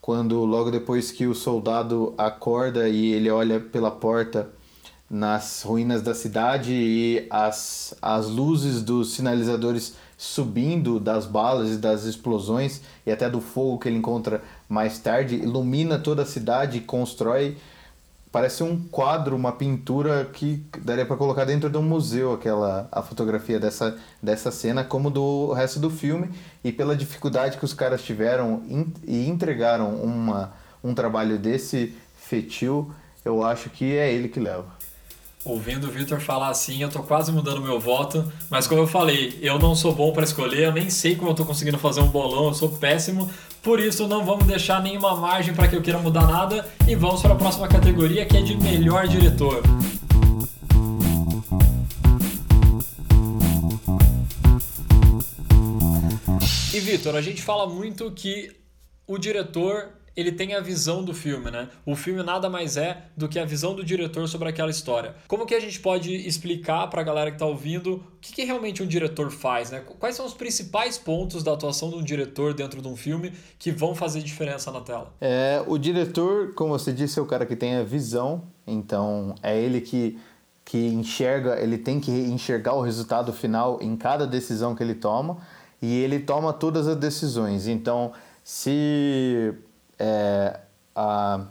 quando 0.00 0.44
logo 0.44 0.70
depois 0.70 1.10
que 1.10 1.26
o 1.26 1.34
soldado 1.34 2.14
acorda 2.18 2.88
e 2.88 3.12
ele 3.12 3.30
olha 3.30 3.60
pela 3.60 3.90
porta 3.90 4.50
nas 5.08 5.62
ruínas 5.62 6.02
da 6.02 6.14
cidade 6.14 6.72
e 6.72 7.26
as, 7.30 7.94
as 8.00 8.28
luzes 8.28 8.82
dos 8.82 9.12
sinalizadores 9.12 9.94
subindo 10.22 11.00
das 11.00 11.26
balas 11.26 11.70
e 11.70 11.76
das 11.78 12.04
explosões 12.04 12.80
e 13.04 13.10
até 13.10 13.28
do 13.28 13.40
fogo 13.40 13.80
que 13.80 13.88
ele 13.88 13.96
encontra 13.98 14.40
mais 14.68 15.00
tarde 15.00 15.34
ilumina 15.34 15.98
toda 15.98 16.22
a 16.22 16.24
cidade 16.24 16.78
e 16.78 16.80
constrói 16.80 17.56
parece 18.30 18.62
um 18.62 18.80
quadro, 18.88 19.34
uma 19.34 19.50
pintura 19.50 20.24
que 20.32 20.64
daria 20.78 21.04
para 21.04 21.16
colocar 21.16 21.44
dentro 21.44 21.68
de 21.68 21.76
um 21.76 21.82
museu 21.82 22.32
aquela 22.32 22.88
a 22.92 23.02
fotografia 23.02 23.58
dessa, 23.58 23.98
dessa 24.22 24.52
cena 24.52 24.84
como 24.84 25.10
do 25.10 25.52
resto 25.54 25.80
do 25.80 25.90
filme 25.90 26.30
e 26.62 26.70
pela 26.70 26.94
dificuldade 26.94 27.58
que 27.58 27.64
os 27.64 27.74
caras 27.74 28.00
tiveram 28.00 28.62
e 29.04 29.28
entregaram 29.28 29.90
uma, 29.96 30.52
um 30.84 30.94
trabalho 30.94 31.36
desse 31.36 31.96
fetil, 32.16 32.92
eu 33.24 33.42
acho 33.42 33.68
que 33.70 33.96
é 33.96 34.12
ele 34.12 34.28
que 34.28 34.38
leva. 34.38 34.81
Ouvindo 35.44 35.88
o 35.88 35.90
Victor 35.90 36.20
falar 36.20 36.50
assim, 36.50 36.82
eu 36.82 36.88
tô 36.88 37.02
quase 37.02 37.32
mudando 37.32 37.60
meu 37.60 37.80
voto, 37.80 38.30
mas 38.48 38.68
como 38.68 38.82
eu 38.82 38.86
falei, 38.86 39.36
eu 39.42 39.58
não 39.58 39.74
sou 39.74 39.92
bom 39.92 40.12
para 40.12 40.22
escolher, 40.22 40.66
eu 40.66 40.72
nem 40.72 40.88
sei 40.88 41.16
como 41.16 41.30
eu 41.30 41.34
tô 41.34 41.44
conseguindo 41.44 41.78
fazer 41.78 42.00
um 42.00 42.06
bolão, 42.06 42.46
eu 42.46 42.54
sou 42.54 42.68
péssimo, 42.68 43.28
por 43.60 43.80
isso 43.80 44.06
não 44.06 44.24
vamos 44.24 44.46
deixar 44.46 44.80
nenhuma 44.80 45.16
margem 45.16 45.52
para 45.52 45.66
que 45.66 45.74
eu 45.74 45.82
queira 45.82 45.98
mudar 45.98 46.28
nada 46.28 46.64
e 46.86 46.94
vamos 46.94 47.20
para 47.20 47.32
a 47.32 47.36
próxima 47.36 47.66
categoria 47.66 48.24
que 48.24 48.36
é 48.36 48.40
de 48.40 48.56
melhor 48.56 49.08
diretor. 49.08 49.64
E 56.72 56.78
Vitor, 56.78 57.16
a 57.16 57.20
gente 57.20 57.42
fala 57.42 57.68
muito 57.68 58.08
que 58.12 58.54
o 59.08 59.18
diretor 59.18 59.88
ele 60.16 60.32
tem 60.32 60.54
a 60.54 60.60
visão 60.60 61.02
do 61.02 61.14
filme, 61.14 61.50
né? 61.50 61.68
O 61.86 61.96
filme 61.96 62.22
nada 62.22 62.48
mais 62.50 62.76
é 62.76 63.04
do 63.16 63.28
que 63.28 63.38
a 63.38 63.44
visão 63.44 63.74
do 63.74 63.84
diretor 63.84 64.28
sobre 64.28 64.48
aquela 64.48 64.70
história. 64.70 65.14
Como 65.26 65.46
que 65.46 65.54
a 65.54 65.60
gente 65.60 65.80
pode 65.80 66.14
explicar 66.14 66.88
para 66.88 67.00
a 67.00 67.04
galera 67.04 67.30
que 67.30 67.36
está 67.36 67.46
ouvindo 67.46 67.94
o 67.94 68.02
que, 68.20 68.32
que, 68.32 68.44
realmente 68.44 68.82
um 68.82 68.86
diretor 68.86 69.30
faz, 69.30 69.70
né? 69.70 69.82
Quais 69.98 70.14
são 70.14 70.26
os 70.26 70.34
principais 70.34 70.98
pontos 70.98 71.42
da 71.42 71.52
atuação 71.52 71.90
de 71.90 71.96
um 71.96 72.02
diretor 72.02 72.54
dentro 72.54 72.80
de 72.80 72.88
um 72.88 72.96
filme 72.96 73.32
que 73.58 73.72
vão 73.72 73.94
fazer 73.94 74.22
diferença 74.22 74.70
na 74.70 74.80
tela? 74.80 75.12
É, 75.20 75.62
o 75.66 75.78
diretor, 75.78 76.54
como 76.54 76.78
você 76.78 76.92
disse, 76.92 77.18
é 77.18 77.22
o 77.22 77.26
cara 77.26 77.46
que 77.46 77.56
tem 77.56 77.76
a 77.76 77.82
visão, 77.82 78.44
então 78.66 79.34
é 79.42 79.58
ele 79.58 79.80
que 79.80 80.18
que 80.64 80.78
enxerga, 80.78 81.60
ele 81.60 81.76
tem 81.76 82.00
que 82.00 82.10
enxergar 82.10 82.74
o 82.74 82.80
resultado 82.80 83.32
final 83.32 83.78
em 83.82 83.96
cada 83.96 84.26
decisão 84.26 84.76
que 84.76 84.82
ele 84.82 84.94
toma 84.94 85.38
e 85.82 86.00
ele 86.02 86.20
toma 86.20 86.52
todas 86.52 86.86
as 86.86 86.96
decisões. 86.96 87.66
Então, 87.66 88.12
se 88.44 89.52
é, 90.02 90.58
a, 90.96 91.46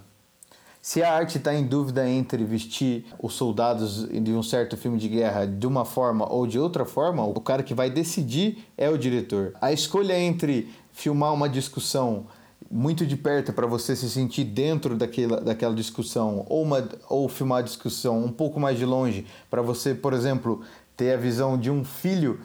se 0.82 1.02
a 1.02 1.14
arte 1.14 1.38
está 1.38 1.56
em 1.56 1.66
dúvida 1.66 2.08
entre 2.08 2.44
vestir 2.44 3.06
os 3.18 3.34
soldados 3.34 4.10
de 4.10 4.34
um 4.34 4.44
certo 4.44 4.76
filme 4.76 4.98
de 4.98 5.08
guerra 5.08 5.46
de 5.46 5.66
uma 5.66 5.86
forma 5.86 6.30
ou 6.30 6.46
de 6.46 6.60
outra 6.60 6.84
forma, 6.84 7.24
o 7.24 7.40
cara 7.40 7.64
que 7.64 7.74
vai 7.74 7.90
decidir 7.90 8.68
é 8.78 8.90
o 8.90 8.98
diretor. 8.98 9.54
A 9.62 9.72
escolha 9.72 10.20
entre 10.20 10.70
filmar 10.92 11.34
uma 11.34 11.48
discussão 11.48 12.26
muito 12.70 13.06
de 13.06 13.16
perto 13.16 13.54
para 13.54 13.66
você 13.66 13.96
se 13.96 14.10
sentir 14.10 14.44
dentro 14.44 14.98
daquela, 14.98 15.40
daquela 15.40 15.74
discussão 15.74 16.46
ou, 16.50 16.64
uma, 16.64 16.90
ou 17.10 17.30
filmar 17.30 17.60
a 17.60 17.62
discussão 17.62 18.22
um 18.22 18.32
pouco 18.32 18.60
mais 18.60 18.78
de 18.78 18.86
longe 18.86 19.26
para 19.50 19.62
você, 19.62 19.94
por 19.96 20.12
exemplo, 20.14 20.62
ter 20.98 21.14
a 21.14 21.18
visão 21.18 21.58
de 21.58 21.72
um 21.72 21.86
filho 21.86 22.40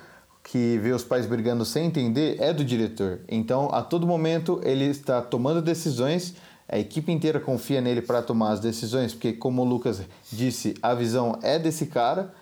que 0.46 0.78
vê 0.78 0.92
os 0.92 1.02
pais 1.02 1.26
brigando 1.26 1.64
sem 1.64 1.86
entender 1.86 2.36
é 2.40 2.52
do 2.52 2.64
diretor. 2.64 3.18
Então, 3.28 3.68
a 3.72 3.82
todo 3.82 4.06
momento, 4.06 4.60
ele 4.62 4.84
está 4.84 5.20
tomando 5.20 5.60
decisões, 5.60 6.36
a 6.68 6.78
equipe 6.78 7.10
inteira 7.10 7.40
confia 7.40 7.80
nele 7.80 8.00
para 8.00 8.22
tomar 8.22 8.52
as 8.52 8.60
decisões, 8.60 9.12
porque, 9.12 9.32
como 9.32 9.62
o 9.62 9.64
Lucas 9.64 10.02
disse, 10.30 10.74
a 10.80 10.94
visão 10.94 11.36
é 11.42 11.58
desse 11.58 11.86
cara. 11.86 12.32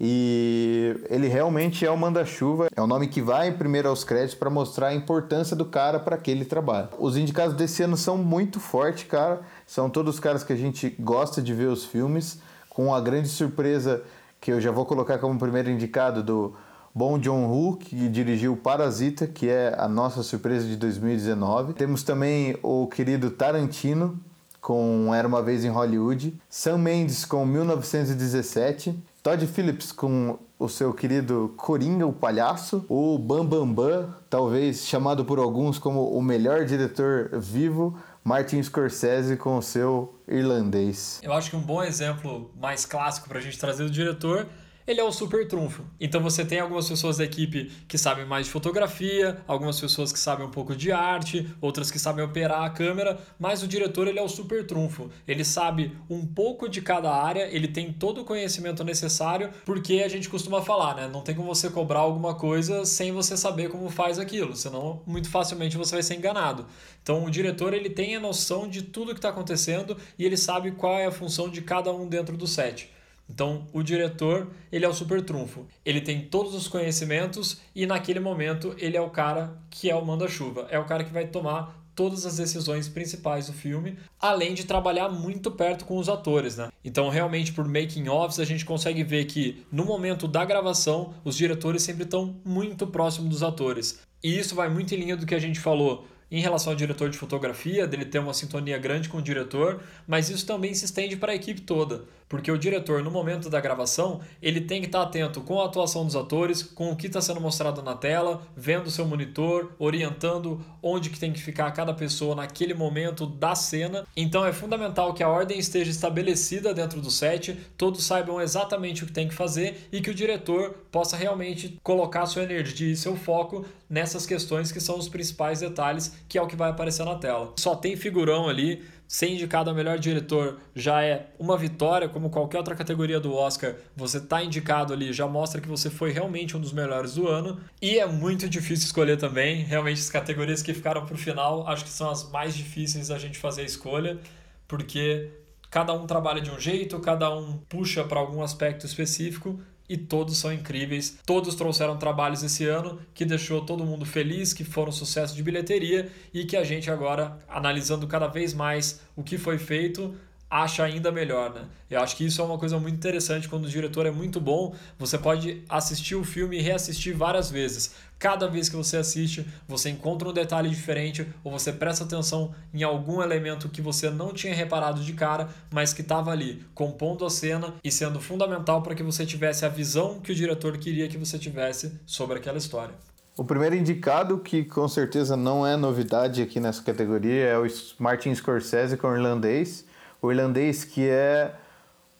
E 0.00 0.94
ele 1.10 1.26
realmente 1.26 1.84
é 1.84 1.90
o 1.90 1.96
manda-chuva, 1.96 2.68
é 2.74 2.80
o 2.82 2.86
nome 2.86 3.06
que 3.06 3.20
vai 3.20 3.52
primeiro 3.52 3.88
aos 3.88 4.02
créditos 4.02 4.34
para 4.34 4.50
mostrar 4.50 4.88
a 4.88 4.94
importância 4.94 5.54
do 5.54 5.64
cara 5.64 5.98
para 5.98 6.16
aquele 6.16 6.44
trabalho. 6.44 6.88
Os 6.98 7.18
indicados 7.18 7.54
desse 7.54 7.82
ano 7.82 7.98
são 7.98 8.16
muito 8.16 8.60
fortes, 8.60 9.04
cara. 9.04 9.40
São 9.66 9.90
todos 9.90 10.14
os 10.14 10.20
caras 10.20 10.42
que 10.42 10.52
a 10.52 10.56
gente 10.56 10.94
gosta 10.98 11.42
de 11.42 11.52
ver 11.52 11.68
os 11.68 11.84
filmes, 11.84 12.40
com 12.70 12.94
a 12.94 13.00
grande 13.00 13.28
surpresa 13.28 14.02
que 14.40 14.52
eu 14.52 14.60
já 14.60 14.70
vou 14.70 14.86
colocar 14.86 15.18
como 15.18 15.38
primeiro 15.38 15.70
indicado 15.70 16.22
do 16.22 16.54
Bom 16.96 17.22
Joon-ho, 17.22 17.76
que 17.76 18.08
dirigiu 18.08 18.56
Parasita, 18.56 19.26
que 19.26 19.50
é 19.50 19.74
a 19.76 19.86
nossa 19.86 20.22
surpresa 20.22 20.66
de 20.66 20.76
2019. 20.76 21.74
Temos 21.74 22.02
também 22.02 22.56
o 22.62 22.86
querido 22.86 23.30
Tarantino, 23.30 24.18
com 24.62 25.14
Era 25.14 25.28
Uma 25.28 25.42
Vez 25.42 25.62
em 25.62 25.68
Hollywood. 25.68 26.40
Sam 26.48 26.78
Mendes, 26.78 27.26
com 27.26 27.44
1917. 27.44 28.98
Todd 29.22 29.46
Phillips, 29.46 29.92
com 29.92 30.38
o 30.58 30.70
seu 30.70 30.94
querido 30.94 31.52
Coringa, 31.58 32.06
o 32.06 32.14
Palhaço. 32.14 32.86
O 32.88 33.18
Bam 33.18 33.44
Bam 33.44 33.70
Bam, 33.70 34.14
talvez 34.30 34.86
chamado 34.86 35.22
por 35.22 35.38
alguns 35.38 35.78
como 35.78 36.16
o 36.16 36.22
melhor 36.22 36.64
diretor 36.64 37.28
vivo. 37.38 37.94
Martin 38.24 38.62
Scorsese 38.62 39.36
com 39.36 39.58
o 39.58 39.62
seu 39.62 40.18
irlandês. 40.26 41.20
Eu 41.22 41.34
acho 41.34 41.50
que 41.50 41.56
um 41.56 41.60
bom 41.60 41.82
exemplo 41.82 42.50
mais 42.58 42.86
clássico 42.86 43.28
para 43.28 43.38
a 43.38 43.42
gente 43.42 43.58
trazer 43.58 43.84
do 43.84 43.90
diretor 43.90 44.46
ele 44.86 45.00
é 45.00 45.04
o 45.04 45.10
super 45.10 45.48
trunfo. 45.48 45.84
Então 46.00 46.22
você 46.22 46.44
tem 46.44 46.60
algumas 46.60 46.88
pessoas 46.88 47.16
da 47.16 47.24
equipe 47.24 47.72
que 47.88 47.98
sabem 47.98 48.24
mais 48.24 48.46
de 48.46 48.52
fotografia, 48.52 49.42
algumas 49.46 49.80
pessoas 49.80 50.12
que 50.12 50.18
sabem 50.18 50.46
um 50.46 50.50
pouco 50.50 50.76
de 50.76 50.92
arte, 50.92 51.48
outras 51.60 51.90
que 51.90 51.98
sabem 51.98 52.24
operar 52.24 52.62
a 52.62 52.70
câmera, 52.70 53.18
mas 53.38 53.62
o 53.62 53.68
diretor 53.68 54.06
ele 54.06 54.18
é 54.18 54.22
o 54.22 54.28
super 54.28 54.64
trunfo. 54.64 55.10
Ele 55.26 55.44
sabe 55.44 55.96
um 56.08 56.24
pouco 56.24 56.68
de 56.68 56.80
cada 56.80 57.12
área, 57.12 57.48
ele 57.50 57.66
tem 57.66 57.92
todo 57.92 58.20
o 58.20 58.24
conhecimento 58.24 58.84
necessário, 58.84 59.50
porque 59.64 60.02
a 60.04 60.08
gente 60.08 60.28
costuma 60.28 60.62
falar, 60.62 60.94
né? 60.94 61.10
Não 61.12 61.22
tem 61.22 61.34
como 61.34 61.52
você 61.52 61.68
cobrar 61.68 62.00
alguma 62.00 62.34
coisa 62.34 62.84
sem 62.84 63.10
você 63.10 63.36
saber 63.36 63.68
como 63.68 63.88
faz 63.90 64.18
aquilo, 64.18 64.54
senão 64.54 65.02
muito 65.06 65.28
facilmente 65.28 65.76
você 65.76 65.96
vai 65.96 66.02
ser 66.02 66.14
enganado. 66.14 66.66
Então 67.02 67.24
o 67.24 67.30
diretor 67.30 67.74
ele 67.74 67.90
tem 67.90 68.14
a 68.14 68.20
noção 68.20 68.68
de 68.68 68.82
tudo 68.82 69.12
que 69.12 69.18
está 69.18 69.30
acontecendo 69.30 69.96
e 70.18 70.24
ele 70.24 70.36
sabe 70.36 70.72
qual 70.72 70.98
é 70.98 71.06
a 71.06 71.10
função 71.10 71.48
de 71.48 71.60
cada 71.60 71.92
um 71.92 72.08
dentro 72.08 72.36
do 72.36 72.46
set. 72.46 72.95
Então, 73.28 73.66
o 73.72 73.82
diretor, 73.82 74.48
ele 74.70 74.84
é 74.84 74.88
o 74.88 74.94
super 74.94 75.20
trunfo. 75.22 75.66
Ele 75.84 76.00
tem 76.00 76.22
todos 76.22 76.54
os 76.54 76.68
conhecimentos 76.68 77.60
e 77.74 77.86
naquele 77.86 78.20
momento 78.20 78.74
ele 78.78 78.96
é 78.96 79.00
o 79.00 79.10
cara 79.10 79.58
que 79.68 79.90
é 79.90 79.94
o 79.94 80.04
manda-chuva. 80.04 80.66
É 80.70 80.78
o 80.78 80.84
cara 80.84 81.04
que 81.04 81.12
vai 81.12 81.26
tomar 81.26 81.86
todas 81.96 82.26
as 82.26 82.36
decisões 82.36 82.88
principais 82.88 83.46
do 83.46 83.54
filme, 83.54 83.96
além 84.20 84.52
de 84.52 84.64
trabalhar 84.64 85.08
muito 85.08 85.50
perto 85.50 85.86
com 85.86 85.96
os 85.96 86.10
atores, 86.10 86.56
né? 86.58 86.68
Então, 86.84 87.08
realmente, 87.08 87.52
por 87.52 87.66
making 87.66 88.06
offs, 88.08 88.38
a 88.38 88.44
gente 88.44 88.66
consegue 88.66 89.02
ver 89.02 89.24
que 89.24 89.66
no 89.72 89.84
momento 89.84 90.28
da 90.28 90.44
gravação, 90.44 91.14
os 91.24 91.34
diretores 91.34 91.82
sempre 91.82 92.04
estão 92.04 92.36
muito 92.44 92.86
próximos 92.86 93.30
dos 93.30 93.42
atores. 93.42 93.98
E 94.22 94.38
isso 94.38 94.54
vai 94.54 94.68
muito 94.68 94.94
em 94.94 94.98
linha 94.98 95.16
do 95.16 95.24
que 95.24 95.34
a 95.34 95.38
gente 95.38 95.58
falou 95.58 96.06
em 96.30 96.40
relação 96.40 96.72
ao 96.72 96.76
diretor 96.76 97.08
de 97.08 97.16
fotografia, 97.16 97.86
dele 97.86 98.04
ter 98.04 98.18
uma 98.18 98.34
sintonia 98.34 98.76
grande 98.78 99.08
com 99.08 99.18
o 99.18 99.22
diretor, 99.22 99.80
mas 100.06 100.28
isso 100.28 100.44
também 100.44 100.74
se 100.74 100.84
estende 100.84 101.16
para 101.16 101.32
a 101.32 101.34
equipe 101.34 101.60
toda, 101.60 102.04
porque 102.28 102.50
o 102.50 102.58
diretor, 102.58 103.02
no 103.02 103.10
momento 103.10 103.48
da 103.48 103.60
gravação, 103.60 104.20
ele 104.42 104.60
tem 104.60 104.80
que 104.80 104.86
estar 104.86 105.02
atento 105.02 105.40
com 105.40 105.60
a 105.60 105.66
atuação 105.66 106.04
dos 106.04 106.16
atores, 106.16 106.62
com 106.62 106.90
o 106.90 106.96
que 106.96 107.06
está 107.06 107.20
sendo 107.20 107.40
mostrado 107.40 107.82
na 107.82 107.94
tela, 107.94 108.42
vendo 108.56 108.90
seu 108.90 109.06
monitor, 109.06 109.72
orientando 109.78 110.60
onde 110.82 111.10
que 111.10 111.18
tem 111.18 111.32
que 111.32 111.42
ficar 111.42 111.70
cada 111.72 111.94
pessoa 111.94 112.34
naquele 112.34 112.74
momento 112.74 113.26
da 113.26 113.54
cena. 113.54 114.04
Então 114.16 114.44
é 114.44 114.52
fundamental 114.52 115.14
que 115.14 115.22
a 115.22 115.28
ordem 115.28 115.58
esteja 115.58 115.90
estabelecida 115.90 116.74
dentro 116.74 117.00
do 117.00 117.10
set, 117.10 117.56
todos 117.76 118.04
saibam 118.04 118.40
exatamente 118.40 119.04
o 119.04 119.06
que 119.06 119.12
tem 119.12 119.28
que 119.28 119.34
fazer 119.34 119.88
e 119.92 120.00
que 120.00 120.10
o 120.10 120.14
diretor 120.14 120.74
possa 120.90 121.16
realmente 121.16 121.78
colocar 121.82 122.26
sua 122.26 122.42
energia 122.42 122.90
e 122.90 122.96
seu 122.96 123.16
foco 123.16 123.64
nessas 123.88 124.26
questões 124.26 124.72
que 124.72 124.80
são 124.80 124.98
os 124.98 125.08
principais 125.08 125.60
detalhes, 125.60 126.12
que 126.28 126.38
é 126.38 126.42
o 126.42 126.46
que 126.46 126.56
vai 126.56 126.70
aparecer 126.70 127.04
na 127.04 127.14
tela. 127.14 127.52
Só 127.56 127.74
tem 127.76 127.96
figurão 127.96 128.48
ali, 128.48 128.84
ser 129.06 129.28
indicado 129.28 129.70
a 129.70 129.74
melhor 129.74 129.98
diretor 129.98 130.58
já 130.74 131.02
é 131.02 131.30
uma 131.38 131.56
vitória, 131.56 132.08
como 132.08 132.30
qualquer 132.30 132.58
outra 132.58 132.74
categoria 132.74 133.20
do 133.20 133.34
Oscar, 133.34 133.76
você 133.94 134.18
está 134.18 134.42
indicado 134.42 134.92
ali, 134.92 135.12
já 135.12 135.26
mostra 135.26 135.60
que 135.60 135.68
você 135.68 135.88
foi 135.88 136.10
realmente 136.10 136.56
um 136.56 136.60
dos 136.60 136.72
melhores 136.72 137.14
do 137.14 137.28
ano. 137.28 137.60
E 137.80 137.98
é 137.98 138.06
muito 138.06 138.48
difícil 138.48 138.86
escolher 138.86 139.16
também, 139.16 139.62
realmente 139.62 140.00
as 140.00 140.10
categorias 140.10 140.62
que 140.62 140.74
ficaram 140.74 141.04
para 141.04 141.14
o 141.14 141.18
final, 141.18 141.66
acho 141.68 141.84
que 141.84 141.90
são 141.90 142.10
as 142.10 142.28
mais 142.30 142.56
difíceis 142.56 143.10
a 143.10 143.18
gente 143.18 143.38
fazer 143.38 143.62
a 143.62 143.64
escolha, 143.64 144.18
porque 144.66 145.30
cada 145.70 145.92
um 145.92 146.06
trabalha 146.06 146.40
de 146.40 146.50
um 146.50 146.58
jeito, 146.58 146.98
cada 147.00 147.34
um 147.34 147.58
puxa 147.68 148.02
para 148.04 148.18
algum 148.18 148.42
aspecto 148.42 148.86
específico 148.86 149.60
e 149.88 149.96
todos 149.96 150.36
são 150.36 150.52
incríveis. 150.52 151.18
Todos 151.24 151.54
trouxeram 151.54 151.96
trabalhos 151.96 152.42
esse 152.42 152.64
ano 152.64 152.98
que 153.14 153.24
deixou 153.24 153.60
todo 153.60 153.84
mundo 153.84 154.04
feliz, 154.04 154.52
que 154.52 154.64
foram 154.64 154.92
sucesso 154.92 155.34
de 155.34 155.42
bilheteria 155.42 156.10
e 156.32 156.44
que 156.44 156.56
a 156.56 156.64
gente 156.64 156.90
agora, 156.90 157.38
analisando 157.48 158.06
cada 158.06 158.26
vez 158.26 158.52
mais 158.52 159.00
o 159.14 159.22
que 159.22 159.38
foi 159.38 159.58
feito, 159.58 160.14
acha 160.48 160.84
ainda 160.84 161.10
melhor, 161.10 161.52
né? 161.52 161.62
Eu 161.90 162.00
acho 162.00 162.16
que 162.16 162.24
isso 162.24 162.40
é 162.40 162.44
uma 162.44 162.58
coisa 162.58 162.78
muito 162.78 162.94
interessante 162.94 163.48
quando 163.48 163.64
o 163.64 163.68
diretor 163.68 164.06
é 164.06 164.10
muito 164.10 164.40
bom, 164.40 164.74
você 164.98 165.18
pode 165.18 165.62
assistir 165.68 166.14
o 166.14 166.24
filme 166.24 166.58
e 166.58 166.62
reassistir 166.62 167.16
várias 167.16 167.50
vezes. 167.50 167.94
Cada 168.18 168.48
vez 168.48 168.68
que 168.68 168.76
você 168.76 168.96
assiste, 168.96 169.46
você 169.68 169.90
encontra 169.90 170.28
um 170.28 170.32
detalhe 170.32 170.70
diferente 170.70 171.26
ou 171.44 171.52
você 171.52 171.72
presta 171.72 172.04
atenção 172.04 172.54
em 172.72 172.82
algum 172.82 173.20
elemento 173.22 173.68
que 173.68 173.82
você 173.82 174.08
não 174.08 174.32
tinha 174.32 174.54
reparado 174.54 175.02
de 175.02 175.12
cara, 175.12 175.48
mas 175.70 175.92
que 175.92 176.00
estava 176.00 176.30
ali, 176.30 176.64
compondo 176.74 177.26
a 177.26 177.30
cena 177.30 177.74
e 177.84 177.92
sendo 177.92 178.20
fundamental 178.20 178.82
para 178.82 178.94
que 178.94 179.02
você 179.02 179.26
tivesse 179.26 179.64
a 179.64 179.68
visão 179.68 180.20
que 180.20 180.32
o 180.32 180.34
diretor 180.34 180.78
queria 180.78 181.08
que 181.08 181.18
você 181.18 181.38
tivesse 181.38 181.92
sobre 182.06 182.38
aquela 182.38 182.58
história. 182.58 182.94
O 183.36 183.44
primeiro 183.44 183.76
indicado, 183.76 184.38
que 184.38 184.64
com 184.64 184.88
certeza 184.88 185.36
não 185.36 185.66
é 185.66 185.76
novidade 185.76 186.40
aqui 186.40 186.58
nessa 186.58 186.82
categoria, 186.82 187.44
é 187.44 187.58
o 187.58 187.66
Martin 187.98 188.34
Scorsese 188.34 188.96
com 188.96 189.08
o 189.08 189.14
Irlandês. 189.14 189.84
O 190.26 190.32
Irlandês 190.32 190.82
que 190.82 191.08
é 191.08 191.54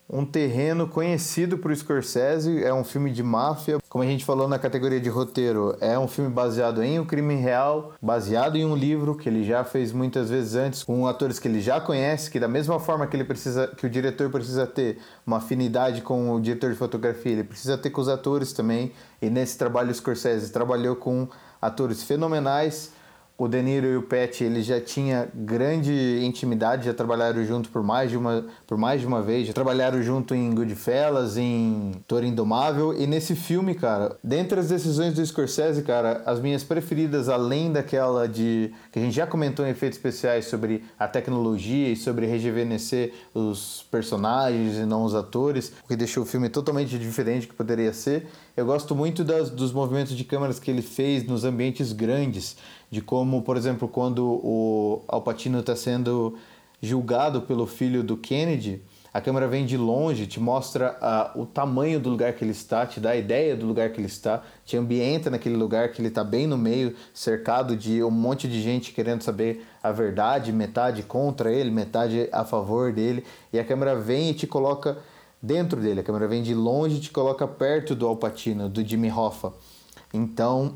um 0.08 0.24
terreno 0.24 0.86
conhecido 0.86 1.58
para 1.58 1.72
o 1.72 1.74
Scorsese, 1.74 2.62
é 2.62 2.72
um 2.72 2.84
filme 2.84 3.10
de 3.10 3.20
máfia. 3.20 3.78
Como 3.88 4.04
a 4.04 4.06
gente 4.06 4.24
falou 4.24 4.46
na 4.46 4.60
categoria 4.60 5.00
de 5.00 5.08
roteiro, 5.08 5.76
é 5.80 5.98
um 5.98 6.06
filme 6.06 6.30
baseado 6.30 6.84
em 6.84 7.00
um 7.00 7.04
crime 7.04 7.34
real, 7.34 7.94
baseado 8.00 8.54
em 8.54 8.64
um 8.64 8.76
livro 8.76 9.16
que 9.16 9.28
ele 9.28 9.42
já 9.42 9.64
fez 9.64 9.90
muitas 9.92 10.30
vezes 10.30 10.54
antes, 10.54 10.84
com 10.84 11.04
atores 11.08 11.40
que 11.40 11.48
ele 11.48 11.60
já 11.60 11.80
conhece, 11.80 12.30
que 12.30 12.38
da 12.38 12.46
mesma 12.46 12.78
forma 12.78 13.08
que 13.08 13.16
ele 13.16 13.24
precisa, 13.24 13.66
que 13.76 13.84
o 13.84 13.90
diretor 13.90 14.30
precisa 14.30 14.68
ter 14.68 14.98
uma 15.26 15.38
afinidade 15.38 16.00
com 16.00 16.32
o 16.32 16.40
diretor 16.40 16.70
de 16.70 16.76
fotografia, 16.76 17.32
ele 17.32 17.42
precisa 17.42 17.76
ter 17.76 17.90
com 17.90 18.00
os 18.00 18.08
atores 18.08 18.52
também. 18.52 18.92
E 19.20 19.28
nesse 19.28 19.58
trabalho 19.58 19.90
o 19.90 19.94
Scorsese 19.94 20.52
trabalhou 20.52 20.94
com 20.94 21.26
atores 21.60 22.04
fenomenais 22.04 22.94
o 23.38 23.46
De 23.48 23.60
Niro 23.60 23.86
e 23.86 23.96
o 23.96 24.02
Pet 24.02 24.42
eles 24.42 24.64
já 24.64 24.80
tinham 24.80 25.28
grande 25.34 25.92
intimidade, 26.24 26.86
já 26.86 26.94
trabalharam 26.94 27.44
junto 27.44 27.68
por 27.68 27.82
mais 27.82 28.10
de 28.10 28.16
uma, 28.16 28.46
por 28.66 28.78
mais 28.78 29.00
de 29.00 29.06
uma 29.06 29.20
vez, 29.20 29.46
já 29.46 29.52
trabalharam 29.52 30.02
junto 30.02 30.34
em 30.34 30.54
Goodfellas, 30.54 31.36
em 31.36 31.92
Toro 32.06 32.24
Indomável 32.24 32.98
e 32.98 33.06
nesse 33.06 33.34
filme, 33.34 33.74
cara, 33.74 34.16
dentre 34.24 34.58
as 34.58 34.68
decisões 34.68 35.14
do 35.14 35.24
Scorsese, 35.24 35.82
cara, 35.82 36.22
as 36.24 36.40
minhas 36.40 36.64
preferidas, 36.64 37.28
além 37.28 37.72
daquela 37.72 38.26
de 38.26 38.72
que 38.90 38.98
a 38.98 39.02
gente 39.02 39.14
já 39.14 39.26
comentou 39.26 39.66
em 39.66 39.70
efeitos 39.70 39.98
especiais 39.98 40.46
sobre 40.46 40.84
a 40.98 41.06
tecnologia 41.06 41.92
e 41.92 41.96
sobre 41.96 42.26
rejuvenescer 42.26 43.12
os 43.34 43.84
personagens 43.90 44.76
e 44.76 44.86
não 44.86 45.04
os 45.04 45.14
atores, 45.14 45.72
o 45.84 45.88
que 45.88 45.96
deixou 45.96 46.22
o 46.22 46.26
filme 46.26 46.48
totalmente 46.48 46.98
diferente 46.98 47.46
do 47.46 47.50
que 47.50 47.54
poderia 47.54 47.92
ser. 47.92 48.26
Eu 48.56 48.64
gosto 48.64 48.94
muito 48.94 49.22
das, 49.22 49.50
dos 49.50 49.70
movimentos 49.70 50.16
de 50.16 50.24
câmeras 50.24 50.58
que 50.58 50.70
ele 50.70 50.80
fez 50.80 51.26
nos 51.26 51.44
ambientes 51.44 51.92
grandes 51.92 52.56
de 52.90 53.02
como, 53.02 53.42
por 53.42 53.54
exemplo, 53.54 53.86
quando 53.86 54.24
o 54.42 55.02
Al 55.06 55.20
Pacino 55.20 55.60
está 55.60 55.76
sendo 55.76 56.38
julgado 56.80 57.42
pelo 57.42 57.66
filho 57.66 58.02
do 58.02 58.16
Kennedy, 58.16 58.82
a 59.12 59.20
câmera 59.20 59.46
vem 59.46 59.66
de 59.66 59.76
longe, 59.76 60.26
te 60.26 60.40
mostra 60.40 60.96
uh, 61.36 61.42
o 61.42 61.44
tamanho 61.44 62.00
do 62.00 62.08
lugar 62.08 62.32
que 62.32 62.42
ele 62.42 62.52
está, 62.52 62.86
te 62.86 62.98
dá 62.98 63.10
a 63.10 63.16
ideia 63.16 63.54
do 63.54 63.66
lugar 63.66 63.90
que 63.90 64.00
ele 64.00 64.06
está, 64.06 64.42
te 64.64 64.74
ambienta 64.74 65.28
naquele 65.28 65.56
lugar 65.56 65.90
que 65.90 66.00
ele 66.00 66.08
está 66.08 66.24
bem 66.24 66.46
no 66.46 66.56
meio, 66.56 66.94
cercado 67.12 67.76
de 67.76 68.02
um 68.02 68.10
monte 68.10 68.48
de 68.48 68.62
gente 68.62 68.90
querendo 68.90 69.20
saber 69.20 69.66
a 69.82 69.92
verdade, 69.92 70.50
metade 70.50 71.02
contra 71.02 71.52
ele, 71.52 71.70
metade 71.70 72.26
a 72.32 72.42
favor 72.42 72.90
dele, 72.90 73.22
e 73.52 73.58
a 73.58 73.64
câmera 73.64 73.94
vem 73.94 74.30
e 74.30 74.34
te 74.34 74.46
coloca 74.46 74.96
dentro 75.46 75.80
dele, 75.80 76.00
a 76.00 76.02
câmera 76.02 76.26
vem 76.26 76.42
de 76.42 76.54
longe 76.54 76.96
e 76.96 77.00
te 77.00 77.10
coloca 77.10 77.46
perto 77.46 77.94
do 77.94 78.06
Al 78.06 78.16
Pacino, 78.16 78.68
do 78.68 78.84
Jimmy 78.84 79.10
Hoffa. 79.10 79.52
Então, 80.12 80.74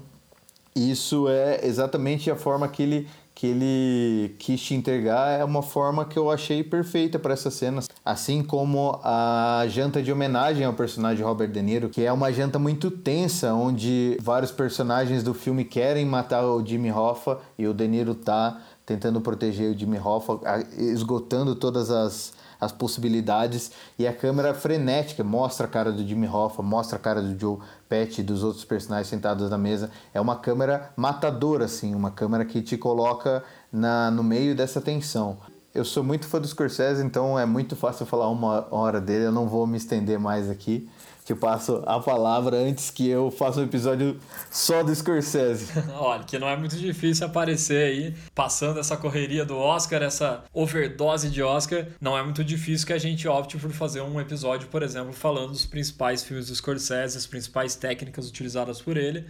isso 0.74 1.28
é 1.28 1.66
exatamente 1.66 2.30
a 2.30 2.36
forma 2.36 2.68
que 2.68 2.82
ele 2.82 3.08
que 3.32 3.46
ele 3.46 4.36
quis 4.38 4.60
te 4.60 4.74
entregar. 4.74 5.40
É 5.40 5.42
uma 5.42 5.62
forma 5.62 6.04
que 6.04 6.18
eu 6.18 6.30
achei 6.30 6.62
perfeita 6.62 7.18
para 7.18 7.32
essa 7.32 7.50
cena, 7.50 7.80
assim 8.04 8.42
como 8.42 9.00
a 9.02 9.64
janta 9.66 10.02
de 10.02 10.12
homenagem 10.12 10.62
ao 10.62 10.74
personagem 10.74 11.24
Robert 11.24 11.50
De 11.50 11.62
Niro, 11.62 11.88
que 11.88 12.04
é 12.04 12.12
uma 12.12 12.30
janta 12.30 12.58
muito 12.58 12.90
tensa, 12.90 13.54
onde 13.54 14.18
vários 14.20 14.50
personagens 14.50 15.22
do 15.22 15.32
filme 15.32 15.64
querem 15.64 16.04
matar 16.04 16.44
o 16.44 16.62
Jimmy 16.62 16.92
Hoffa 16.92 17.38
e 17.58 17.66
o 17.66 17.72
De 17.72 17.88
Niro 17.88 18.14
tá 18.14 18.60
tentando 18.84 19.22
proteger 19.22 19.74
o 19.74 19.78
Jimmy 19.78 19.98
Hoffa, 19.98 20.38
esgotando 20.76 21.54
todas 21.54 21.90
as 21.90 22.34
as 22.60 22.72
possibilidades 22.72 23.72
e 23.98 24.06
a 24.06 24.12
câmera 24.12 24.52
frenética 24.52 25.24
mostra 25.24 25.66
a 25.66 25.68
cara 25.68 25.90
do 25.90 26.06
Jimmy 26.06 26.28
Hoffa, 26.28 26.62
mostra 26.62 26.96
a 26.96 27.00
cara 27.00 27.22
do 27.22 27.38
Joe 27.38 27.58
Pesci, 27.88 28.22
dos 28.22 28.44
outros 28.44 28.64
personagens 28.64 29.08
sentados 29.08 29.48
na 29.50 29.58
mesa. 29.58 29.90
É 30.12 30.20
uma 30.20 30.36
câmera 30.36 30.90
matadora, 30.96 31.64
assim, 31.64 31.94
uma 31.94 32.10
câmera 32.10 32.44
que 32.44 32.60
te 32.60 32.76
coloca 32.76 33.42
na, 33.72 34.10
no 34.10 34.22
meio 34.22 34.54
dessa 34.54 34.80
tensão. 34.80 35.38
Eu 35.74 35.84
sou 35.84 36.02
muito 36.02 36.26
fã 36.26 36.40
do 36.40 36.48
Scorsese, 36.48 37.02
então 37.04 37.38
é 37.38 37.46
muito 37.46 37.76
fácil 37.76 38.04
falar 38.04 38.28
uma 38.28 38.66
hora 38.70 39.00
dele, 39.00 39.26
eu 39.26 39.32
não 39.32 39.48
vou 39.48 39.66
me 39.66 39.76
estender 39.76 40.18
mais 40.18 40.50
aqui 40.50 40.88
te 41.30 41.34
passo 41.34 41.82
a 41.86 42.00
palavra 42.00 42.56
antes 42.56 42.90
que 42.90 43.08
eu 43.08 43.30
faça 43.30 43.60
um 43.60 43.64
episódio 43.64 44.18
só 44.50 44.82
do 44.82 44.94
Scorsese. 44.94 45.70
Olha, 45.94 46.24
que 46.24 46.38
não 46.38 46.48
é 46.48 46.56
muito 46.56 46.76
difícil 46.76 47.26
aparecer 47.26 47.86
aí, 47.86 48.14
passando 48.34 48.80
essa 48.80 48.96
correria 48.96 49.44
do 49.44 49.56
Oscar, 49.56 50.02
essa 50.02 50.42
overdose 50.52 51.30
de 51.30 51.42
Oscar, 51.42 51.86
não 52.00 52.18
é 52.18 52.22
muito 52.22 52.42
difícil 52.42 52.86
que 52.86 52.92
a 52.92 52.98
gente 52.98 53.28
opte 53.28 53.56
por 53.56 53.70
fazer 53.70 54.00
um 54.00 54.20
episódio, 54.20 54.68
por 54.68 54.82
exemplo, 54.82 55.12
falando 55.12 55.52
dos 55.52 55.66
principais 55.66 56.24
filmes 56.24 56.48
do 56.48 56.54
Scorsese, 56.54 57.16
as 57.16 57.26
principais 57.26 57.76
técnicas 57.76 58.28
utilizadas 58.28 58.80
por 58.80 58.96
ele 58.96 59.24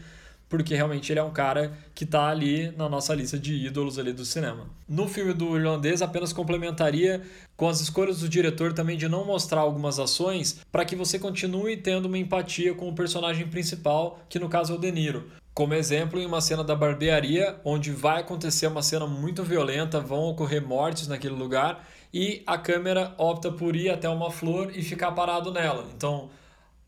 porque 0.51 0.75
realmente 0.75 1.11
ele 1.11 1.21
é 1.21 1.23
um 1.23 1.31
cara 1.31 1.73
que 1.95 2.03
está 2.03 2.29
ali 2.29 2.73
na 2.77 2.89
nossa 2.89 3.15
lista 3.15 3.39
de 3.39 3.55
ídolos 3.55 3.99
ali 3.99 4.13
do 4.13 4.25
cinema. 4.25 4.67
No 4.87 5.09
filme 5.09 5.33
do 5.33 5.57
irlandês, 5.57 6.03
apenas 6.03 6.33
complementaria 6.33 7.23
com 7.57 7.69
as 7.69 7.81
escolhas 7.81 8.19
do 8.19 8.29
diretor 8.29 8.73
também 8.73 8.99
de 8.99 9.09
não 9.09 9.25
mostrar 9.25 9.61
algumas 9.61 10.01
ações 10.01 10.61
para 10.73 10.85
que 10.85 10.97
você 10.97 11.19
continue 11.21 11.77
tendo 11.77 12.07
uma 12.07 12.19
empatia 12.19 12.75
com 12.75 12.89
o 12.89 12.95
personagem 12.95 13.47
principal, 13.47 14.19
que 14.29 14.41
no 14.41 14.49
caso 14.49 14.73
é 14.73 14.77
o 14.77 14.79
De 14.79 14.91
Niro. 14.91 15.31
Como 15.55 15.73
exemplo, 15.73 16.19
em 16.19 16.27
uma 16.27 16.41
cena 16.41 16.65
da 16.65 16.75
barbearia, 16.75 17.57
onde 17.65 17.93
vai 17.93 18.21
acontecer 18.21 18.67
uma 18.67 18.83
cena 18.83 19.07
muito 19.07 19.45
violenta, 19.45 20.01
vão 20.01 20.25
ocorrer 20.25 20.67
mortes 20.67 21.07
naquele 21.07 21.35
lugar 21.35 21.87
e 22.13 22.43
a 22.45 22.59
câmera 22.59 23.15
opta 23.17 23.53
por 23.53 23.77
ir 23.77 23.89
até 23.89 24.09
uma 24.09 24.33
flor 24.33 24.73
e 24.75 24.83
ficar 24.83 25.13
parado 25.13 25.53
nela. 25.53 25.87
Então, 25.95 26.31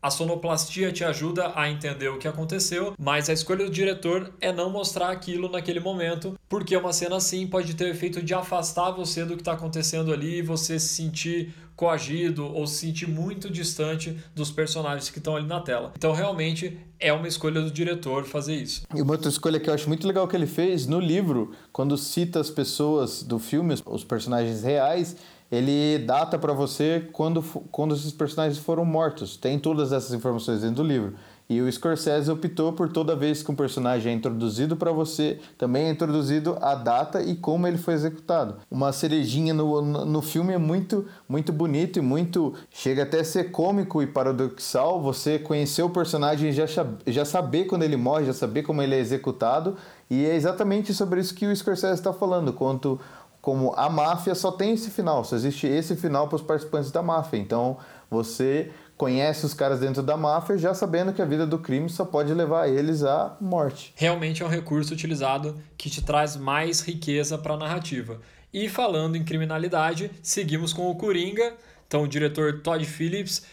a 0.03 0.09
sonoplastia 0.09 0.91
te 0.91 1.05
ajuda 1.05 1.53
a 1.55 1.69
entender 1.69 2.09
o 2.09 2.17
que 2.17 2.27
aconteceu, 2.27 2.93
mas 2.99 3.29
a 3.29 3.33
escolha 3.33 3.63
do 3.63 3.71
diretor 3.71 4.33
é 4.41 4.51
não 4.51 4.69
mostrar 4.69 5.09
aquilo 5.09 5.49
naquele 5.49 5.79
momento, 5.79 6.37
porque 6.49 6.75
uma 6.75 6.91
cena 6.91 7.15
assim 7.15 7.47
pode 7.47 7.73
ter 7.73 7.85
o 7.85 7.87
efeito 7.87 8.21
de 8.21 8.33
afastar 8.33 8.91
você 8.91 9.23
do 9.23 9.35
que 9.35 9.41
está 9.41 9.53
acontecendo 9.53 10.11
ali 10.11 10.39
e 10.39 10.41
você 10.41 10.77
se 10.77 10.89
sentir 10.89 11.53
coagido 11.73 12.45
ou 12.45 12.67
se 12.67 12.85
sentir 12.85 13.07
muito 13.07 13.49
distante 13.49 14.17
dos 14.35 14.51
personagens 14.51 15.09
que 15.09 15.19
estão 15.19 15.37
ali 15.37 15.47
na 15.47 15.61
tela. 15.61 15.93
Então, 15.95 16.11
realmente, 16.11 16.77
é 16.99 17.13
uma 17.13 17.27
escolha 17.27 17.61
do 17.61 17.71
diretor 17.71 18.25
fazer 18.25 18.55
isso. 18.55 18.83
E 18.93 19.01
uma 19.01 19.13
outra 19.13 19.29
escolha 19.29 19.57
que 19.57 19.69
eu 19.69 19.73
acho 19.73 19.87
muito 19.87 20.05
legal 20.05 20.27
que 20.27 20.35
ele 20.35 20.45
fez 20.45 20.85
no 20.85 20.99
livro, 20.99 21.53
quando 21.71 21.97
cita 21.97 22.41
as 22.41 22.49
pessoas 22.49 23.23
do 23.23 23.39
filme, 23.39 23.73
os 23.85 24.03
personagens 24.03 24.63
reais, 24.63 25.15
ele 25.53 25.99
data 25.99 26.39
para 26.39 26.51
você 26.51 27.07
quando, 27.13 27.43
quando 27.71 27.93
esses 27.93 28.11
personagens 28.11 28.57
foram 28.57 28.83
mortos. 28.83 29.37
Tem 29.37 29.59
todas 29.59 29.91
essas 29.91 30.11
informações 30.11 30.61
dentro 30.61 30.77
do 30.77 30.83
livro. 30.83 31.13
E 31.47 31.61
o 31.61 31.71
Scorsese 31.71 32.31
optou 32.31 32.73
por 32.73 32.89
toda 32.89 33.15
vez 33.15 33.43
que 33.43 33.51
um 33.51 33.55
personagem 33.55 34.11
é 34.11 34.15
introduzido 34.15 34.75
para 34.75 34.91
você, 34.91 35.39
também 35.57 35.85
é 35.85 35.91
introduzido 35.91 36.57
a 36.59 36.73
data 36.73 37.21
e 37.21 37.35
como 37.35 37.67
ele 37.67 37.77
foi 37.77 37.93
executado. 37.93 38.55
Uma 38.71 38.91
cerejinha 38.91 39.53
no, 39.53 39.81
no 39.81 40.21
filme 40.21 40.53
é 40.53 40.57
muito, 40.57 41.05
muito 41.29 41.53
bonito 41.53 41.99
e 41.99 42.01
muito. 42.01 42.55
chega 42.71 43.03
até 43.03 43.19
a 43.19 43.25
ser 43.25 43.51
cômico 43.51 44.01
e 44.01 44.07
paradoxal 44.07 45.01
você 45.01 45.37
conhecer 45.37 45.83
o 45.83 45.89
personagem 45.89 46.49
e 46.49 46.53
já, 46.53 46.65
já 47.05 47.25
saber 47.25 47.65
quando 47.65 47.83
ele 47.83 47.97
morre, 47.97 48.25
já 48.25 48.33
saber 48.33 48.63
como 48.63 48.81
ele 48.81 48.95
é 48.95 48.99
executado. 48.99 49.75
E 50.09 50.25
é 50.25 50.35
exatamente 50.35 50.93
sobre 50.93 51.19
isso 51.19 51.35
que 51.35 51.45
o 51.45 51.55
Scorsese 51.55 51.93
está 51.93 52.13
falando, 52.13 52.53
quanto 52.53 52.99
como 53.43 53.73
a 53.75 53.89
máfia 53.89 54.33
só 54.33 54.53
tem 54.53 54.71
esse 54.71 54.89
final, 54.89 55.25
só 55.25 55.35
existe 55.35 55.67
esse 55.67 55.97
final 55.97 56.29
para 56.29 56.37
os 56.37 56.41
participantes 56.41 56.93
da 56.93 57.01
máfia. 57.01 57.35
Então 57.35 57.77
você 58.09 58.71
conhece 58.95 59.45
os 59.45 59.53
caras 59.53 59.81
dentro 59.81 60.01
da 60.01 60.15
máfia 60.15 60.57
já 60.57 60.73
sabendo 60.73 61.11
que 61.11 61.21
a 61.21 61.25
vida 61.25 61.45
do 61.45 61.59
crime 61.59 61.89
só 61.89 62.05
pode 62.05 62.33
levar 62.33 62.69
eles 62.69 63.03
à 63.03 63.35
morte. 63.41 63.91
Realmente 63.97 64.41
é 64.41 64.45
um 64.45 64.49
recurso 64.49 64.93
utilizado 64.93 65.61
que 65.77 65.89
te 65.89 66.01
traz 66.01 66.37
mais 66.37 66.79
riqueza 66.79 67.37
para 67.37 67.55
a 67.55 67.57
narrativa. 67.57 68.21
E 68.53 68.69
falando 68.69 69.17
em 69.17 69.25
criminalidade, 69.25 70.09
seguimos 70.21 70.71
com 70.71 70.89
o 70.89 70.95
Coringa, 70.95 71.53
então 71.85 72.03
o 72.03 72.07
diretor 72.07 72.61
Todd 72.61 72.85
Phillips 72.85 73.43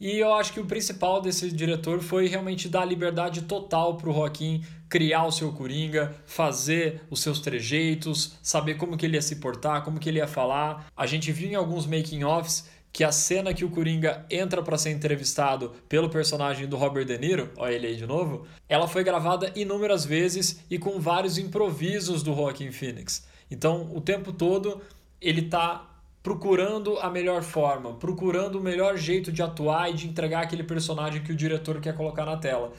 e 0.00 0.18
eu 0.18 0.32
acho 0.32 0.52
que 0.52 0.60
o 0.60 0.66
principal 0.66 1.20
desse 1.20 1.52
diretor 1.52 2.00
foi 2.00 2.26
realmente 2.26 2.68
dar 2.68 2.84
liberdade 2.86 3.42
total 3.42 3.96
para 3.96 4.08
o 4.08 4.14
Joaquim 4.14 4.62
criar 4.88 5.24
o 5.24 5.30
seu 5.30 5.52
Coringa, 5.52 6.16
fazer 6.26 7.02
os 7.08 7.20
seus 7.20 7.38
trejeitos, 7.38 8.32
saber 8.42 8.74
como 8.74 8.96
que 8.96 9.06
ele 9.06 9.16
ia 9.16 9.22
se 9.22 9.36
portar, 9.36 9.84
como 9.84 10.00
que 10.00 10.08
ele 10.08 10.18
ia 10.18 10.26
falar. 10.26 10.90
A 10.96 11.06
gente 11.06 11.30
viu 11.30 11.48
em 11.48 11.54
alguns 11.54 11.86
making-offs 11.86 12.68
que 12.92 13.04
a 13.04 13.12
cena 13.12 13.54
que 13.54 13.64
o 13.64 13.70
Coringa 13.70 14.26
entra 14.28 14.62
para 14.62 14.76
ser 14.76 14.90
entrevistado 14.90 15.72
pelo 15.88 16.10
personagem 16.10 16.66
do 16.66 16.76
Robert 16.76 17.04
De 17.04 17.16
Niro, 17.16 17.50
olha 17.56 17.74
ele 17.74 17.86
aí 17.86 17.96
de 17.96 18.04
novo, 18.04 18.46
ela 18.68 18.88
foi 18.88 19.04
gravada 19.04 19.52
inúmeras 19.54 20.04
vezes 20.04 20.60
e 20.68 20.76
com 20.76 20.98
vários 20.98 21.38
improvisos 21.38 22.24
do 22.24 22.34
Joaquim 22.34 22.72
Phoenix. 22.72 23.24
Então, 23.48 23.90
o 23.94 24.00
tempo 24.00 24.32
todo 24.32 24.80
ele 25.20 25.42
tá 25.42 25.99
procurando 26.22 26.98
a 26.98 27.10
melhor 27.10 27.42
forma, 27.42 27.94
procurando 27.94 28.58
o 28.58 28.62
melhor 28.62 28.96
jeito 28.96 29.32
de 29.32 29.42
atuar 29.42 29.90
e 29.90 29.94
de 29.94 30.06
entregar 30.06 30.42
aquele 30.42 30.62
personagem 30.62 31.22
que 31.22 31.32
o 31.32 31.36
diretor 31.36 31.80
quer 31.80 31.96
colocar 31.96 32.24
na 32.24 32.36
tela. 32.36 32.72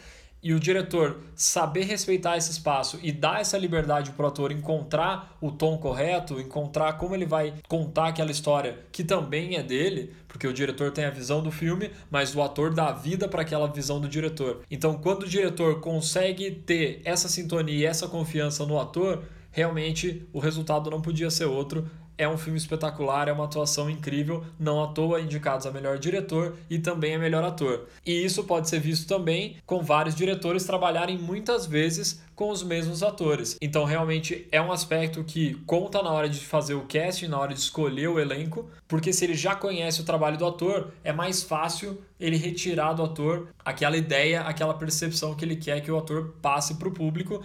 E 0.44 0.56
o 0.56 0.60
diretor 0.60 1.20
saber 1.36 1.84
respeitar 1.84 2.36
esse 2.36 2.50
espaço 2.50 3.00
e 3.04 3.12
dar 3.12 3.42
essa 3.42 3.60
liberdade 3.60 4.10
para 4.10 4.26
o 4.26 4.28
ator 4.28 4.52
encontrar 4.52 5.38
o 5.40 5.52
tom 5.52 5.78
correto, 5.78 6.42
encontrar 6.42 6.94
como 6.94 7.14
ele 7.14 7.28
vai 7.28 7.54
contar 7.68 8.08
aquela 8.08 8.32
história 8.32 8.80
que 8.92 9.04
também 9.04 9.56
é 9.56 9.62
dele, 9.62 10.16
porque 10.28 10.48
o 10.48 10.54
diretor 10.54 10.90
tem 10.90 11.06
a 11.06 11.12
visão 11.12 11.44
do 11.44 11.52
filme, 11.52 11.92
mas 12.10 12.34
o 12.36 12.42
ator 12.42 12.74
dá 12.74 12.92
vida 12.92 13.28
para 13.28 13.44
aquela 13.44 13.68
visão 13.68 14.02
do 14.02 14.10
diretor. 14.10 14.62
Então, 14.72 14.98
quando 14.98 15.24
o 15.24 15.30
diretor 15.30 15.80
consegue 15.80 16.50
ter 16.50 17.02
essa 17.06 17.30
sintonia 17.30 17.76
e 17.76 17.86
essa 17.86 18.08
confiança 18.08 18.66
no 18.66 18.80
ator, 18.80 19.24
realmente 19.52 20.28
o 20.34 20.40
resultado 20.40 20.90
não 20.90 21.02
podia 21.02 21.30
ser 21.30 21.46
outro 21.46 21.88
é 22.18 22.28
um 22.28 22.38
filme 22.38 22.58
espetacular, 22.58 23.28
é 23.28 23.32
uma 23.32 23.46
atuação 23.46 23.90
incrível, 23.90 24.44
não 24.60 24.84
à 24.84 24.88
toa 24.88 25.22
indicados 25.22 25.66
a 25.66 25.72
melhor 25.72 25.98
diretor 25.98 26.56
e 26.70 26.80
também 26.80 27.16
a 27.16 27.20
melhor 27.20 27.44
ator. 27.44 27.88
E 28.06 28.12
isso 28.24 28.44
pode 28.44 28.70
ser 28.70 28.80
visto 28.80 29.08
também 29.08 29.58
com 29.66 29.82
vários 29.82 30.16
diretores 30.16 30.66
trabalharem 30.66 31.18
muitas 31.18 31.66
vezes 31.66 32.22
com 32.36 32.50
os 32.50 32.64
mesmos 32.64 33.04
atores. 33.04 33.56
Então, 33.62 33.86
realmente 33.86 34.48
é 34.52 34.60
um 34.62 34.72
aspecto 34.72 35.24
que 35.24 35.54
conta 35.66 36.02
na 36.02 36.12
hora 36.12 36.28
de 36.28 36.40
fazer 36.40 36.74
o 36.74 36.88
casting, 36.88 37.28
na 37.28 37.38
hora 37.38 37.54
de 37.54 37.60
escolher 37.60 38.08
o 38.08 38.20
elenco, 38.20 38.68
porque 38.88 39.14
se 39.14 39.26
ele 39.26 39.36
já 39.36 39.54
conhece 39.54 40.02
o 40.02 40.04
trabalho 40.04 40.38
do 40.38 40.46
ator, 40.46 40.92
é 41.04 41.14
mais 41.14 41.44
fácil 41.44 42.02
ele 42.20 42.38
retirar 42.38 42.94
do 42.94 43.04
ator 43.04 43.50
aquela 43.64 43.96
ideia, 43.98 44.42
aquela 44.42 44.74
percepção 44.74 45.36
que 45.36 45.46
ele 45.46 45.56
quer 45.56 45.82
que 45.82 45.92
o 45.92 45.98
ator 45.98 46.34
passe 46.42 46.76
para 46.76 46.88
o 46.88 46.92
público 46.92 47.44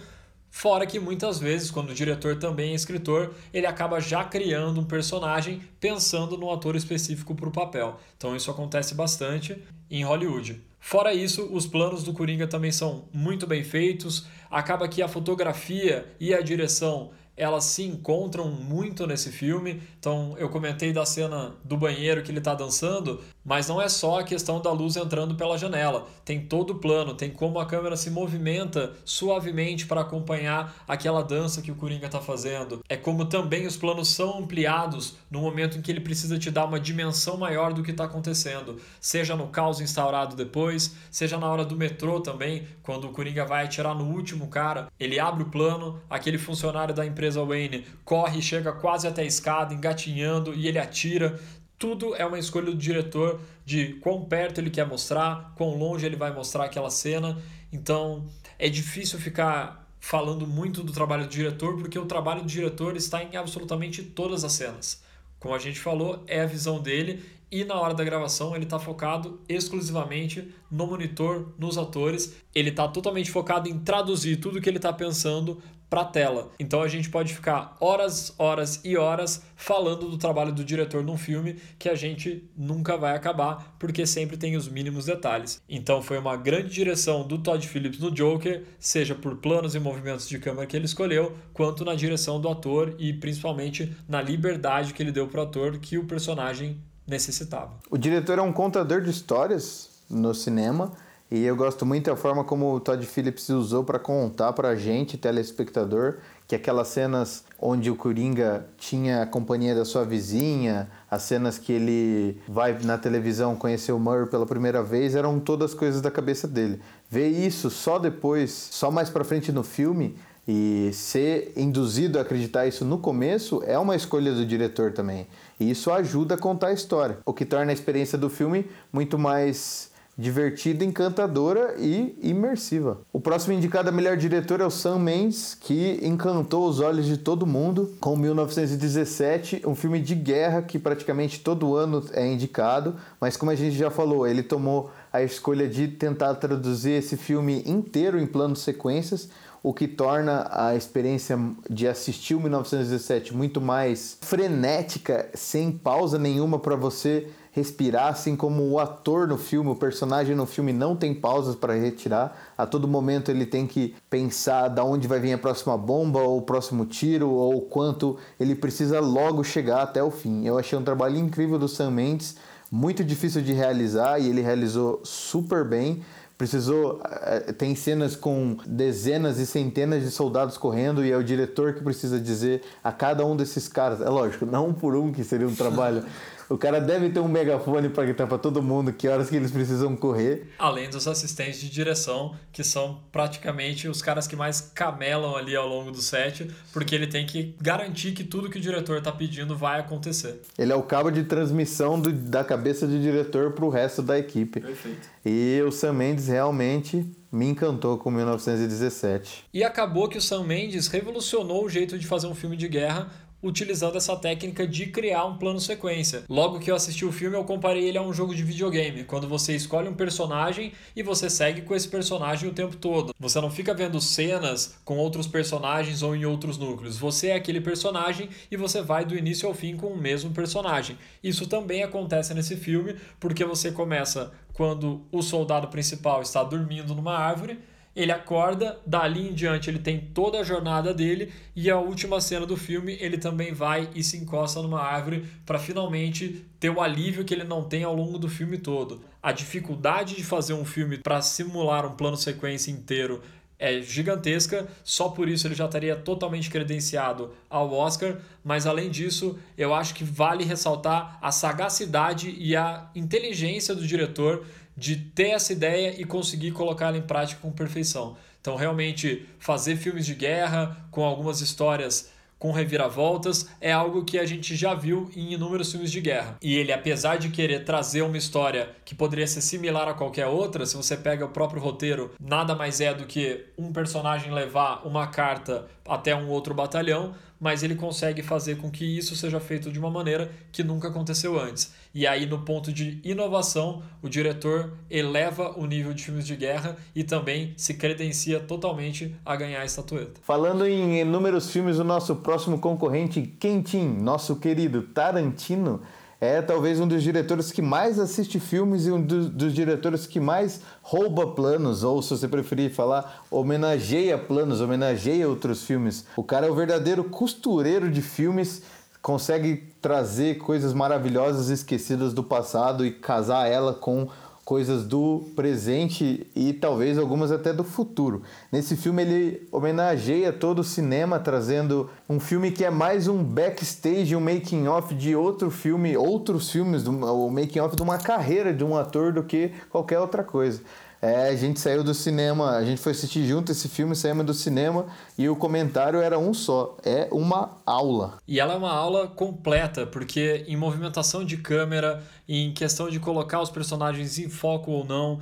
Fora 0.49 0.85
que 0.85 0.99
muitas 0.99 1.39
vezes, 1.39 1.69
quando 1.69 1.91
o 1.91 1.93
diretor 1.93 2.37
também 2.37 2.71
é 2.71 2.75
escritor, 2.75 3.33
ele 3.53 3.67
acaba 3.67 3.99
já 3.99 4.23
criando 4.23 4.81
um 4.81 4.85
personagem 4.85 5.61
pensando 5.79 6.37
no 6.37 6.51
ator 6.51 6.75
específico 6.75 7.35
para 7.35 7.49
o 7.49 7.51
papel. 7.51 7.99
Então 8.17 8.35
isso 8.35 8.49
acontece 8.49 8.95
bastante 8.95 9.61
em 9.89 10.03
Hollywood. 10.03 10.61
Fora 10.79 11.13
isso, 11.13 11.43
os 11.51 11.67
planos 11.67 12.03
do 12.03 12.13
Coringa 12.13 12.47
também 12.47 12.71
são 12.71 13.05
muito 13.13 13.45
bem 13.45 13.63
feitos. 13.63 14.25
Acaba 14.49 14.87
que 14.87 15.01
a 15.01 15.07
fotografia 15.07 16.05
e 16.19 16.33
a 16.33 16.41
direção 16.41 17.11
elas 17.37 17.65
se 17.65 17.83
encontram 17.83 18.49
muito 18.49 19.05
nesse 19.05 19.31
filme. 19.31 19.81
Então, 19.99 20.35
eu 20.39 20.49
comentei 20.49 20.91
da 20.91 21.05
cena 21.05 21.55
do 21.63 21.77
banheiro 21.77 22.23
que 22.23 22.31
ele 22.31 22.39
está 22.39 22.55
dançando, 22.55 23.21
mas 23.47 23.69
não 23.69 23.81
é 23.81 23.87
só 23.87 24.19
a 24.19 24.23
questão 24.25 24.61
da 24.61 24.69
luz 24.73 24.97
entrando 24.97 25.33
pela 25.35 25.57
janela. 25.57 26.05
Tem 26.25 26.45
todo 26.45 26.71
o 26.71 26.79
plano, 26.79 27.13
tem 27.13 27.31
como 27.31 27.59
a 27.59 27.65
câmera 27.65 27.95
se 27.95 28.11
movimenta 28.11 28.91
suavemente 29.05 29.85
para 29.85 30.01
acompanhar 30.01 30.83
aquela 30.85 31.23
dança 31.23 31.61
que 31.61 31.71
o 31.71 31.75
Coringa 31.75 32.07
está 32.07 32.19
fazendo. 32.19 32.83
É 32.89 32.97
como 32.97 33.23
também 33.23 33.65
os 33.65 33.77
planos 33.77 34.09
são 34.09 34.39
ampliados 34.39 35.15
no 35.31 35.39
momento 35.39 35.77
em 35.77 35.81
que 35.81 35.89
ele 35.89 36.01
precisa 36.01 36.37
te 36.37 36.51
dar 36.51 36.65
uma 36.65 36.77
dimensão 36.77 37.37
maior 37.37 37.71
do 37.71 37.81
que 37.81 37.91
está 37.91 38.03
acontecendo. 38.03 38.81
Seja 38.99 39.33
no 39.33 39.47
caos 39.47 39.79
instaurado 39.79 40.35
depois, 40.35 40.93
seja 41.09 41.37
na 41.37 41.49
hora 41.49 41.63
do 41.63 41.77
metrô 41.77 42.19
também, 42.19 42.67
quando 42.83 43.07
o 43.07 43.11
Coringa 43.13 43.45
vai 43.45 43.63
atirar 43.63 43.95
no 43.95 44.13
último 44.13 44.49
cara, 44.49 44.91
ele 44.99 45.21
abre 45.21 45.43
o 45.43 45.49
plano, 45.49 46.01
aquele 46.09 46.37
funcionário 46.37 46.93
da 46.93 47.05
empresa 47.05 47.41
Wayne 47.45 47.85
corre, 48.03 48.41
chega 48.41 48.73
quase 48.73 49.07
até 49.07 49.21
a 49.21 49.25
escada, 49.25 49.73
engatinhando 49.73 50.53
e 50.53 50.67
ele 50.67 50.79
atira 50.79 51.39
tudo 51.77 52.15
é 52.15 52.25
uma 52.25 52.39
escolha 52.39 52.71
do 52.71 52.77
diretor 52.77 53.39
de 53.65 53.93
quão 53.95 54.25
perto 54.25 54.59
ele 54.59 54.69
quer 54.69 54.85
mostrar, 54.85 55.53
quão 55.55 55.77
longe 55.77 56.05
ele 56.05 56.15
vai 56.15 56.33
mostrar 56.33 56.65
aquela 56.65 56.89
cena. 56.89 57.37
Então 57.71 58.25
é 58.57 58.67
difícil 58.67 59.19
ficar 59.19 59.87
falando 59.99 60.47
muito 60.47 60.83
do 60.83 60.91
trabalho 60.91 61.25
do 61.25 61.29
diretor, 61.29 61.77
porque 61.77 61.99
o 61.99 62.05
trabalho 62.05 62.41
do 62.41 62.47
diretor 62.47 62.95
está 62.95 63.23
em 63.23 63.35
absolutamente 63.35 64.01
todas 64.01 64.43
as 64.43 64.53
cenas. 64.53 65.03
Como 65.39 65.53
a 65.53 65.59
gente 65.59 65.79
falou, 65.79 66.23
é 66.27 66.41
a 66.41 66.47
visão 66.47 66.81
dele 66.81 67.23
e 67.49 67.63
na 67.63 67.79
hora 67.79 67.93
da 67.93 68.03
gravação 68.03 68.55
ele 68.55 68.65
está 68.65 68.77
focado 68.77 69.39
exclusivamente 69.47 70.53
no 70.69 70.87
monitor, 70.87 71.53
nos 71.57 71.77
atores. 71.77 72.35
Ele 72.53 72.69
está 72.69 72.87
totalmente 72.87 73.31
focado 73.31 73.69
em 73.69 73.79
traduzir 73.79 74.37
tudo 74.37 74.59
que 74.59 74.69
ele 74.69 74.77
está 74.77 74.91
pensando 74.91 75.61
para 75.89 76.01
a 76.01 76.05
tela. 76.05 76.51
Então 76.59 76.81
a 76.81 76.87
gente 76.87 77.09
pode 77.09 77.33
ficar 77.33 77.75
horas, 77.79 78.33
horas 78.37 78.81
e 78.83 78.97
horas 78.97 79.41
falando 79.55 80.09
do 80.09 80.17
trabalho 80.17 80.51
do 80.51 80.63
diretor 80.63 81.03
num 81.03 81.17
filme 81.17 81.57
que 81.79 81.89
a 81.89 81.95
gente 81.95 82.49
nunca 82.55 82.97
vai 82.97 83.15
acabar, 83.15 83.75
porque 83.79 84.05
sempre 84.05 84.37
tem 84.37 84.55
os 84.55 84.67
mínimos 84.67 85.05
detalhes. 85.05 85.61
Então 85.67 86.01
foi 86.01 86.17
uma 86.17 86.35
grande 86.35 86.69
direção 86.69 87.25
do 87.25 87.37
Todd 87.37 87.65
Phillips 87.67 87.99
no 87.99 88.11
Joker, 88.11 88.63
seja 88.79 89.15
por 89.15 89.37
planos 89.37 89.75
e 89.75 89.79
movimentos 89.79 90.27
de 90.27 90.39
câmera 90.39 90.67
que 90.67 90.75
ele 90.75 90.85
escolheu, 90.85 91.35
quanto 91.53 91.85
na 91.85 91.95
direção 91.95 92.39
do 92.39 92.49
ator 92.49 92.95
e 92.99 93.13
principalmente 93.13 93.95
na 94.07 94.21
liberdade 94.21 94.93
que 94.93 95.01
ele 95.01 95.11
deu 95.11 95.27
para 95.27 95.41
o 95.41 95.43
ator 95.43 95.77
que 95.77 95.97
o 95.97 96.05
personagem 96.05 96.81
necessitava. 97.05 97.79
O 97.89 97.97
diretor 97.97 98.37
é 98.37 98.41
um 98.41 98.51
contador 98.51 99.01
de 99.01 99.09
histórias 99.09 99.89
no 100.09 100.33
cinema 100.33 100.91
e 101.29 101.43
eu 101.43 101.55
gosto 101.55 101.85
muito 101.85 102.09
da 102.09 102.15
forma 102.15 102.43
como 102.43 102.73
o 102.73 102.79
Todd 102.79 103.05
Phillips 103.05 103.49
usou 103.49 103.83
para 103.83 103.99
contar 103.99 104.53
para 104.53 104.69
a 104.69 104.75
gente, 104.75 105.17
telespectador, 105.17 106.19
que 106.47 106.55
aquelas 106.55 106.87
cenas 106.87 107.43
onde 107.59 107.91
o 107.91 107.95
Coringa 107.97 108.65
tinha 108.77 109.23
a 109.23 109.25
companhia 109.25 109.75
da 109.75 109.83
sua 109.83 110.05
vizinha, 110.05 110.89
as 111.11 111.23
cenas 111.23 111.57
que 111.57 111.73
ele 111.73 112.41
vai 112.47 112.77
na 112.81 112.97
televisão 112.97 113.57
conhecer 113.57 113.91
o 113.91 113.99
Murray 113.99 114.27
pela 114.27 114.45
primeira 114.45 114.81
vez, 114.81 115.15
eram 115.15 115.37
todas 115.37 115.73
coisas 115.73 116.01
da 116.01 116.09
cabeça 116.09 116.47
dele. 116.47 116.79
Ver 117.09 117.27
isso 117.27 117.69
só 117.69 117.99
depois, 117.99 118.51
só 118.51 118.89
mais 118.89 119.09
para 119.09 119.25
frente 119.25 119.51
no 119.51 119.63
filme, 119.63 120.15
e 120.47 120.91
ser 120.93 121.51
induzido 121.57 122.17
a 122.17 122.21
acreditar 122.21 122.65
isso 122.65 122.85
no 122.85 122.99
começo 122.99 123.61
é 123.65 123.77
uma 123.77 123.97
escolha 123.97 124.31
do 124.31 124.45
diretor 124.45 124.93
também. 124.93 125.27
E 125.59 125.69
isso 125.69 125.91
ajuda 125.91 126.35
a 126.35 126.37
contar 126.37 126.67
a 126.67 126.73
história, 126.73 127.17
o 127.25 127.33
que 127.33 127.43
torna 127.43 127.71
a 127.71 127.73
experiência 127.73 128.17
do 128.17 128.29
filme 128.29 128.65
muito 128.93 129.19
mais 129.19 129.91
divertida, 130.17 130.83
encantadora 130.83 131.75
e 131.77 132.17
imersiva. 132.21 132.99
O 133.13 133.19
próximo 133.19 133.53
indicado 133.53 133.89
a 133.89 133.91
melhor 133.91 134.17
diretor 134.17 134.59
é 134.59 134.65
o 134.65 134.71
Sam 134.71 134.99
Mendes, 134.99 135.53
que 135.53 135.99
encantou 136.01 136.67
os 136.67 136.79
olhos 136.79 137.05
de 137.05 137.17
todo 137.17 137.45
mundo 137.45 137.95
com 137.99 138.15
1917, 138.15 139.61
um 139.67 139.75
filme 139.75 139.99
de 139.99 140.15
guerra 140.15 140.63
que 140.63 140.79
praticamente 140.79 141.39
todo 141.39 141.75
ano 141.75 142.03
é 142.13 142.25
indicado, 142.25 142.95
mas 143.21 143.37
como 143.37 143.51
a 143.51 143.55
gente 143.55 143.75
já 143.75 143.91
falou, 143.91 144.25
ele 144.25 144.41
tomou 144.41 144.89
a 145.13 145.21
escolha 145.21 145.67
de 145.67 145.87
tentar 145.87 146.33
traduzir 146.35 146.93
esse 146.93 147.15
filme 147.15 147.61
inteiro 147.65 148.19
em 148.19 148.25
planos 148.25 148.61
sequências, 148.61 149.29
o 149.61 149.73
que 149.73 149.87
torna 149.87 150.47
a 150.51 150.75
experiência 150.75 151.37
de 151.69 151.87
assistir 151.87 152.35
o 152.35 152.39
1917 152.39 153.35
muito 153.35 153.59
mais 153.59 154.17
frenética, 154.21 155.29
sem 155.33 155.71
pausa 155.71 156.17
nenhuma 156.17 156.57
para 156.57 156.75
você 156.75 157.27
respirar, 157.57 158.09
assim 158.09 158.35
como 158.35 158.61
o 158.69 158.79
ator 158.79 159.27
no 159.27 159.35
filme, 159.35 159.71
o 159.71 159.75
personagem 159.75 160.35
no 160.35 160.45
filme 160.45 160.71
não 160.71 160.95
tem 160.95 161.11
pausas 161.11 161.55
para 161.55 161.73
retirar. 161.73 162.53
A 162.55 162.67
todo 162.67 162.87
momento 162.87 163.31
ele 163.31 163.47
tem 163.47 163.65
que 163.65 163.95
pensar 164.11 164.67
da 164.67 164.83
onde 164.83 165.07
vai 165.07 165.19
vir 165.19 165.33
a 165.33 165.39
próxima 165.39 165.75
bomba, 165.75 166.19
ou 166.19 166.37
o 166.37 166.41
próximo 166.43 166.85
tiro, 166.85 167.31
ou 167.31 167.61
quanto 167.61 168.15
ele 168.39 168.53
precisa 168.53 168.99
logo 168.99 169.43
chegar 169.43 169.81
até 169.81 170.03
o 170.03 170.11
fim. 170.11 170.45
Eu 170.45 170.59
achei 170.59 170.77
um 170.77 170.83
trabalho 170.83 171.17
incrível 171.17 171.57
do 171.57 171.67
Sam 171.67 171.89
Mendes, 171.89 172.35
muito 172.71 173.03
difícil 173.03 173.41
de 173.41 173.53
realizar 173.53 174.19
e 174.19 174.29
ele 174.29 174.41
realizou 174.41 175.01
super 175.03 175.65
bem 175.65 176.03
precisou 176.37 177.01
eh, 177.03 177.51
tem 177.53 177.73
cenas 177.75 178.15
com 178.15 178.57
dezenas 178.67 179.39
e 179.39 179.45
centenas 179.45 180.03
de 180.03 180.11
soldados 180.11 180.55
correndo 180.55 181.03
e 181.03 181.11
é 181.11 181.17
o 181.17 181.23
diretor 181.23 181.73
que 181.73 181.81
precisa 181.81 182.19
dizer 182.19 182.61
a 182.83 182.91
cada 182.91 183.25
um 183.25 183.35
desses 183.35 183.67
caras 183.67 184.01
é 184.01 184.09
lógico 184.09 184.45
não 184.45 184.71
por 184.71 184.95
um 184.95 185.11
que 185.11 185.23
seria 185.23 185.47
um 185.47 185.55
trabalho 185.55 186.05
O 186.49 186.57
cara 186.57 186.79
deve 186.79 187.09
ter 187.09 187.19
um 187.19 187.27
megafone 187.27 187.89
para 187.89 188.05
gritar 188.05 188.25
para 188.25 188.37
todo 188.37 188.61
mundo 188.63 188.93
que 188.93 189.07
horas 189.07 189.29
que 189.29 189.35
eles 189.35 189.51
precisam 189.51 189.95
correr. 189.95 190.47
Além 190.57 190.89
dos 190.89 191.07
assistentes 191.07 191.59
de 191.59 191.69
direção, 191.69 192.35
que 192.53 192.63
são 192.63 193.01
praticamente 193.11 193.87
os 193.87 194.01
caras 194.01 194.27
que 194.27 194.35
mais 194.35 194.61
camelam 194.61 195.35
ali 195.35 195.55
ao 195.55 195.67
longo 195.67 195.91
do 195.91 196.01
set, 196.01 196.49
porque 196.71 196.95
ele 196.95 197.07
tem 197.07 197.25
que 197.25 197.55
garantir 197.61 198.13
que 198.13 198.23
tudo 198.23 198.49
que 198.49 198.57
o 198.57 198.61
diretor 198.61 198.99
está 198.99 199.11
pedindo 199.11 199.57
vai 199.57 199.79
acontecer. 199.79 200.41
Ele 200.57 200.71
é 200.71 200.75
o 200.75 200.83
cabo 200.83 201.11
de 201.11 201.23
transmissão 201.23 201.99
do, 201.99 202.13
da 202.13 202.43
cabeça 202.43 202.87
do 202.87 202.97
diretor 202.99 203.51
para 203.51 203.65
o 203.65 203.69
resto 203.69 204.01
da 204.01 204.17
equipe. 204.17 204.61
Perfeito. 204.61 205.09
E 205.25 205.61
o 205.67 205.71
Sam 205.71 205.93
Mendes 205.93 206.27
realmente 206.27 207.05
me 207.31 207.47
encantou 207.47 207.97
com 207.97 208.09
1917. 208.09 209.45
E 209.53 209.63
acabou 209.63 210.07
que 210.07 210.17
o 210.17 210.21
Sam 210.21 210.43
Mendes 210.43 210.87
revolucionou 210.87 211.65
o 211.65 211.69
jeito 211.69 211.97
de 211.97 212.07
fazer 212.07 212.27
um 212.27 212.35
filme 212.35 212.55
de 212.55 212.67
guerra, 212.67 213.11
utilizando 213.41 213.97
essa 213.97 214.15
técnica 214.15 214.67
de 214.67 214.87
criar 214.87 215.25
um 215.25 215.37
plano 215.37 215.59
sequência. 215.59 216.23
Logo 216.29 216.59
que 216.59 216.71
eu 216.71 216.75
assisti 216.75 217.05
o 217.05 217.11
filme, 217.11 217.35
eu 217.35 217.43
comparei 217.43 217.85
ele 217.85 217.97
a 217.97 218.01
um 218.01 218.13
jogo 218.13 218.33
de 218.33 218.43
videogame, 218.43 219.03
quando 219.03 219.27
você 219.27 219.55
escolhe 219.55 219.87
um 219.87 219.93
personagem 219.93 220.71
e 220.95 221.03
você 221.03 221.29
segue 221.29 221.61
com 221.61 221.75
esse 221.75 221.87
personagem 221.87 222.49
o 222.49 222.53
tempo 222.53 222.75
todo. 222.75 223.13
Você 223.19 223.39
não 223.39 223.51
fica 223.51 223.73
vendo 223.73 224.01
cenas 224.01 224.77
com 224.83 224.97
outros 224.97 225.27
personagens 225.27 226.01
ou 226.01 226.15
em 226.15 226.25
outros 226.25 226.57
núcleos. 226.57 226.97
Você 226.97 227.27
é 227.27 227.35
aquele 227.35 227.61
personagem 227.61 228.29
e 228.49 228.57
você 228.57 228.81
vai 228.81 229.05
do 229.05 229.17
início 229.17 229.47
ao 229.47 229.53
fim 229.53 229.75
com 229.75 229.87
o 229.87 229.97
mesmo 229.97 230.31
personagem. 230.31 230.97
Isso 231.23 231.47
também 231.47 231.83
acontece 231.83 232.33
nesse 232.33 232.55
filme, 232.55 232.95
porque 233.19 233.45
você 233.45 233.71
começa 233.71 234.31
quando 234.53 235.05
o 235.11 235.21
soldado 235.21 235.67
principal 235.67 236.21
está 236.21 236.43
dormindo 236.43 236.95
numa 236.95 237.15
árvore 237.15 237.59
ele 237.97 238.11
acorda, 238.11 238.79
dali 238.85 239.27
em 239.27 239.33
diante 239.33 239.71
ele 239.71 239.79
tem 239.79 239.99
toda 239.99 240.39
a 240.39 240.43
jornada 240.43 240.93
dele 240.93 241.33
e 241.55 241.67
a 241.67 241.79
última 241.79 242.21
cena 242.21 242.45
do 242.45 242.55
filme 242.55 242.95
ele 243.01 243.17
também 243.17 243.51
vai 243.51 243.89
e 243.95 244.03
se 244.03 244.17
encosta 244.17 244.61
numa 244.61 244.79
árvore 244.79 245.25
para 245.43 245.57
finalmente 245.57 246.45
ter 246.59 246.69
o 246.69 246.79
alívio 246.79 247.25
que 247.25 247.33
ele 247.33 247.43
não 247.43 247.63
tem 247.63 247.83
ao 247.83 247.95
longo 247.95 248.19
do 248.19 248.29
filme 248.29 248.59
todo. 248.59 249.01
A 249.21 249.31
dificuldade 249.31 250.15
de 250.15 250.23
fazer 250.23 250.53
um 250.53 250.63
filme 250.63 250.99
para 250.99 251.23
simular 251.23 251.87
um 251.87 251.95
plano 251.95 252.15
sequência 252.15 252.69
inteiro 252.69 253.19
é 253.57 253.81
gigantesca, 253.81 254.67
só 254.83 255.09
por 255.09 255.27
isso 255.27 255.47
ele 255.47 255.55
já 255.55 255.65
estaria 255.65 255.95
totalmente 255.95 256.51
credenciado 256.51 257.33
ao 257.49 257.73
Oscar, 257.73 258.17
mas 258.43 258.67
além 258.67 258.91
disso, 258.91 259.39
eu 259.57 259.73
acho 259.73 259.95
que 259.95 260.03
vale 260.03 260.43
ressaltar 260.43 261.17
a 261.19 261.31
sagacidade 261.31 262.35
e 262.37 262.55
a 262.55 262.91
inteligência 262.93 263.73
do 263.73 263.87
diretor 263.87 264.45
de 264.77 264.95
ter 264.95 265.29
essa 265.29 265.51
ideia 265.51 265.99
e 265.99 266.05
conseguir 266.05 266.51
colocá-la 266.51 266.97
em 266.97 267.01
prática 267.01 267.41
com 267.41 267.51
perfeição. 267.51 268.15
Então, 268.39 268.55
realmente, 268.55 269.27
fazer 269.39 269.75
filmes 269.75 270.05
de 270.05 270.13
guerra 270.13 270.87
com 270.91 271.03
algumas 271.03 271.41
histórias 271.41 272.11
com 272.39 272.51
reviravoltas, 272.51 273.49
é 273.59 273.71
algo 273.71 274.05
que 274.05 274.19
a 274.19 274.25
gente 274.25 274.55
já 274.55 274.73
viu 274.73 275.09
em 275.15 275.33
inúmeros 275.33 275.71
filmes 275.71 275.91
de 275.91 275.99
guerra. 275.99 276.37
E 276.41 276.55
ele, 276.55 276.71
apesar 276.71 277.17
de 277.17 277.29
querer 277.29 277.65
trazer 277.65 278.03
uma 278.03 278.17
história 278.17 278.69
que 278.85 278.93
poderia 278.93 279.25
ser 279.25 279.41
similar 279.41 279.87
a 279.87 279.93
qualquer 279.93 280.27
outra, 280.27 280.65
se 280.65 280.75
você 280.75 280.95
pega 280.95 281.25
o 281.25 281.29
próprio 281.29 281.61
roteiro, 281.61 282.13
nada 282.19 282.55
mais 282.55 282.79
é 282.79 282.93
do 282.93 283.05
que 283.05 283.45
um 283.57 283.73
personagem 283.73 284.31
levar 284.31 284.85
uma 284.85 285.07
carta 285.07 285.67
até 285.87 286.15
um 286.15 286.29
outro 286.29 286.53
batalhão, 286.53 287.15
mas 287.39 287.63
ele 287.63 287.75
consegue 287.75 288.21
fazer 288.21 288.57
com 288.57 288.69
que 288.69 288.85
isso 288.85 289.15
seja 289.15 289.39
feito 289.39 289.71
de 289.71 289.79
uma 289.79 289.89
maneira 289.89 290.31
que 290.51 290.63
nunca 290.63 290.87
aconteceu 290.87 291.39
antes. 291.39 291.73
E 291.93 292.05
aí, 292.05 292.25
no 292.25 292.39
ponto 292.39 292.71
de 292.71 292.99
inovação, 293.03 293.81
o 294.01 294.09
diretor 294.09 294.73
eleva 294.89 295.53
o 295.57 295.65
nível 295.65 295.93
de 295.93 296.03
filmes 296.03 296.27
de 296.27 296.35
guerra 296.35 296.77
e 296.95 297.03
também 297.03 297.53
se 297.57 297.73
credencia 297.73 298.39
totalmente 298.39 299.15
a 299.25 299.35
ganhar 299.35 299.61
a 299.61 299.65
estatueta. 299.65 300.19
Falando 300.21 300.65
em 300.65 300.99
inúmeros 300.99 301.49
filmes, 301.49 301.79
o 301.79 301.83
nosso 301.83 302.15
próximo 302.17 302.59
concorrente, 302.59 303.21
Quentin, 303.39 303.97
nosso 303.99 304.35
querido 304.35 304.81
Tarantino, 304.81 305.81
é 306.19 306.41
talvez 306.41 306.79
um 306.79 306.87
dos 306.87 307.03
diretores 307.03 307.51
que 307.51 307.61
mais 307.61 307.99
assiste 307.99 308.39
filmes 308.39 308.87
e 308.87 308.91
um 308.91 308.99
dos, 308.99 309.53
diretores 309.53 310.07
que 310.07 310.19
mais 310.19 310.61
rouba 310.81 311.27
planos, 311.27 311.83
ou 311.83 312.01
se 312.01 312.09
você 312.09 312.27
preferir 312.27 312.73
falar, 312.73 313.23
homenageia 313.29 314.17
planos, 314.17 314.59
homenageia 314.59 315.29
outros 315.29 315.63
filmes. 315.63 316.05
O 316.15 316.23
cara 316.23 316.47
é 316.47 316.49
o 316.49 316.55
verdadeiro 316.55 317.03
costureiro 317.03 317.91
de 317.91 318.01
filmes, 318.01 318.63
consegue 319.01 319.71
trazer 319.79 320.39
coisas 320.39 320.73
maravilhosas 320.73 321.49
esquecidas 321.49 322.13
do 322.13 322.23
passado 322.23 322.85
e 322.85 322.91
casar 322.91 323.47
ela 323.47 323.73
com 323.73 324.09
coisas 324.47 324.85
do 324.85 325.25
presente 325.35 326.25
e 326.33 326.53
talvez 326.53 326.97
algumas 326.97 327.33
até 327.33 327.51
do 327.51 327.65
futuro. 327.65 328.21
Nesse 328.49 328.77
filme 328.77 329.01
ele 329.01 329.47
homenageia 329.51 330.31
todo 330.31 330.59
o 330.59 330.63
cinema 330.63 331.19
trazendo 331.19 331.89
um 332.07 332.17
filme 332.17 332.49
que 332.51 332.63
é 332.63 332.69
mais 332.69 333.09
um 333.09 333.21
backstage, 333.21 334.15
um 334.15 334.21
making 334.21 334.65
off 334.67 334.95
de 334.95 335.13
outro 335.13 335.51
filme, 335.51 335.97
outros 335.97 336.49
filmes, 336.49 336.87
o 336.87 337.29
making 337.29 337.59
off 337.59 337.75
de 337.75 337.81
uma 337.81 337.97
carreira 337.97 338.53
de 338.53 338.63
um 338.63 338.77
ator 338.77 339.11
do 339.11 339.21
que 339.21 339.51
qualquer 339.69 339.99
outra 339.99 340.23
coisa. 340.23 340.61
É, 341.01 341.29
a 341.29 341.35
gente 341.35 341.59
saiu 341.59 341.83
do 341.83 341.93
cinema, 341.93 342.57
a 342.57 342.65
gente 342.65 342.81
foi 342.81 342.91
assistir 342.91 343.25
junto 343.25 343.51
esse 343.51 343.69
filme, 343.69 343.95
saímos 343.95 344.25
do 344.25 344.33
cinema 344.33 344.87
e 345.17 345.29
o 345.29 345.35
comentário 345.35 345.99
era 345.99 346.17
um 346.17 346.33
só. 346.33 346.77
É 346.83 347.07
uma 347.11 347.57
aula. 347.65 348.17
E 348.27 348.39
ela 348.39 348.53
é 348.53 348.57
uma 348.57 348.71
aula 348.71 349.07
completa, 349.07 349.85
porque 349.85 350.43
em 350.47 350.57
movimentação 350.57 351.23
de 351.23 351.37
câmera, 351.37 352.03
em 352.27 352.51
questão 352.51 352.89
de 352.89 352.99
colocar 352.99 353.41
os 353.41 353.49
personagens 353.49 354.17
em 354.17 354.29
foco 354.29 354.71
ou 354.71 354.85
não, 354.85 355.19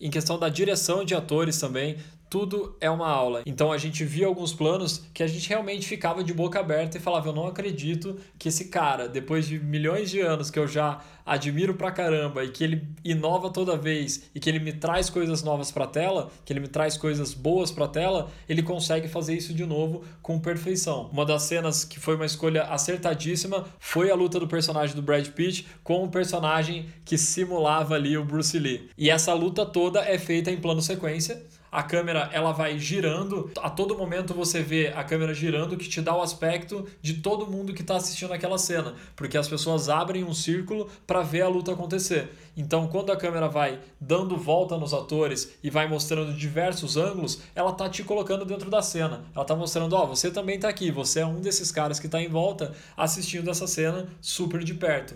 em 0.00 0.10
questão 0.10 0.38
da 0.38 0.48
direção 0.48 1.04
de 1.04 1.14
atores 1.14 1.58
também, 1.58 1.98
tudo 2.30 2.76
é 2.80 2.90
uma 2.90 3.08
aula. 3.08 3.42
Então 3.46 3.72
a 3.72 3.78
gente 3.78 4.04
via 4.04 4.26
alguns 4.26 4.52
planos 4.52 5.04
que 5.12 5.22
a 5.22 5.26
gente 5.26 5.48
realmente 5.48 5.86
ficava 5.86 6.22
de 6.22 6.32
boca 6.32 6.60
aberta 6.60 6.96
e 6.96 7.00
falava: 7.00 7.28
Eu 7.28 7.32
não 7.32 7.46
acredito 7.46 8.18
que 8.38 8.48
esse 8.48 8.66
cara, 8.66 9.08
depois 9.08 9.46
de 9.46 9.58
milhões 9.58 10.10
de 10.10 10.20
anos 10.20 10.50
que 10.50 10.58
eu 10.58 10.66
já 10.66 11.00
admiro 11.24 11.74
pra 11.74 11.90
caramba 11.90 12.42
e 12.42 12.48
que 12.48 12.64
ele 12.64 12.88
inova 13.04 13.50
toda 13.50 13.76
vez 13.76 14.30
e 14.34 14.40
que 14.40 14.48
ele 14.48 14.58
me 14.58 14.72
traz 14.72 15.10
coisas 15.10 15.42
novas 15.42 15.70
pra 15.70 15.86
tela, 15.86 16.30
que 16.44 16.52
ele 16.52 16.60
me 16.60 16.68
traz 16.68 16.96
coisas 16.96 17.34
boas 17.34 17.70
pra 17.70 17.86
tela, 17.86 18.30
ele 18.48 18.62
consegue 18.62 19.08
fazer 19.08 19.34
isso 19.34 19.52
de 19.52 19.66
novo 19.66 20.04
com 20.22 20.40
perfeição. 20.40 21.10
Uma 21.12 21.26
das 21.26 21.42
cenas 21.42 21.84
que 21.84 22.00
foi 22.00 22.14
uma 22.14 22.24
escolha 22.24 22.64
acertadíssima 22.64 23.66
foi 23.78 24.10
a 24.10 24.14
luta 24.14 24.40
do 24.40 24.48
personagem 24.48 24.96
do 24.96 25.02
Brad 25.02 25.28
Pitt 25.28 25.66
com 25.84 26.02
o 26.02 26.08
personagem 26.08 26.86
que 27.04 27.18
simulava 27.18 27.94
ali 27.94 28.16
o 28.16 28.24
Bruce 28.24 28.58
Lee. 28.58 28.88
E 28.96 29.10
essa 29.10 29.34
luta 29.34 29.66
toda 29.66 30.00
é 30.00 30.18
feita 30.18 30.50
em 30.50 30.56
plano 30.56 30.80
sequência 30.80 31.46
a 31.70 31.82
câmera 31.82 32.30
ela 32.32 32.52
vai 32.52 32.78
girando, 32.78 33.50
a 33.60 33.70
todo 33.70 33.96
momento 33.96 34.34
você 34.34 34.62
vê 34.62 34.88
a 34.88 35.04
câmera 35.04 35.34
girando 35.34 35.76
que 35.76 35.88
te 35.88 36.00
dá 36.00 36.14
o 36.14 36.22
aspecto 36.22 36.86
de 37.00 37.14
todo 37.14 37.46
mundo 37.46 37.72
que 37.72 37.82
está 37.82 37.96
assistindo 37.96 38.32
aquela 38.32 38.58
cena, 38.58 38.94
porque 39.14 39.36
as 39.36 39.48
pessoas 39.48 39.88
abrem 39.88 40.24
um 40.24 40.34
círculo 40.34 40.88
para 41.06 41.22
ver 41.22 41.42
a 41.42 41.48
luta 41.48 41.72
acontecer. 41.72 42.30
Então, 42.56 42.88
quando 42.88 43.12
a 43.12 43.16
câmera 43.16 43.48
vai 43.48 43.78
dando 44.00 44.36
volta 44.36 44.76
nos 44.76 44.92
atores 44.92 45.56
e 45.62 45.70
vai 45.70 45.88
mostrando 45.88 46.32
diversos 46.32 46.96
ângulos, 46.96 47.40
ela 47.54 47.72
tá 47.72 47.88
te 47.88 48.02
colocando 48.02 48.44
dentro 48.44 48.70
da 48.70 48.82
cena. 48.82 49.24
Ela 49.34 49.44
tá 49.44 49.54
mostrando, 49.54 49.94
ó, 49.94 50.04
oh, 50.04 50.06
você 50.08 50.30
também 50.30 50.56
está 50.56 50.68
aqui, 50.68 50.90
você 50.90 51.20
é 51.20 51.26
um 51.26 51.40
desses 51.40 51.70
caras 51.70 52.00
que 52.00 52.06
está 52.06 52.20
em 52.20 52.28
volta 52.28 52.74
assistindo 52.96 53.50
essa 53.50 53.66
cena 53.66 54.08
super 54.20 54.64
de 54.64 54.74
perto. 54.74 55.14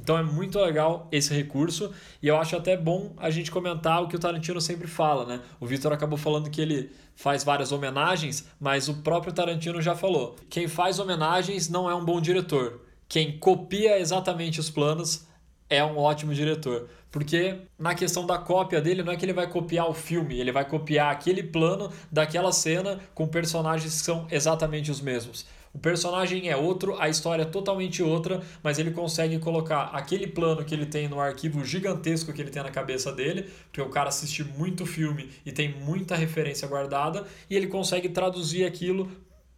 Então 0.00 0.16
é 0.16 0.22
muito 0.22 0.58
legal 0.58 1.06
esse 1.12 1.34
recurso 1.34 1.92
e 2.22 2.28
eu 2.28 2.36
acho 2.36 2.56
até 2.56 2.76
bom 2.76 3.12
a 3.18 3.30
gente 3.30 3.50
comentar 3.50 4.02
o 4.02 4.08
que 4.08 4.16
o 4.16 4.18
Tarantino 4.18 4.60
sempre 4.60 4.88
fala, 4.88 5.26
né? 5.26 5.40
O 5.60 5.66
Victor 5.66 5.92
acabou 5.92 6.18
falando 6.18 6.50
que 6.50 6.60
ele 6.60 6.90
faz 7.14 7.44
várias 7.44 7.70
homenagens, 7.70 8.48
mas 8.58 8.88
o 8.88 8.94
próprio 9.02 9.32
Tarantino 9.32 9.80
já 9.82 9.94
falou: 9.94 10.36
quem 10.48 10.66
faz 10.66 10.98
homenagens 10.98 11.68
não 11.68 11.88
é 11.88 11.94
um 11.94 12.04
bom 12.04 12.20
diretor. 12.20 12.80
Quem 13.06 13.38
copia 13.38 13.98
exatamente 13.98 14.58
os 14.58 14.70
planos 14.70 15.26
é 15.68 15.84
um 15.84 15.98
ótimo 15.98 16.34
diretor. 16.34 16.88
Porque 17.10 17.58
na 17.78 17.94
questão 17.94 18.24
da 18.24 18.38
cópia 18.38 18.80
dele, 18.80 19.02
não 19.02 19.12
é 19.12 19.16
que 19.16 19.24
ele 19.24 19.32
vai 19.32 19.48
copiar 19.48 19.88
o 19.88 19.94
filme, 19.94 20.38
ele 20.38 20.52
vai 20.52 20.64
copiar 20.64 21.12
aquele 21.12 21.42
plano 21.42 21.90
daquela 22.10 22.52
cena 22.52 23.00
com 23.14 23.26
personagens 23.26 23.98
que 23.98 24.04
são 24.04 24.26
exatamente 24.30 24.90
os 24.90 25.00
mesmos. 25.00 25.44
O 25.72 25.78
personagem 25.78 26.48
é 26.48 26.56
outro, 26.56 27.00
a 27.00 27.08
história 27.08 27.42
é 27.42 27.46
totalmente 27.46 28.02
outra, 28.02 28.42
mas 28.62 28.78
ele 28.78 28.90
consegue 28.90 29.38
colocar 29.38 29.84
aquele 29.92 30.26
plano 30.26 30.64
que 30.64 30.74
ele 30.74 30.84
tem 30.84 31.08
no 31.08 31.20
arquivo 31.20 31.64
gigantesco 31.64 32.32
que 32.32 32.42
ele 32.42 32.50
tem 32.50 32.62
na 32.62 32.70
cabeça 32.70 33.12
dele, 33.12 33.48
porque 33.64 33.80
o 33.80 33.88
cara 33.88 34.08
assiste 34.08 34.42
muito 34.42 34.84
filme 34.84 35.30
e 35.46 35.52
tem 35.52 35.72
muita 35.80 36.16
referência 36.16 36.66
guardada, 36.66 37.24
e 37.48 37.56
ele 37.56 37.68
consegue 37.68 38.08
traduzir 38.08 38.64
aquilo 38.64 39.10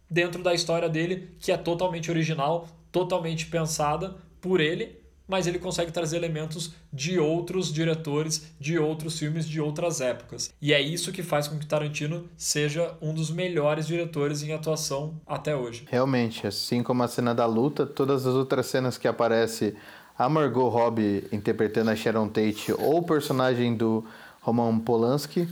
dentro 0.07 0.43
da 0.43 0.53
história 0.53 0.87
dele, 0.87 1.31
que 1.39 1.51
é 1.51 1.57
totalmente 1.57 2.11
original, 2.11 2.67
totalmente 2.91 3.47
pensada 3.47 4.15
por 4.39 4.61
ele 4.61 5.02
mas 5.27 5.47
ele 5.47 5.59
consegue 5.59 5.91
trazer 5.91 6.17
elementos 6.17 6.73
de 6.91 7.17
outros 7.17 7.71
diretores, 7.71 8.43
de 8.59 8.77
outros 8.77 9.17
filmes, 9.17 9.47
de 9.47 9.61
outras 9.61 10.01
épocas. 10.01 10.53
E 10.61 10.73
é 10.73 10.81
isso 10.81 11.11
que 11.11 11.23
faz 11.23 11.47
com 11.47 11.57
que 11.57 11.65
Tarantino 11.65 12.27
seja 12.37 12.95
um 13.01 13.13
dos 13.13 13.31
melhores 13.31 13.87
diretores 13.87 14.43
em 14.43 14.53
atuação 14.53 15.19
até 15.25 15.55
hoje. 15.55 15.85
Realmente, 15.89 16.45
assim 16.45 16.83
como 16.83 17.03
a 17.03 17.07
cena 17.07 17.33
da 17.33 17.45
luta, 17.45 17.85
todas 17.85 18.25
as 18.25 18.33
outras 18.33 18.65
cenas 18.65 18.97
que 18.97 19.07
aparece 19.07 19.75
a 20.17 20.29
Margot 20.29 20.69
Robbie 20.69 21.27
interpretando 21.31 21.89
a 21.89 21.95
Sharon 21.95 22.27
Tate 22.27 22.71
ou 22.73 22.99
o 22.99 23.03
personagem 23.03 23.75
do 23.75 24.05
Roman 24.41 24.77
Polanski, 24.79 25.47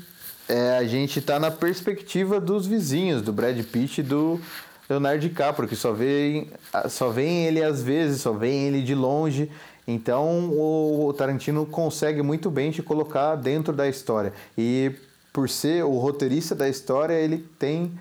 é, 0.47 0.77
a 0.77 0.83
gente 0.83 1.19
está 1.19 1.39
na 1.39 1.49
perspectiva 1.49 2.39
dos 2.39 2.67
vizinhos, 2.67 3.21
do 3.21 3.31
Brad 3.31 3.57
Pitt 3.63 4.01
e 4.01 4.03
do 4.03 4.39
Leonardo 4.91 5.19
DiCaprio, 5.21 5.69
que 5.69 5.75
só 5.75 5.93
vê, 5.93 6.47
só 6.89 7.09
vem 7.09 7.45
ele 7.45 7.63
às 7.63 7.81
vezes, 7.81 8.21
só 8.21 8.33
vem 8.33 8.67
ele 8.67 8.81
de 8.81 8.93
longe. 8.93 9.49
Então 9.87 10.49
o 10.51 11.13
Tarantino 11.17 11.65
consegue 11.65 12.21
muito 12.21 12.51
bem 12.51 12.71
te 12.71 12.83
colocar 12.83 13.35
dentro 13.35 13.73
da 13.73 13.87
história. 13.87 14.33
E 14.57 14.91
por 15.31 15.47
ser 15.47 15.85
o 15.85 15.97
roteirista 15.97 16.53
da 16.53 16.67
história, 16.67 17.13
ele 17.13 17.37
tem 17.57 17.91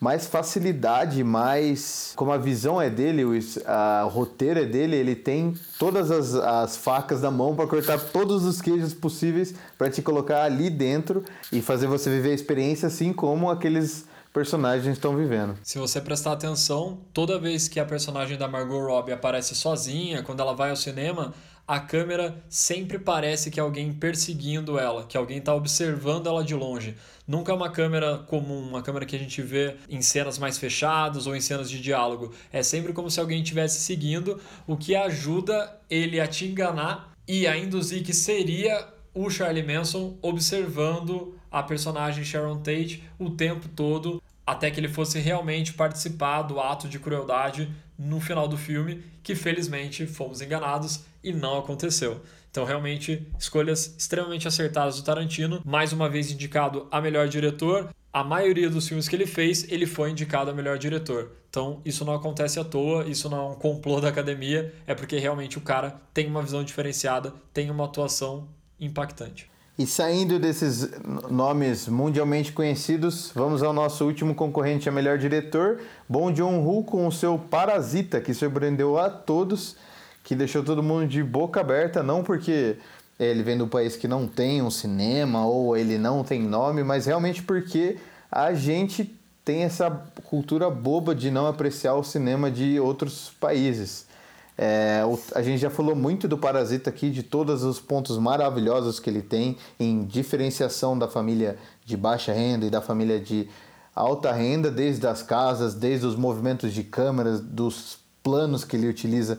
mais 0.00 0.26
facilidade, 0.26 1.22
mais. 1.22 2.14
Como 2.16 2.32
a 2.32 2.38
visão 2.38 2.80
é 2.80 2.88
dele, 2.88 3.22
o, 3.22 3.32
a, 3.66 4.04
o 4.06 4.08
roteiro 4.08 4.60
é 4.60 4.64
dele, 4.64 4.96
ele 4.96 5.14
tem 5.14 5.54
todas 5.78 6.10
as, 6.10 6.34
as 6.34 6.76
facas 6.78 7.20
da 7.20 7.30
mão 7.30 7.54
para 7.54 7.66
cortar 7.66 7.98
todos 7.98 8.46
os 8.46 8.62
queijos 8.62 8.94
possíveis 8.94 9.54
para 9.76 9.90
te 9.90 10.00
colocar 10.00 10.44
ali 10.44 10.70
dentro 10.70 11.22
e 11.52 11.60
fazer 11.60 11.86
você 11.86 12.08
viver 12.08 12.30
a 12.30 12.34
experiência 12.34 12.86
assim 12.86 13.12
como 13.12 13.50
aqueles 13.50 14.08
personagens 14.32 14.96
estão 14.96 15.16
vivendo. 15.16 15.58
Se 15.62 15.78
você 15.78 16.00
prestar 16.00 16.32
atenção, 16.32 17.00
toda 17.12 17.38
vez 17.38 17.68
que 17.68 17.80
a 17.80 17.84
personagem 17.84 18.38
da 18.38 18.48
Margot 18.48 18.80
Robbie 18.80 19.12
aparece 19.12 19.54
sozinha, 19.54 20.22
quando 20.22 20.40
ela 20.40 20.54
vai 20.54 20.70
ao 20.70 20.76
cinema, 20.76 21.34
a 21.66 21.78
câmera 21.78 22.42
sempre 22.48 22.98
parece 22.98 23.50
que 23.50 23.60
é 23.60 23.62
alguém 23.62 23.92
perseguindo 23.92 24.78
ela, 24.78 25.04
que 25.04 25.16
alguém 25.16 25.38
está 25.38 25.54
observando 25.54 26.26
ela 26.26 26.42
de 26.42 26.54
longe. 26.54 26.96
Nunca 27.26 27.52
é 27.52 27.54
uma 27.54 27.70
câmera 27.70 28.18
comum, 28.18 28.60
uma 28.60 28.82
câmera 28.82 29.06
que 29.06 29.14
a 29.14 29.18
gente 29.18 29.40
vê 29.40 29.76
em 29.88 30.02
cenas 30.02 30.36
mais 30.36 30.58
fechadas 30.58 31.28
ou 31.28 31.36
em 31.36 31.40
cenas 31.40 31.70
de 31.70 31.80
diálogo. 31.80 32.32
É 32.52 32.60
sempre 32.62 32.92
como 32.92 33.08
se 33.08 33.20
alguém 33.20 33.40
estivesse 33.40 33.80
seguindo, 33.80 34.40
o 34.66 34.76
que 34.76 34.96
ajuda 34.96 35.80
ele 35.88 36.20
a 36.20 36.26
te 36.26 36.46
enganar 36.46 37.12
e 37.26 37.46
a 37.46 37.56
induzir 37.56 38.02
que 38.02 38.12
seria 38.12 38.88
o 39.14 39.30
Charlie 39.30 39.62
Manson 39.62 40.18
observando 40.22 41.38
a 41.50 41.62
personagem 41.62 42.24
Sharon 42.24 42.58
Tate 42.58 43.02
o 43.18 43.30
tempo 43.30 43.68
todo 43.68 44.22
até 44.46 44.70
que 44.70 44.80
ele 44.80 44.88
fosse 44.88 45.18
realmente 45.18 45.72
participar 45.72 46.42
do 46.42 46.58
ato 46.58 46.88
de 46.88 46.98
crueldade 46.98 47.70
no 47.98 48.20
final 48.20 48.48
do 48.48 48.56
filme, 48.56 49.02
que 49.22 49.34
felizmente 49.34 50.06
fomos 50.06 50.40
enganados 50.40 51.04
e 51.22 51.32
não 51.32 51.58
aconteceu. 51.58 52.20
Então, 52.50 52.64
realmente, 52.64 53.24
escolhas 53.38 53.94
extremamente 53.96 54.48
acertadas 54.48 54.96
do 54.96 55.04
Tarantino. 55.04 55.62
Mais 55.64 55.92
uma 55.92 56.08
vez 56.08 56.32
indicado 56.32 56.88
a 56.90 57.00
melhor 57.00 57.28
diretor. 57.28 57.90
A 58.12 58.24
maioria 58.24 58.68
dos 58.68 58.88
filmes 58.88 59.06
que 59.06 59.14
ele 59.14 59.26
fez, 59.26 59.70
ele 59.70 59.86
foi 59.86 60.10
indicado 60.10 60.50
a 60.50 60.54
melhor 60.54 60.76
diretor. 60.78 61.30
Então, 61.48 61.80
isso 61.84 62.04
não 62.04 62.14
acontece 62.14 62.58
à 62.58 62.64
toa, 62.64 63.06
isso 63.06 63.28
não 63.28 63.38
é 63.38 63.50
um 63.52 63.54
complô 63.54 64.00
da 64.00 64.08
academia, 64.08 64.74
é 64.84 64.94
porque 64.94 65.18
realmente 65.18 65.58
o 65.58 65.60
cara 65.60 66.00
tem 66.12 66.26
uma 66.26 66.42
visão 66.42 66.64
diferenciada, 66.64 67.32
tem 67.52 67.70
uma 67.70 67.84
atuação 67.84 68.48
impactante. 68.80 69.49
E 69.80 69.86
saindo 69.86 70.38
desses 70.38 70.90
nomes 71.30 71.88
mundialmente 71.88 72.52
conhecidos, 72.52 73.32
vamos 73.34 73.62
ao 73.62 73.72
nosso 73.72 74.04
último 74.04 74.34
concorrente 74.34 74.90
a 74.90 74.92
melhor 74.92 75.16
diretor, 75.16 75.80
Bong 76.06 76.36
Joon-ho 76.36 76.84
com 76.84 77.06
o 77.06 77.10
seu 77.10 77.38
Parasita, 77.38 78.20
que 78.20 78.34
surpreendeu 78.34 78.98
a 78.98 79.08
todos, 79.08 79.76
que 80.22 80.34
deixou 80.34 80.62
todo 80.62 80.82
mundo 80.82 81.08
de 81.08 81.22
boca 81.22 81.60
aberta, 81.62 82.02
não 82.02 82.22
porque 82.22 82.76
ele 83.18 83.42
vem 83.42 83.56
do 83.56 83.66
país 83.66 83.96
que 83.96 84.06
não 84.06 84.28
tem 84.28 84.60
um 84.60 84.70
cinema 84.70 85.46
ou 85.46 85.74
ele 85.74 85.96
não 85.96 86.22
tem 86.22 86.42
nome, 86.42 86.84
mas 86.84 87.06
realmente 87.06 87.42
porque 87.42 87.96
a 88.30 88.52
gente 88.52 89.18
tem 89.42 89.62
essa 89.62 89.90
cultura 90.24 90.68
boba 90.68 91.14
de 91.14 91.30
não 91.30 91.46
apreciar 91.46 91.94
o 91.94 92.04
cinema 92.04 92.50
de 92.50 92.78
outros 92.78 93.32
países. 93.40 94.09
É, 94.62 95.00
a 95.34 95.40
gente 95.40 95.56
já 95.56 95.70
falou 95.70 95.96
muito 95.96 96.28
do 96.28 96.36
Parasita 96.36 96.90
aqui, 96.90 97.08
de 97.08 97.22
todos 97.22 97.64
os 97.64 97.80
pontos 97.80 98.18
maravilhosos 98.18 99.00
que 99.00 99.08
ele 99.08 99.22
tem 99.22 99.56
em 99.78 100.04
diferenciação 100.04 100.98
da 100.98 101.08
família 101.08 101.56
de 101.82 101.96
baixa 101.96 102.30
renda 102.30 102.66
e 102.66 102.70
da 102.70 102.82
família 102.82 103.18
de 103.18 103.48
alta 103.94 104.30
renda, 104.30 104.70
desde 104.70 105.06
as 105.06 105.22
casas, 105.22 105.74
desde 105.74 106.04
os 106.04 106.14
movimentos 106.14 106.74
de 106.74 106.84
câmeras, 106.84 107.40
dos 107.40 108.00
planos 108.22 108.62
que 108.62 108.76
ele 108.76 108.86
utiliza, 108.86 109.38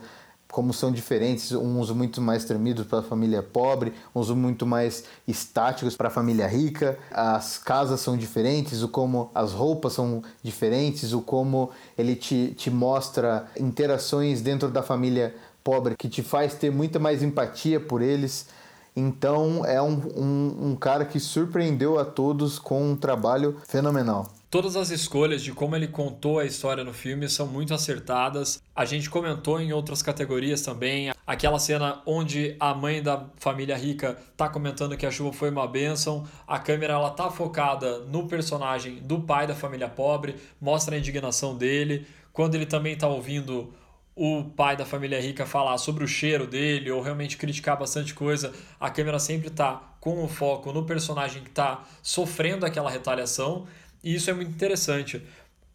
como 0.52 0.72
são 0.74 0.92
diferentes, 0.92 1.50
uns 1.52 1.90
muito 1.90 2.20
mais 2.20 2.44
tremidos 2.44 2.86
para 2.86 2.98
a 2.98 3.02
família 3.02 3.42
pobre, 3.42 3.94
uns 4.14 4.28
muito 4.28 4.66
mais 4.66 5.04
estáticos 5.26 5.96
para 5.96 6.08
a 6.08 6.10
família 6.10 6.46
rica. 6.46 6.98
As 7.10 7.56
casas 7.56 8.00
são 8.00 8.18
diferentes, 8.18 8.82
o 8.82 8.88
como 8.88 9.30
as 9.34 9.52
roupas 9.52 9.94
são 9.94 10.22
diferentes, 10.42 11.14
o 11.14 11.22
como 11.22 11.70
ele 11.96 12.14
te, 12.14 12.54
te 12.54 12.70
mostra 12.70 13.48
interações 13.58 14.42
dentro 14.42 14.68
da 14.68 14.82
família 14.82 15.34
pobre 15.64 15.96
que 15.96 16.08
te 16.08 16.22
faz 16.22 16.54
ter 16.54 16.70
muita 16.70 16.98
mais 16.98 17.22
empatia 17.22 17.80
por 17.80 18.02
eles. 18.02 18.46
Então 18.94 19.64
é 19.64 19.80
um, 19.80 20.02
um, 20.14 20.56
um 20.68 20.76
cara 20.76 21.06
que 21.06 21.18
surpreendeu 21.18 21.98
a 21.98 22.04
todos 22.04 22.58
com 22.58 22.92
um 22.92 22.94
trabalho 22.94 23.56
fenomenal. 23.66 24.28
Todas 24.52 24.76
as 24.76 24.90
escolhas 24.90 25.42
de 25.42 25.50
como 25.50 25.74
ele 25.74 25.88
contou 25.88 26.38
a 26.38 26.44
história 26.44 26.84
no 26.84 26.92
filme 26.92 27.26
são 27.26 27.46
muito 27.46 27.72
acertadas. 27.72 28.62
A 28.76 28.84
gente 28.84 29.08
comentou 29.08 29.58
em 29.58 29.72
outras 29.72 30.02
categorias 30.02 30.60
também. 30.60 31.10
Aquela 31.26 31.58
cena 31.58 32.02
onde 32.04 32.54
a 32.60 32.74
mãe 32.74 33.02
da 33.02 33.30
família 33.38 33.74
rica 33.74 34.18
tá 34.36 34.50
comentando 34.50 34.94
que 34.94 35.06
a 35.06 35.10
chuva 35.10 35.32
foi 35.32 35.48
uma 35.48 35.66
bênção. 35.66 36.28
A 36.46 36.58
câmera 36.58 36.92
ela 36.92 37.08
tá 37.08 37.30
focada 37.30 38.00
no 38.00 38.28
personagem 38.28 38.96
do 38.96 39.22
pai 39.22 39.46
da 39.46 39.54
família 39.54 39.88
pobre, 39.88 40.36
mostra 40.60 40.96
a 40.96 40.98
indignação 40.98 41.56
dele. 41.56 42.06
Quando 42.30 42.54
ele 42.54 42.66
também 42.66 42.94
tá 42.94 43.08
ouvindo 43.08 43.72
o 44.14 44.44
pai 44.44 44.76
da 44.76 44.84
família 44.84 45.18
rica 45.18 45.46
falar 45.46 45.78
sobre 45.78 46.04
o 46.04 46.06
cheiro 46.06 46.46
dele 46.46 46.90
ou 46.90 47.00
realmente 47.00 47.38
criticar 47.38 47.78
bastante 47.78 48.12
coisa, 48.12 48.52
a 48.78 48.90
câmera 48.90 49.18
sempre 49.18 49.48
tá 49.48 49.94
com 49.98 50.22
o 50.22 50.28
foco 50.28 50.72
no 50.72 50.84
personagem 50.84 51.42
que 51.42 51.50
tá 51.50 51.84
sofrendo 52.02 52.66
aquela 52.66 52.90
retaliação. 52.90 53.66
E 54.02 54.14
isso 54.14 54.30
é 54.30 54.32
muito 54.32 54.50
interessante. 54.50 55.22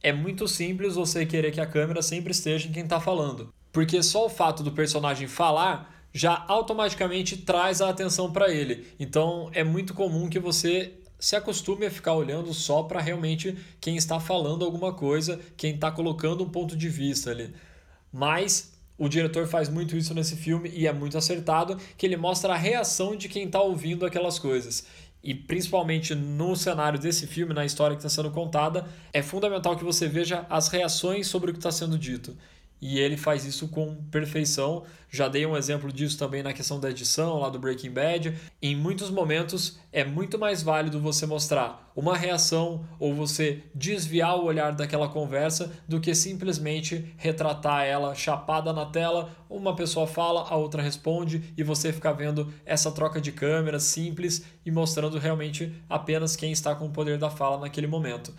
É 0.02 0.12
muito 0.12 0.48
simples 0.48 0.96
você 0.96 1.26
querer 1.26 1.52
que 1.52 1.62
a 1.62 1.66
câmera 1.66 2.02
sempre 2.02 2.32
esteja 2.32 2.68
em 2.68 2.72
quem 2.72 2.84
está 2.84 3.00
falando. 3.00 3.54
Porque 3.72 4.02
só 4.04 4.26
o 4.26 4.30
fato 4.30 4.64
do 4.64 4.72
personagem 4.72 5.28
falar 5.28 5.94
já 6.14 6.46
automaticamente 6.48 7.38
traz 7.38 7.82
a 7.82 7.90
atenção 7.90 8.32
para 8.32 8.52
ele. 8.52 8.88
Então 9.00 9.50
é 9.54 9.64
muito 9.64 9.94
comum 9.94 10.30
que 10.30 10.40
você 10.40 10.94
se 11.20 11.36
acostume 11.36 11.86
a 11.86 11.92
ficar 11.92 12.14
olhando 12.14 12.54
só 12.54 12.84
para 12.84 13.02
realmente 13.02 13.58
quem 13.82 13.98
está 13.98 14.20
falando 14.20 14.64
alguma 14.64 14.94
coisa, 14.94 15.40
quem 15.56 15.76
está 15.76 15.92
colocando 15.92 16.44
um 16.44 16.50
ponto 16.50 16.76
de 16.76 16.90
vista 16.90 17.32
ali. 17.32 17.54
Mas 18.12 18.74
o 18.98 19.08
diretor 19.08 19.48
faz 19.48 19.70
muito 19.70 19.96
isso 19.96 20.14
nesse 20.14 20.36
filme 20.36 20.72
e 20.74 20.88
é 20.88 20.94
muito 20.94 21.18
acertado, 21.18 21.78
que 21.98 22.06
ele 22.06 22.18
mostra 22.18 22.54
a 22.54 22.58
reação 22.58 23.16
de 23.16 23.30
quem 23.30 23.46
está 23.46 23.62
ouvindo 23.62 24.06
aquelas 24.06 24.40
coisas. 24.40 24.86
E 25.24 25.34
principalmente 25.34 26.14
no 26.16 26.56
cenário 26.56 27.00
desse 27.00 27.28
filme, 27.28 27.54
na 27.54 27.66
história 27.66 27.96
que 27.96 28.06
está 28.06 28.10
sendo 28.10 28.32
contada, 28.32 28.88
é 29.12 29.22
fundamental 29.22 29.76
que 29.76 29.84
você 29.84 30.08
veja 30.08 30.46
as 30.50 30.68
reações 30.70 31.28
sobre 31.28 31.50
o 31.50 31.54
que 31.54 31.60
está 31.60 31.72
sendo 31.72 31.98
dito. 31.98 32.38
E 32.82 33.00
ele 33.00 33.18
faz 33.18 33.46
isso 33.46 33.68
com 33.68 33.96
perfeição. 34.12 34.84
Já 35.10 35.28
dei 35.28 35.46
um 35.46 35.56
exemplo 35.56 35.92
disso 35.92 36.18
também 36.18 36.44
na 36.44 36.54
questão 36.54 36.80
da 36.80 36.90
edição 36.90 37.40
lá 37.40 37.50
do 37.50 37.58
Breaking 37.58 37.92
Bad. 37.92 38.38
Em 38.62 38.76
muitos 38.76 39.10
momentos 39.10 39.80
é 39.92 40.04
muito 40.04 40.38
mais 40.38 40.62
válido 40.62 41.00
você 41.00 41.26
mostrar 41.26 41.92
uma 41.96 42.16
reação 42.16 42.86
ou 43.00 43.16
você 43.16 43.64
desviar 43.74 44.36
o 44.38 44.46
olhar 44.46 44.72
daquela 44.74 45.08
conversa 45.08 45.72
do 45.88 46.00
que 46.00 46.14
simplesmente 46.14 47.14
retratar 47.18 47.86
ela 47.86 48.14
chapada 48.14 48.72
na 48.72 48.86
tela. 48.86 49.32
Uma 49.50 49.76
pessoa 49.76 50.06
fala, 50.06 50.42
a 50.48 50.56
outra 50.56 50.82
responde 50.82 51.54
e 51.58 51.64
você 51.64 51.92
ficar 51.92 52.12
vendo 52.12 52.54
essa 52.66 52.92
troca 52.92 53.20
de 53.20 53.32
câmeras 53.32 53.84
simples 53.84 54.44
e 54.66 54.70
mostrando 54.70 55.18
realmente 55.18 55.74
apenas 55.90 56.36
quem 56.36 56.52
está 56.52 56.76
com 56.76 56.86
o 56.86 56.92
poder 56.92 57.18
da 57.18 57.30
fala 57.30 57.58
naquele 57.58 57.88
momento. 57.88 58.34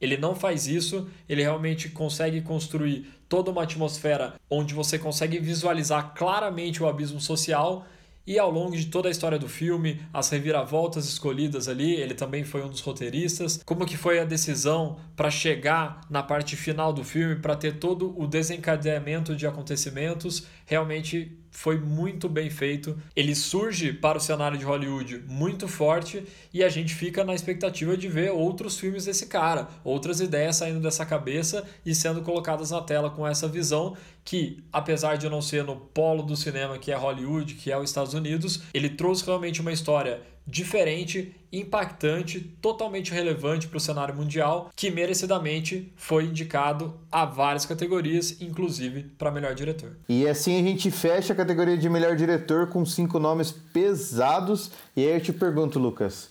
Ele 0.00 0.16
não 0.16 0.34
faz 0.34 0.66
isso, 0.66 1.08
ele 1.28 1.42
realmente 1.42 1.88
consegue 1.88 2.40
construir 2.40 3.06
toda 3.28 3.50
uma 3.50 3.62
atmosfera 3.62 4.34
onde 4.48 4.74
você 4.74 4.98
consegue 4.98 5.38
visualizar 5.38 6.14
claramente 6.14 6.82
o 6.82 6.88
abismo 6.88 7.20
social 7.20 7.86
e 8.26 8.38
ao 8.38 8.50
longo 8.50 8.76
de 8.76 8.86
toda 8.86 9.08
a 9.08 9.10
história 9.10 9.38
do 9.38 9.48
filme, 9.48 10.00
as 10.12 10.28
reviravoltas 10.28 11.06
escolhidas 11.06 11.66
ali, 11.66 11.94
ele 11.94 12.14
também 12.14 12.44
foi 12.44 12.62
um 12.62 12.68
dos 12.68 12.80
roteiristas, 12.80 13.60
como 13.64 13.86
que 13.86 13.96
foi 13.96 14.20
a 14.20 14.24
decisão 14.24 14.98
para 15.16 15.30
chegar 15.30 16.02
na 16.08 16.22
parte 16.22 16.54
final 16.54 16.92
do 16.92 17.02
filme, 17.02 17.36
para 17.36 17.56
ter 17.56 17.78
todo 17.78 18.14
o 18.16 18.26
desencadeamento 18.26 19.34
de 19.34 19.46
acontecimentos, 19.46 20.46
realmente 20.66 21.39
foi 21.50 21.78
muito 21.78 22.28
bem 22.28 22.48
feito. 22.48 22.96
Ele 23.14 23.34
surge 23.34 23.92
para 23.92 24.18
o 24.18 24.20
cenário 24.20 24.56
de 24.56 24.64
Hollywood 24.64 25.24
muito 25.26 25.66
forte 25.66 26.24
e 26.52 26.62
a 26.62 26.68
gente 26.68 26.94
fica 26.94 27.24
na 27.24 27.34
expectativa 27.34 27.96
de 27.96 28.08
ver 28.08 28.30
outros 28.30 28.78
filmes 28.78 29.04
desse 29.04 29.26
cara, 29.26 29.68
outras 29.84 30.20
ideias 30.20 30.56
saindo 30.56 30.80
dessa 30.80 31.04
cabeça 31.04 31.64
e 31.84 31.94
sendo 31.94 32.22
colocadas 32.22 32.70
na 32.70 32.80
tela 32.80 33.10
com 33.10 33.26
essa 33.26 33.48
visão 33.48 33.96
que, 34.24 34.62
apesar 34.72 35.16
de 35.16 35.28
não 35.28 35.42
ser 35.42 35.64
no 35.64 35.76
polo 35.76 36.22
do 36.22 36.36
cinema 36.36 36.78
que 36.78 36.92
é 36.92 36.96
Hollywood, 36.96 37.54
que 37.54 37.72
é 37.72 37.76
os 37.76 37.90
Estados 37.90 38.14
Unidos, 38.14 38.62
ele 38.72 38.90
trouxe 38.90 39.24
realmente 39.24 39.60
uma 39.60 39.72
história 39.72 40.22
diferente, 40.46 41.34
impactante, 41.52 42.40
totalmente 42.60 43.12
relevante 43.12 43.68
para 43.68 43.76
o 43.76 43.80
cenário 43.80 44.14
mundial, 44.14 44.70
que 44.74 44.90
merecidamente 44.90 45.92
foi 45.96 46.24
indicado 46.24 46.98
a 47.10 47.24
várias 47.24 47.66
categorias, 47.66 48.40
inclusive 48.40 49.04
para 49.18 49.30
melhor 49.30 49.54
diretor. 49.54 49.96
E 50.08 50.26
assim 50.26 50.60
a 50.60 50.62
gente 50.62 50.90
fecha 50.90 51.32
a 51.32 51.36
categoria 51.36 51.76
de 51.76 51.88
melhor 51.88 52.16
diretor 52.16 52.68
com 52.68 52.84
cinco 52.84 53.18
nomes 53.18 53.52
pesados. 53.52 54.70
E 54.96 55.06
aí 55.06 55.14
eu 55.14 55.20
te 55.20 55.32
pergunto, 55.32 55.78
Lucas, 55.78 56.30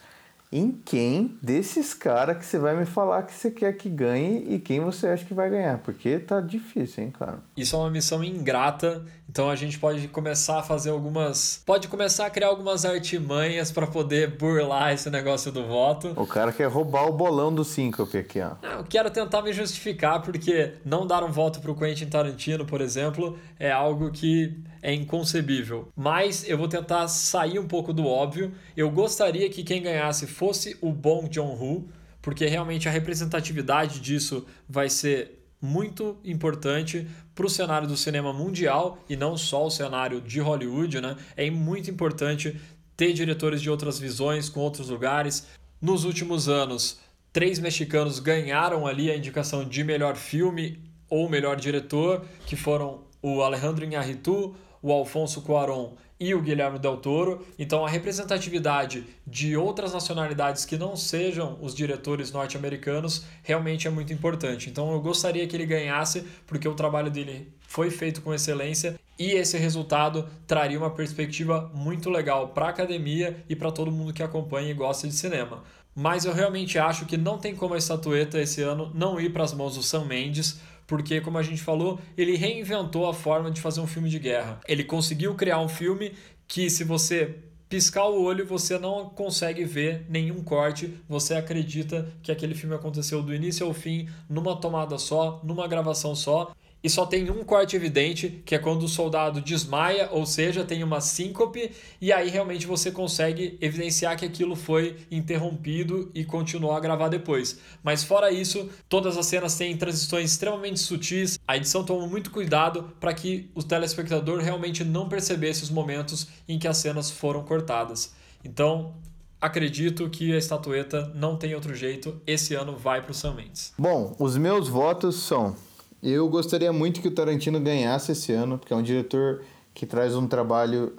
em 0.52 0.72
quem 0.72 1.38
desses 1.43 1.93
caras 1.93 2.38
que 2.38 2.45
você 2.45 2.58
vai 2.58 2.76
me 2.76 2.86
falar 2.86 3.24
que 3.24 3.34
você 3.34 3.52
quer 3.52 3.74
que 3.74 3.88
ganhe 3.88 4.45
e 4.50 4.58
quem 4.58 4.80
você 4.80 5.08
acha 5.08 5.24
que 5.24 5.34
vai 5.34 5.47
ganhar? 5.47 5.78
Porque 5.80 6.18
tá 6.18 6.41
difícil, 6.41 7.04
hein, 7.04 7.12
cara? 7.12 7.39
Isso 7.56 7.76
é 7.76 7.80
uma 7.80 7.91
missão 7.91 8.24
ingrata, 8.24 9.06
então 9.30 9.47
a 9.47 9.56
gente 9.56 9.78
pode 9.78 10.08
começar 10.08 10.60
a 10.60 10.64
fazer 10.64 10.89
algumas. 10.89 11.62
Pode 11.66 11.88
começar 11.88 12.26
a 12.26 12.30
criar 12.32 12.47
algumas 12.47 12.84
artimanhas 12.84 13.72
para 13.72 13.86
poder 13.86 14.38
burlar 14.38 14.91
esse 14.91 15.10
negócio 15.12 15.52
do 15.52 15.68
voto. 15.68 16.14
O 16.16 16.26
cara 16.26 16.52
quer 16.52 16.68
roubar 16.68 17.08
o 17.08 17.14
bolão 17.14 17.54
do 17.54 17.64
síncope 17.64 18.18
aqui, 18.18 18.39
ó. 18.41 18.54
Eu 18.64 18.84
quero 18.86 19.12
tentar 19.12 19.43
me 19.43 19.54
justificar 19.54 20.24
porque 20.24 20.74
não 20.84 21.06
dar 21.06 21.24
um 21.24 21.32
voto 21.32 21.60
pro 21.60 21.76
Quentin 21.76 22.08
Tarantino, 22.08 22.66
por 22.66 22.82
exemplo, 22.82 23.38
é 23.60 23.72
algo 23.72 24.10
que 24.10 24.58
é 24.82 24.93
inconcebível. 24.93 25.89
Mas 25.95 26.47
eu 26.47 26.57
vou 26.57 26.67
tentar 26.67 27.07
sair 27.07 27.59
um 27.59 27.67
pouco 27.67 27.93
do 27.93 28.05
óbvio. 28.05 28.51
Eu 28.75 28.89
gostaria 28.89 29.49
que 29.49 29.63
quem 29.63 29.82
ganhasse 29.82 30.27
fosse 30.27 30.77
o 30.82 30.91
Bong 30.91 31.27
Joon-ho, 31.32 31.89
porque 32.21 32.45
realmente 32.45 32.88
a 32.88 32.91
representatividade 32.91 33.99
disso 33.99 34.45
vai 34.67 34.89
ser 34.89 35.39
muito 35.61 36.17
importante 36.23 37.07
para 37.36 37.45
o 37.45 37.49
cenário 37.49 37.88
do 37.88 37.97
cinema 37.97 38.32
mundial 38.32 39.03
e 39.09 39.15
não 39.15 39.38
só 39.38 39.65
o 39.65 39.69
cenário 39.69 40.21
de 40.21 40.39
Hollywood, 40.39 41.01
né? 41.01 41.15
É 41.36 41.49
muito 41.49 41.91
importante 41.91 42.59
ter 42.95 43.13
diretores 43.13 43.61
de 43.61 43.69
outras 43.69 43.99
visões 43.99 44.49
com 44.49 44.59
outros 44.59 44.89
lugares. 44.89 45.47
Nos 45.82 46.03
últimos 46.03 46.49
anos, 46.49 46.99
três 47.32 47.59
mexicanos 47.59 48.19
ganharam 48.19 48.86
ali 48.86 49.09
a 49.09 49.15
indicação 49.15 49.63
de 49.63 49.84
melhor 49.84 50.15
filme 50.15 50.80
ou 51.09 51.30
melhor 51.30 51.55
diretor, 51.55 52.25
que 52.45 52.55
foram 52.55 53.01
o 53.21 53.41
Alejandro 53.41 53.86
Iñárritu, 53.86 54.55
o 54.82 54.91
Alfonso 54.91 55.41
Cuarón 55.41 55.93
e 56.19 56.36
o 56.36 56.41
Guilherme 56.41 56.77
Del 56.77 56.97
Toro. 56.97 57.45
Então 57.57 57.86
a 57.86 57.89
representatividade 57.89 59.05
de 59.25 59.55
outras 59.55 59.93
nacionalidades 59.93 60.65
que 60.65 60.77
não 60.77 60.95
sejam 60.95 61.57
os 61.61 61.73
diretores 61.73 62.32
norte-americanos 62.32 63.23
realmente 63.41 63.88
é 63.88 63.89
muito 63.89 64.11
importante. 64.11 64.69
Então 64.69 64.91
eu 64.91 64.99
gostaria 64.99 65.47
que 65.47 65.55
ele 65.55 65.65
ganhasse 65.65 66.25
porque 66.45 66.67
o 66.67 66.75
trabalho 66.75 67.09
dele 67.09 67.51
foi 67.61 67.89
feito 67.89 68.21
com 68.21 68.34
excelência 68.34 68.99
e 69.17 69.32
esse 69.32 69.57
resultado 69.57 70.27
traria 70.47 70.77
uma 70.77 70.89
perspectiva 70.91 71.69
muito 71.73 72.09
legal 72.09 72.49
para 72.49 72.67
a 72.67 72.69
academia 72.69 73.43
e 73.47 73.55
para 73.55 73.71
todo 73.71 73.91
mundo 73.91 74.13
que 74.13 74.23
acompanha 74.23 74.71
e 74.71 74.73
gosta 74.73 75.07
de 75.07 75.13
cinema. 75.13 75.63
Mas 75.95 76.23
eu 76.23 76.34
realmente 76.34 76.80
acho 76.80 77.05
que 77.05 77.17
não 77.17 77.38
tem 77.38 77.55
como 77.55 77.73
a 77.73 77.77
estatueta 77.77 78.39
esse 78.39 78.61
ano 78.61 78.91
não 78.93 79.19
ir 79.19 79.34
para 79.34 79.43
as 79.43 79.53
mãos 79.53 79.75
do 79.75 79.84
Sam 79.84 80.05
Mendes, 80.05 80.59
porque, 80.90 81.22
como 81.22 81.38
a 81.38 81.44
gente 81.44 81.62
falou, 81.62 82.00
ele 82.18 82.36
reinventou 82.36 83.08
a 83.08 83.14
forma 83.14 83.52
de 83.52 83.62
fazer 83.62 83.80
um 83.80 83.86
filme 83.86 84.10
de 84.10 84.18
guerra. 84.18 84.60
Ele 84.68 84.84
conseguiu 84.84 85.36
criar 85.36 85.60
um 85.60 85.70
filme 85.70 86.14
que, 86.48 86.68
se 86.68 86.84
você 86.84 87.36
piscar 87.70 88.08
o 88.08 88.24
olho 88.24 88.48
você 88.48 88.80
não 88.80 89.08
consegue 89.08 89.64
ver 89.64 90.08
nenhum 90.10 90.44
corte, 90.44 90.92
você 91.08 91.36
acredita 91.36 92.12
que 92.24 92.32
aquele 92.32 92.56
filme 92.56 92.74
aconteceu 92.74 93.22
do 93.22 93.32
início 93.32 93.68
ao 93.68 93.72
fim, 93.72 94.10
numa 94.28 94.56
tomada 94.56 94.98
só, 94.98 95.40
numa 95.44 95.68
gravação 95.68 96.16
só 96.16 96.52
e 96.84 96.89
só 96.89 97.05
tem 97.05 97.30
um 97.30 97.43
corte 97.43 97.75
evidente, 97.75 98.41
que 98.45 98.55
é 98.55 98.59
quando 98.59 98.84
o 98.84 98.88
soldado 98.88 99.41
desmaia, 99.41 100.09
ou 100.11 100.25
seja, 100.25 100.63
tem 100.63 100.84
uma 100.84 101.01
síncope, 101.01 101.71
e 101.99 102.11
aí 102.11 102.30
realmente 102.30 102.65
você 102.65 102.89
consegue 102.89 103.57
evidenciar 103.59 104.17
que 104.17 104.25
aquilo 104.25 104.55
foi 104.55 104.95
interrompido 105.11 106.09
e 106.15 106.23
continuar 106.23 106.77
a 106.77 106.80
gravar 106.80 107.09
depois. 107.09 107.59
Mas 107.84 108.03
fora 108.03 108.32
isso, 108.32 108.69
todas 108.88 109.17
as 109.17 109.25
cenas 109.25 109.55
têm 109.55 109.75
transições 109.75 110.32
extremamente 110.32 110.80
sutis. 110.80 111.38
A 111.47 111.57
edição 111.57 111.84
toma 111.84 112.07
muito 112.07 112.32
cuidado 112.32 112.93
para 112.99 113.13
que 113.13 113.49
o 113.53 113.61
telespectador 113.61 114.39
realmente 114.39 114.84
não 114.84 115.09
percebesse 115.09 115.63
os 115.63 115.69
momentos 115.69 116.27
em 116.47 116.57
que 116.57 116.67
as 116.67 116.77
cenas 116.77 117.11
foram 117.11 117.43
cortadas. 117.43 118.13
Então, 118.43 118.93
acredito 119.41 120.09
que 120.09 120.34
a 120.34 120.38
estatueta 120.38 121.11
não 121.13 121.36
tem 121.36 121.53
outro 121.55 121.75
jeito. 121.75 122.21
Esse 122.25 122.55
ano 122.55 122.77
vai 122.77 123.01
para 123.01 123.11
o 123.11 123.13
Sam 123.13 123.36
Mendes. 123.36 123.73
Bom, 123.77 124.15
os 124.17 124.38
meus 124.38 124.67
votos 124.69 125.15
são 125.17 125.55
eu 126.02 126.28
gostaria 126.30 126.72
muito 126.72 127.02
que 127.02 127.08
o 127.08 127.12
Tarantino 127.12 127.60
ganhasse 127.60 128.12
esse 128.12 128.32
ano, 128.32 128.58
porque 128.58 128.74
é 128.74 128.76
um 128.76 128.84
diretor 128.84 129.41
que 129.74 129.86
traz 129.86 130.16
um 130.16 130.28
trabalho 130.28 130.93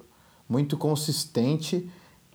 muito 0.49 0.77
consistente, 0.77 1.91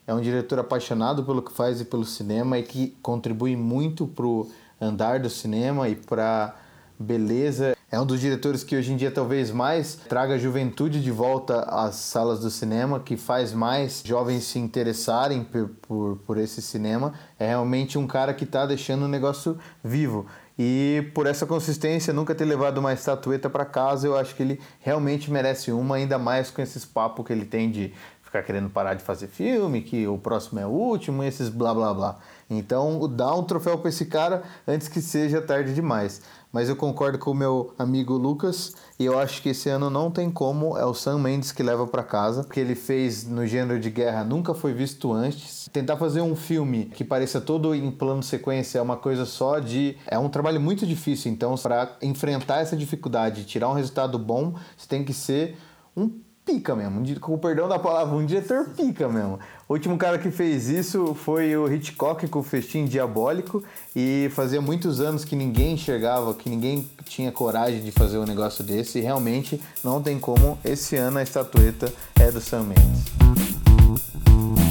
é 0.07 0.13
um 0.13 0.21
diretor 0.21 0.59
apaixonado 0.59 1.23
pelo 1.23 1.41
que 1.41 1.51
faz 1.51 1.81
e 1.81 1.85
pelo 1.85 2.05
cinema 2.05 2.57
e 2.57 2.63
que 2.63 2.95
contribui 3.01 3.55
muito 3.55 4.07
para 4.07 4.25
o 4.25 4.49
andar 4.79 5.19
do 5.19 5.29
cinema 5.29 5.89
e 5.89 5.95
para 5.95 6.55
beleza. 6.99 7.75
É 7.91 7.99
um 7.99 8.05
dos 8.05 8.19
diretores 8.19 8.63
que 8.63 8.75
hoje 8.75 8.91
em 8.91 8.97
dia 8.97 9.11
talvez 9.11 9.51
mais 9.51 9.95
traga 9.95 10.35
a 10.35 10.37
juventude 10.37 11.01
de 11.01 11.11
volta 11.11 11.61
às 11.61 11.95
salas 11.95 12.39
do 12.39 12.49
cinema, 12.49 12.99
que 12.99 13.15
faz 13.15 13.53
mais 13.53 14.01
jovens 14.05 14.43
se 14.45 14.59
interessarem 14.59 15.43
por, 15.43 15.69
por, 15.81 16.17
por 16.25 16.37
esse 16.37 16.61
cinema. 16.61 17.13
É 17.39 17.47
realmente 17.47 17.97
um 17.97 18.07
cara 18.07 18.33
que 18.33 18.43
está 18.43 18.65
deixando 18.65 19.03
o 19.03 19.07
negócio 19.07 19.57
vivo. 19.83 20.25
E 20.57 21.11
por 21.13 21.27
essa 21.27 21.45
consistência, 21.45 22.13
nunca 22.13 22.33
ter 22.33 22.45
levado 22.45 22.77
uma 22.77 22.93
estatueta 22.93 23.49
para 23.49 23.65
casa, 23.65 24.07
eu 24.07 24.17
acho 24.17 24.35
que 24.35 24.43
ele 24.43 24.61
realmente 24.79 25.29
merece 25.29 25.71
uma, 25.71 25.97
ainda 25.97 26.17
mais 26.17 26.49
com 26.49 26.61
esses 26.61 26.85
papos 26.85 27.25
que 27.25 27.33
ele 27.33 27.45
tem 27.45 27.69
de 27.69 27.93
ficar 28.23 28.41
querendo 28.41 28.69
parar 28.69 28.93
de 28.93 29.03
fazer 29.03 29.27
filme, 29.27 29.81
que 29.81 30.07
o 30.07 30.17
próximo 30.17 30.59
é 30.59 30.65
o 30.65 30.69
último, 30.69 31.23
e 31.23 31.27
esses 31.27 31.49
blá 31.49 31.73
blá 31.73 31.93
blá. 31.93 32.19
Então, 32.49 33.07
dá 33.09 33.33
um 33.33 33.43
troféu 33.43 33.77
para 33.77 33.89
esse 33.89 34.05
cara 34.05 34.43
antes 34.67 34.87
que 34.87 35.01
seja 35.01 35.41
tarde 35.41 35.73
demais 35.73 36.21
mas 36.55 36.69
eu 36.69 36.75
concordo 36.77 37.19
com 37.19 37.31
o 37.31 37.35
meu 37.35 37.73
amigo 37.77 38.13
Lucas 38.13 38.73
e 38.97 39.03
eu 39.03 39.19
acho 39.19 39.41
que 39.41 39.49
esse 39.49 39.67
ano 39.67 39.89
não 39.89 40.09
tem 40.09 40.31
como, 40.31 40.77
é 40.77 40.85
o 40.85 40.93
Sam 40.93 41.19
Mendes 41.19 41.51
que 41.51 41.61
leva 41.61 41.85
para 41.85 42.01
casa, 42.01 42.45
porque 42.45 42.61
ele 42.61 42.75
fez 42.75 43.27
no 43.27 43.45
gênero 43.45 43.77
de 43.77 43.89
guerra 43.89 44.23
nunca 44.23 44.53
foi 44.53 44.71
visto 44.71 45.11
antes. 45.11 45.69
Tentar 45.73 45.97
fazer 45.97 46.21
um 46.21 46.33
filme 46.33 46.85
que 46.85 47.03
pareça 47.03 47.41
todo 47.41 47.75
em 47.75 47.91
plano 47.91 48.23
sequência 48.23 48.79
é 48.79 48.81
uma 48.81 48.95
coisa 48.95 49.25
só 49.25 49.59
de 49.59 49.97
é 50.07 50.17
um 50.17 50.29
trabalho 50.29 50.61
muito 50.61 50.87
difícil, 50.87 51.29
então 51.29 51.55
para 51.55 51.97
enfrentar 52.01 52.61
essa 52.61 52.77
dificuldade, 52.77 53.43
tirar 53.43 53.67
um 53.67 53.73
resultado 53.73 54.17
bom, 54.17 54.55
você 54.77 54.87
tem 54.87 55.03
que 55.03 55.11
ser 55.13 55.57
um 55.93 56.09
pica 56.45 56.75
mesmo, 56.75 57.19
com 57.19 57.33
o 57.33 57.37
perdão 57.37 57.67
da 57.67 57.79
palavra, 57.79 58.15
um 58.15 58.25
diretor 58.25 58.69
pica 58.69 59.09
mesmo. 59.09 59.39
O 59.67 59.73
último 59.73 59.97
cara 59.97 60.19
que 60.19 60.29
fez 60.29 60.69
isso 60.69 61.15
foi 61.15 61.57
o 61.57 61.71
Hitchcock 61.71 62.27
com 62.27 62.39
o 62.39 62.43
Festim 62.43 62.85
Diabólico 62.85 63.63
e 63.95 64.29
fazia 64.31 64.61
muitos 64.61 65.01
anos 65.01 65.25
que 65.25 65.35
ninguém 65.35 65.73
enxergava, 65.73 66.33
que 66.35 66.49
ninguém 66.49 66.87
tinha 67.05 67.31
coragem 67.31 67.81
de 67.81 67.91
fazer 67.91 68.19
um 68.19 68.25
negócio 68.25 68.63
desse 68.63 68.99
e 68.99 69.01
realmente 69.01 69.59
não 69.83 70.01
tem 70.01 70.19
como. 70.19 70.57
Esse 70.63 70.95
ano 70.95 71.17
a 71.17 71.23
estatueta 71.23 71.91
é 72.19 72.31
do 72.31 72.39
Sam 72.39 72.63
Mendes. 72.63 74.64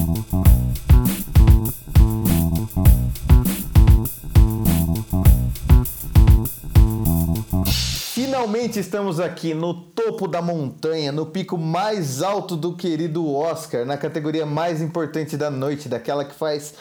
Estamos 8.64 9.20
aqui 9.20 9.52
no 9.52 9.74
topo 9.74 10.26
da 10.26 10.40
montanha, 10.40 11.12
no 11.12 11.26
pico 11.26 11.58
mais 11.58 12.22
alto 12.22 12.56
do 12.56 12.74
querido 12.74 13.30
Oscar, 13.30 13.84
na 13.84 13.98
categoria 13.98 14.46
mais 14.46 14.80
importante 14.80 15.36
da 15.36 15.50
noite, 15.50 15.86
daquela 15.86 16.24
que 16.24 16.34
faz 16.34 16.74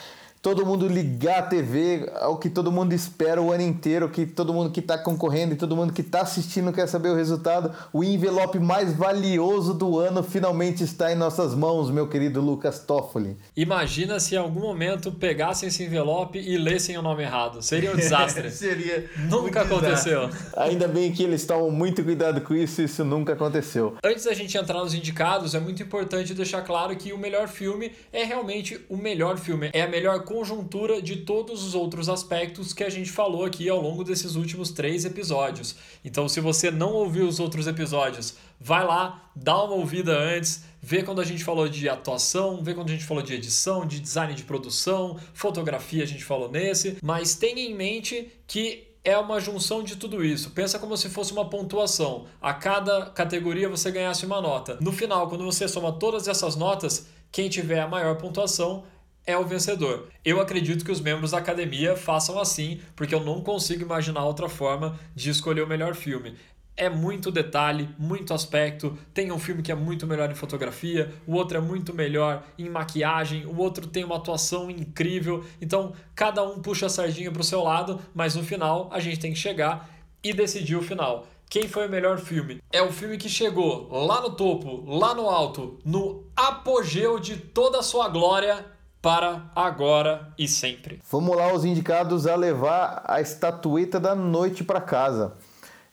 todo 0.44 0.66
mundo 0.66 0.86
ligar 0.86 1.38
a 1.38 1.42
TV 1.42 2.06
ao 2.20 2.36
que 2.36 2.50
todo 2.50 2.70
mundo 2.70 2.92
espera 2.92 3.40
o 3.40 3.50
ano 3.50 3.62
inteiro, 3.62 4.10
que 4.10 4.26
todo 4.26 4.52
mundo 4.52 4.70
que 4.70 4.80
está 4.80 4.98
concorrendo 4.98 5.54
e 5.54 5.56
todo 5.56 5.74
mundo 5.74 5.90
que 5.90 6.02
está 6.02 6.20
assistindo 6.20 6.70
quer 6.70 6.86
saber 6.86 7.08
o 7.08 7.16
resultado. 7.16 7.74
O 7.90 8.04
envelope 8.04 8.58
mais 8.58 8.92
valioso 8.92 9.72
do 9.72 9.98
ano 9.98 10.22
finalmente 10.22 10.84
está 10.84 11.10
em 11.10 11.14
nossas 11.14 11.54
mãos, 11.54 11.90
meu 11.90 12.06
querido 12.10 12.42
Lucas 12.42 12.78
Toffoli. 12.78 13.38
Imagina 13.56 14.20
se 14.20 14.34
em 14.34 14.38
algum 14.38 14.60
momento 14.60 15.10
pegassem 15.10 15.70
esse 15.70 15.82
envelope 15.82 16.38
e 16.38 16.58
lessem 16.58 16.98
o 16.98 17.00
nome 17.00 17.22
errado. 17.22 17.62
Seria 17.62 17.90
um 17.90 17.96
desastre. 17.96 18.50
Seria. 18.52 19.08
Nunca 19.30 19.62
aconteceu. 19.62 20.28
Ainda 20.58 20.86
bem 20.86 21.10
que 21.10 21.22
eles 21.22 21.46
tomam 21.46 21.70
muito 21.70 22.04
cuidado 22.04 22.42
com 22.42 22.54
isso, 22.54 22.82
isso 22.82 23.02
nunca 23.02 23.32
aconteceu. 23.32 23.96
Antes 24.04 24.24
da 24.24 24.34
gente 24.34 24.58
entrar 24.58 24.80
nos 24.80 24.92
indicados, 24.92 25.54
é 25.54 25.58
muito 25.58 25.82
importante 25.82 26.34
deixar 26.34 26.60
claro 26.60 26.94
que 26.96 27.14
o 27.14 27.18
melhor 27.18 27.48
filme 27.48 27.92
é 28.12 28.24
realmente 28.24 28.78
o 28.90 28.96
melhor 28.98 29.38
filme. 29.38 29.70
É 29.72 29.80
a 29.80 29.88
melhor 29.88 30.22
conjuntura 30.34 31.00
de 31.00 31.18
todos 31.18 31.62
os 31.62 31.76
outros 31.76 32.08
aspectos 32.08 32.72
que 32.72 32.82
a 32.82 32.90
gente 32.90 33.08
falou 33.08 33.44
aqui 33.44 33.68
ao 33.68 33.80
longo 33.80 34.02
desses 34.02 34.34
últimos 34.34 34.72
três 34.72 35.04
episódios. 35.04 35.76
Então, 36.04 36.28
se 36.28 36.40
você 36.40 36.72
não 36.72 36.92
ouviu 36.92 37.28
os 37.28 37.38
outros 37.38 37.68
episódios, 37.68 38.34
vai 38.58 38.84
lá, 38.84 39.30
dá 39.36 39.62
uma 39.62 39.74
ouvida 39.74 40.18
antes, 40.18 40.64
vê 40.82 41.04
quando 41.04 41.20
a 41.20 41.24
gente 41.24 41.44
falou 41.44 41.68
de 41.68 41.88
atuação, 41.88 42.64
vê 42.64 42.74
quando 42.74 42.88
a 42.88 42.92
gente 42.92 43.04
falou 43.04 43.22
de 43.22 43.32
edição, 43.32 43.86
de 43.86 44.00
design 44.00 44.34
de 44.34 44.42
produção, 44.42 45.16
fotografia 45.32 46.02
a 46.02 46.06
gente 46.06 46.24
falou 46.24 46.50
nesse, 46.50 46.98
mas 47.00 47.36
tenha 47.36 47.60
em 47.60 47.72
mente 47.72 48.32
que 48.44 48.88
é 49.04 49.16
uma 49.16 49.38
junção 49.38 49.84
de 49.84 49.94
tudo 49.94 50.24
isso. 50.24 50.50
Pensa 50.50 50.80
como 50.80 50.96
se 50.96 51.08
fosse 51.10 51.32
uma 51.32 51.48
pontuação. 51.48 52.24
A 52.42 52.52
cada 52.52 53.06
categoria 53.06 53.68
você 53.68 53.88
ganhasse 53.92 54.26
uma 54.26 54.40
nota. 54.40 54.78
No 54.80 54.90
final, 54.90 55.28
quando 55.28 55.44
você 55.44 55.68
soma 55.68 55.92
todas 55.92 56.26
essas 56.26 56.56
notas, 56.56 57.06
quem 57.30 57.48
tiver 57.48 57.80
a 57.80 57.88
maior 57.88 58.16
pontuação 58.16 58.84
é 59.26 59.36
o 59.36 59.44
vencedor. 59.44 60.08
Eu 60.24 60.40
acredito 60.40 60.84
que 60.84 60.92
os 60.92 61.00
membros 61.00 61.30
da 61.30 61.38
academia 61.38 61.96
façam 61.96 62.38
assim, 62.38 62.80
porque 62.94 63.14
eu 63.14 63.24
não 63.24 63.40
consigo 63.40 63.82
imaginar 63.82 64.24
outra 64.24 64.48
forma 64.48 64.98
de 65.14 65.30
escolher 65.30 65.62
o 65.62 65.66
melhor 65.66 65.94
filme. 65.94 66.34
É 66.76 66.88
muito 66.88 67.30
detalhe, 67.30 67.88
muito 67.96 68.34
aspecto. 68.34 68.98
Tem 69.14 69.30
um 69.30 69.38
filme 69.38 69.62
que 69.62 69.70
é 69.70 69.76
muito 69.76 70.06
melhor 70.08 70.30
em 70.30 70.34
fotografia, 70.34 71.12
o 71.24 71.34
outro 71.34 71.56
é 71.56 71.60
muito 71.60 71.94
melhor 71.94 72.44
em 72.58 72.68
maquiagem, 72.68 73.46
o 73.46 73.56
outro 73.56 73.86
tem 73.86 74.02
uma 74.02 74.16
atuação 74.16 74.68
incrível. 74.68 75.44
Então, 75.60 75.92
cada 76.14 76.42
um 76.42 76.60
puxa 76.60 76.86
a 76.86 76.90
sardinha 76.90 77.30
para 77.30 77.42
o 77.42 77.44
seu 77.44 77.62
lado, 77.62 78.00
mas 78.12 78.34
no 78.34 78.42
final 78.42 78.88
a 78.92 78.98
gente 78.98 79.20
tem 79.20 79.32
que 79.32 79.38
chegar 79.38 79.88
e 80.22 80.32
decidir 80.32 80.74
o 80.74 80.82
final. 80.82 81.26
Quem 81.48 81.68
foi 81.68 81.86
o 81.86 81.90
melhor 81.90 82.18
filme? 82.18 82.60
É 82.72 82.82
o 82.82 82.90
filme 82.90 83.16
que 83.16 83.28
chegou 83.28 83.88
lá 84.06 84.20
no 84.20 84.30
topo, 84.30 84.84
lá 84.90 85.14
no 85.14 85.28
alto, 85.28 85.78
no 85.84 86.24
apogeu 86.34 87.20
de 87.20 87.36
toda 87.36 87.78
a 87.78 87.82
sua 87.82 88.08
glória 88.08 88.73
para 89.04 89.42
agora 89.54 90.32
e 90.38 90.48
sempre. 90.48 91.02
Vamos 91.12 91.36
lá, 91.36 91.52
os 91.52 91.62
indicados 91.62 92.26
a 92.26 92.34
levar 92.34 93.02
a 93.04 93.20
estatueta 93.20 94.00
da 94.00 94.14
noite 94.14 94.64
para 94.64 94.80
casa. 94.80 95.34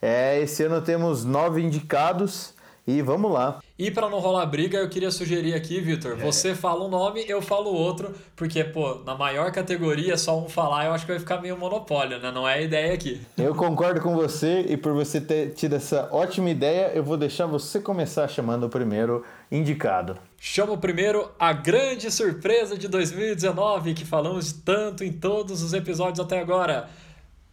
É, 0.02 0.40
esse 0.40 0.64
ano 0.64 0.82
temos 0.82 1.26
nove 1.26 1.62
indicados 1.62 2.54
e 2.86 3.02
vamos 3.02 3.32
lá. 3.32 3.60
E 3.78 3.90
para 3.90 4.10
não 4.10 4.20
rolar 4.20 4.46
briga, 4.46 4.78
eu 4.78 4.90
queria 4.90 5.12
sugerir 5.12 5.54
aqui, 5.54 5.80
Vitor, 5.80 6.14
é. 6.14 6.16
você 6.16 6.54
fala 6.54 6.86
um 6.86 6.90
nome, 6.90 7.24
eu 7.28 7.42
falo 7.42 7.72
outro, 7.74 8.14
porque, 8.36 8.64
pô, 8.64 9.02
na 9.06 9.16
maior 9.16 9.52
categoria, 9.52 10.18
só 10.18 10.40
um 10.40 10.48
falar, 10.48 10.86
eu 10.86 10.94
acho 10.94 11.06
que 11.06 11.12
vai 11.12 11.20
ficar 11.20 11.42
meio 11.42 11.58
monopólio, 11.58 12.20
né? 12.20 12.32
Não 12.32 12.48
é 12.48 12.56
a 12.56 12.62
ideia 12.62 12.94
aqui. 12.94 13.22
Eu 13.38 13.56
concordo 13.56 14.02
com 14.02 14.16
você 14.16 14.66
e 14.70 14.78
por 14.78 14.94
você 14.94 15.20
ter 15.20 15.54
tido 15.54 15.76
essa 15.76 16.10
ótima 16.12 16.50
ideia, 16.50 16.92
eu 16.94 17.04
vou 17.04 17.18
deixar 17.18 17.46
você 17.46 17.80
começar 17.80 18.28
chamando 18.28 18.66
o 18.66 18.70
primeiro 18.70 19.24
indicado. 19.52 20.18
Chamo 20.40 20.78
primeiro 20.78 21.30
a 21.40 21.54
grande 21.54 22.10
surpresa 22.10 22.78
de 22.78 22.88
2019 22.88 23.94
que 23.94 24.06
falamos 24.06 24.52
tanto 24.52 25.04
em 25.04 25.12
todos 25.12 25.62
os 25.62 25.74
episódios 25.74 26.20
até 26.20 26.40
agora. 26.40 26.90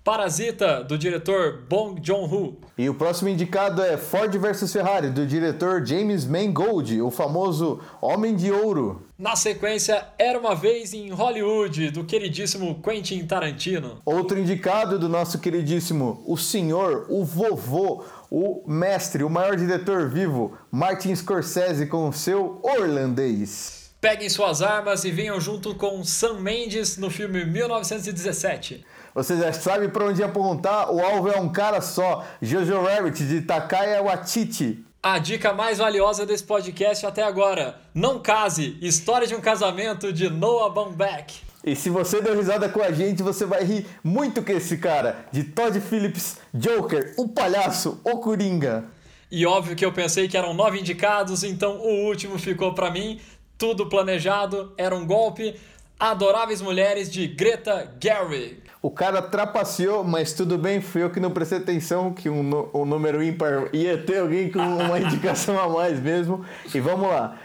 Parasita, 0.09 0.83
do 0.83 0.97
diretor 0.97 1.65
Bong 1.69 2.01
Joon-ho. 2.03 2.57
E 2.79 2.89
o 2.89 2.95
próximo 2.95 3.29
indicado 3.29 3.83
é 3.83 3.99
Ford 3.99 4.35
vs 4.35 4.73
Ferrari, 4.73 5.11
do 5.11 5.27
diretor 5.27 5.85
James 5.85 6.25
Mangold, 6.25 7.03
o 7.03 7.11
famoso 7.11 7.79
Homem 8.01 8.35
de 8.35 8.51
Ouro. 8.51 9.03
Na 9.19 9.37
sequência, 9.37 10.07
Era 10.19 10.39
Uma 10.39 10.55
Vez 10.55 10.95
em 10.95 11.11
Hollywood, 11.11 11.91
do 11.91 12.05
queridíssimo 12.05 12.81
Quentin 12.83 13.27
Tarantino. 13.27 14.01
Outro 14.03 14.39
indicado 14.39 14.99
do 14.99 15.11
nosso 15.11 15.41
queridíssimo, 15.41 16.25
o 16.27 16.39
senhor, 16.39 17.05
o 17.11 17.23
vovô, 17.23 18.03
o 18.31 18.65
mestre, 18.67 19.23
o 19.23 19.29
maior 19.29 19.57
diretor 19.57 20.09
vivo, 20.09 20.57
Martin 20.71 21.15
Scorsese 21.15 21.85
com 21.87 22.09
o 22.09 22.15
seu 22.15 22.59
Orlandês. 22.63 23.91
Peguem 24.01 24.31
suas 24.31 24.63
armas 24.63 25.05
e 25.05 25.11
venham 25.11 25.41
junto 25.41 25.75
com 25.75 26.03
Sam 26.03 26.41
Mendes 26.41 26.97
no 26.97 27.11
filme 27.11 27.45
1917. 27.45 28.87
Você 29.19 29.37
já 29.37 29.53
sabe 29.53 29.89
para 29.89 30.05
onde 30.05 30.23
apontar, 30.23 30.95
o 30.95 31.05
alvo 31.05 31.29
é 31.29 31.41
um 31.41 31.49
cara 31.49 31.81
só, 31.81 32.25
Jojo 32.41 32.81
Rabbit 32.81 33.27
de 33.27 33.41
Takaya 33.41 34.01
Waititi. 34.01 34.85
A 35.03 35.19
dica 35.19 35.53
mais 35.53 35.79
valiosa 35.79 36.25
desse 36.25 36.45
podcast 36.45 37.05
até 37.05 37.25
agora: 37.25 37.81
não 37.93 38.21
case. 38.21 38.79
História 38.81 39.27
de 39.27 39.35
um 39.35 39.41
casamento 39.41 40.13
de 40.13 40.31
Noah 40.31 40.73
Baumbach. 40.73 41.43
E 41.65 41.75
se 41.75 41.91
você 41.91 42.21
deu 42.21 42.37
risada 42.37 42.69
com 42.69 42.81
a 42.81 42.93
gente, 42.93 43.21
você 43.21 43.45
vai 43.45 43.65
rir 43.65 43.89
muito 44.05 44.41
com 44.41 44.53
esse 44.53 44.79
cara, 44.79 45.27
de 45.33 45.43
Todd 45.43 45.81
Phillips, 45.81 46.37
Joker, 46.55 47.15
o 47.17 47.27
palhaço, 47.27 48.01
o 48.05 48.19
Coringa. 48.19 48.85
E 49.33 49.45
óbvio 49.45 49.75
que 49.75 49.85
eu 49.85 49.91
pensei 49.91 50.29
que 50.29 50.37
eram 50.37 50.55
nove 50.55 50.79
indicados, 50.79 51.43
então 51.43 51.79
o 51.79 52.07
último 52.07 52.39
ficou 52.39 52.73
pra 52.73 52.89
mim. 52.89 53.21
Tudo 53.59 53.89
planejado, 53.89 54.73
era 54.79 54.95
um 54.95 55.05
golpe. 55.05 55.57
Adoráveis 56.01 56.63
Mulheres 56.63 57.11
de 57.11 57.27
Greta 57.27 57.93
Gerwig. 58.01 58.63
O 58.81 58.89
cara 58.89 59.21
trapaceou, 59.21 60.05
mas 60.05 60.33
tudo 60.33 60.57
bem, 60.57 60.81
fui 60.81 61.03
eu 61.03 61.11
que 61.11 61.19
não 61.19 61.33
prestei 61.33 61.59
atenção 61.59 62.13
que 62.13 62.31
um, 62.31 62.71
um 62.73 62.85
número 62.85 63.21
ímpar 63.21 63.69
ia 63.73 63.99
ter 63.99 64.21
alguém 64.21 64.49
com 64.49 64.61
uma 64.61 64.97
indicação 65.01 65.59
a 65.59 65.69
mais 65.69 65.99
mesmo. 65.99 66.45
E 66.73 66.79
vamos 66.79 67.09
lá. 67.09 67.37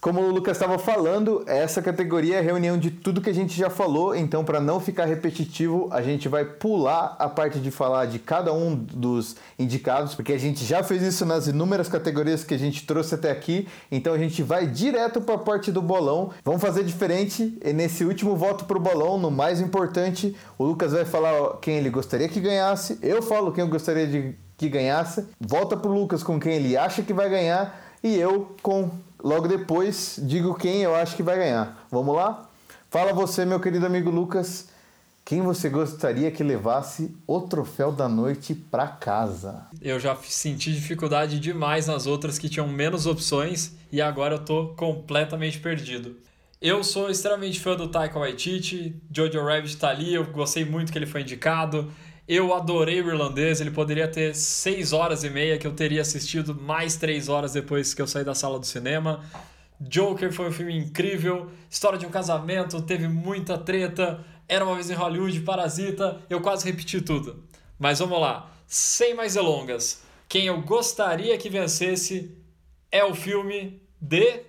Como 0.00 0.20
o 0.20 0.30
Lucas 0.30 0.56
estava 0.56 0.78
falando, 0.78 1.42
essa 1.46 1.80
categoria 1.80 2.36
é 2.36 2.38
a 2.38 2.42
reunião 2.42 2.78
de 2.78 2.90
tudo 2.90 3.20
que 3.20 3.30
a 3.30 3.34
gente 3.34 3.56
já 3.56 3.70
falou, 3.70 4.14
então 4.14 4.44
para 4.44 4.60
não 4.60 4.78
ficar 4.78 5.06
repetitivo, 5.06 5.88
a 5.90 6.02
gente 6.02 6.28
vai 6.28 6.44
pular 6.44 7.16
a 7.18 7.28
parte 7.28 7.58
de 7.58 7.70
falar 7.70 8.04
de 8.06 8.18
cada 8.18 8.52
um 8.52 8.76
dos 8.76 9.36
indicados, 9.58 10.14
porque 10.14 10.34
a 10.34 10.38
gente 10.38 10.64
já 10.64 10.82
fez 10.82 11.02
isso 11.02 11.24
nas 11.24 11.46
inúmeras 11.46 11.88
categorias 11.88 12.44
que 12.44 12.52
a 12.52 12.58
gente 12.58 12.86
trouxe 12.86 13.14
até 13.14 13.30
aqui, 13.30 13.66
então 13.90 14.12
a 14.12 14.18
gente 14.18 14.42
vai 14.42 14.66
direto 14.66 15.20
para 15.20 15.36
a 15.36 15.38
parte 15.38 15.72
do 15.72 15.80
bolão. 15.80 16.30
Vamos 16.44 16.60
fazer 16.60 16.84
diferente, 16.84 17.58
e 17.64 17.72
nesse 17.72 18.04
último 18.04 18.36
voto 18.36 18.66
pro 18.66 18.78
bolão, 18.78 19.18
no 19.18 19.30
mais 19.30 19.60
importante, 19.62 20.36
o 20.58 20.64
Lucas 20.64 20.92
vai 20.92 21.06
falar 21.06 21.56
quem 21.60 21.78
ele 21.78 21.88
gostaria 21.88 22.28
que 22.28 22.38
ganhasse, 22.38 22.98
eu 23.02 23.22
falo 23.22 23.50
quem 23.50 23.64
eu 23.64 23.68
gostaria 23.68 24.06
de 24.06 24.36
que 24.58 24.68
ganhasse, 24.68 25.26
volta 25.40 25.76
pro 25.76 25.90
Lucas 25.90 26.22
com 26.22 26.38
quem 26.38 26.52
ele 26.52 26.76
acha 26.76 27.02
que 27.02 27.12
vai 27.12 27.28
ganhar 27.28 27.82
e 28.02 28.14
eu 28.16 28.54
com 28.62 28.90
logo 29.26 29.48
depois 29.48 30.20
digo 30.22 30.54
quem 30.54 30.82
eu 30.82 30.94
acho 30.94 31.16
que 31.16 31.22
vai 31.22 31.36
ganhar. 31.36 31.84
Vamos 31.90 32.14
lá? 32.14 32.48
Fala 32.88 33.12
você, 33.12 33.44
meu 33.44 33.58
querido 33.58 33.84
amigo 33.84 34.08
Lucas, 34.08 34.68
quem 35.24 35.42
você 35.42 35.68
gostaria 35.68 36.30
que 36.30 36.44
levasse 36.44 37.12
o 37.26 37.40
troféu 37.40 37.90
da 37.90 38.08
noite 38.08 38.54
pra 38.54 38.86
casa? 38.86 39.66
Eu 39.82 39.98
já 39.98 40.14
senti 40.22 40.72
dificuldade 40.72 41.40
demais 41.40 41.88
nas 41.88 42.06
outras 42.06 42.38
que 42.38 42.48
tinham 42.48 42.68
menos 42.68 43.04
opções 43.04 43.72
e 43.90 44.00
agora 44.00 44.36
eu 44.36 44.44
tô 44.44 44.68
completamente 44.76 45.58
perdido. 45.58 46.14
Eu 46.62 46.84
sou 46.84 47.10
extremamente 47.10 47.58
fã 47.58 47.74
do 47.74 47.88
Taika 47.88 48.20
Waititi, 48.20 48.94
Jojo 49.12 49.44
Rabbit 49.44 49.76
tá 49.76 49.88
ali, 49.88 50.14
eu 50.14 50.24
gostei 50.26 50.64
muito 50.64 50.92
que 50.92 50.98
ele 50.98 51.04
foi 51.04 51.22
indicado. 51.22 51.92
Eu 52.28 52.52
adorei 52.52 53.00
o 53.00 53.08
irlandês, 53.08 53.60
ele 53.60 53.70
poderia 53.70 54.08
ter 54.08 54.34
6 54.34 54.92
horas 54.92 55.22
e 55.22 55.30
meia 55.30 55.58
que 55.58 55.66
eu 55.66 55.72
teria 55.72 56.02
assistido 56.02 56.54
mais 56.54 56.96
3 56.96 57.28
horas 57.28 57.52
depois 57.52 57.94
que 57.94 58.02
eu 58.02 58.06
saí 58.06 58.24
da 58.24 58.34
sala 58.34 58.58
do 58.58 58.66
cinema. 58.66 59.24
Joker 59.80 60.32
foi 60.32 60.48
um 60.48 60.52
filme 60.52 60.76
incrível, 60.76 61.48
história 61.70 61.96
de 61.96 62.04
um 62.04 62.10
casamento, 62.10 62.82
teve 62.82 63.06
muita 63.06 63.56
treta, 63.56 64.24
era 64.48 64.64
uma 64.64 64.74
vez 64.74 64.90
em 64.90 64.94
Hollywood, 64.94 65.38
Parasita, 65.40 66.20
eu 66.28 66.40
quase 66.40 66.64
repeti 66.64 67.00
tudo. 67.00 67.44
Mas 67.78 68.00
vamos 68.00 68.20
lá, 68.20 68.50
sem 68.66 69.14
mais 69.14 69.34
delongas, 69.34 70.02
quem 70.28 70.46
eu 70.46 70.60
gostaria 70.62 71.38
que 71.38 71.48
vencesse 71.48 72.36
é 72.90 73.04
o 73.04 73.14
filme 73.14 73.80
de. 74.00 74.40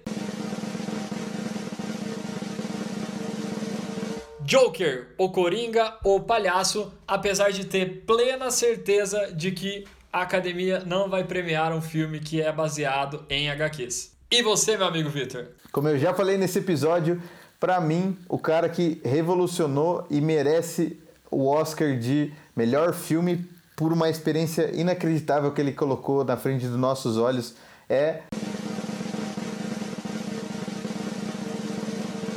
Joker, 4.47 5.09
o 5.17 5.29
Coringa, 5.29 5.95
o 6.05 6.21
Palhaço, 6.21 6.93
apesar 7.05 7.51
de 7.51 7.65
ter 7.65 8.05
plena 8.05 8.49
certeza 8.49 9.33
de 9.33 9.51
que 9.51 9.83
a 10.11 10.21
academia 10.21 10.81
não 10.85 11.09
vai 11.09 11.25
premiar 11.25 11.73
um 11.73 11.81
filme 11.81 12.21
que 12.21 12.41
é 12.41 12.49
baseado 12.49 13.25
em 13.29 13.49
HQs. 13.49 14.13
E 14.31 14.41
você, 14.41 14.77
meu 14.77 14.87
amigo 14.87 15.09
Victor? 15.09 15.47
Como 15.69 15.89
eu 15.89 15.99
já 15.99 16.13
falei 16.13 16.37
nesse 16.37 16.59
episódio, 16.59 17.21
pra 17.59 17.81
mim, 17.81 18.17
o 18.29 18.39
cara 18.39 18.69
que 18.69 19.01
revolucionou 19.03 20.07
e 20.09 20.21
merece 20.21 20.97
o 21.29 21.49
Oscar 21.49 21.99
de 21.99 22.31
melhor 22.55 22.93
filme 22.93 23.45
por 23.75 23.91
uma 23.91 24.09
experiência 24.09 24.71
inacreditável 24.73 25.51
que 25.51 25.59
ele 25.59 25.73
colocou 25.73 26.23
na 26.23 26.37
frente 26.37 26.65
dos 26.65 26.79
nossos 26.79 27.17
olhos 27.17 27.53
é 27.89 28.21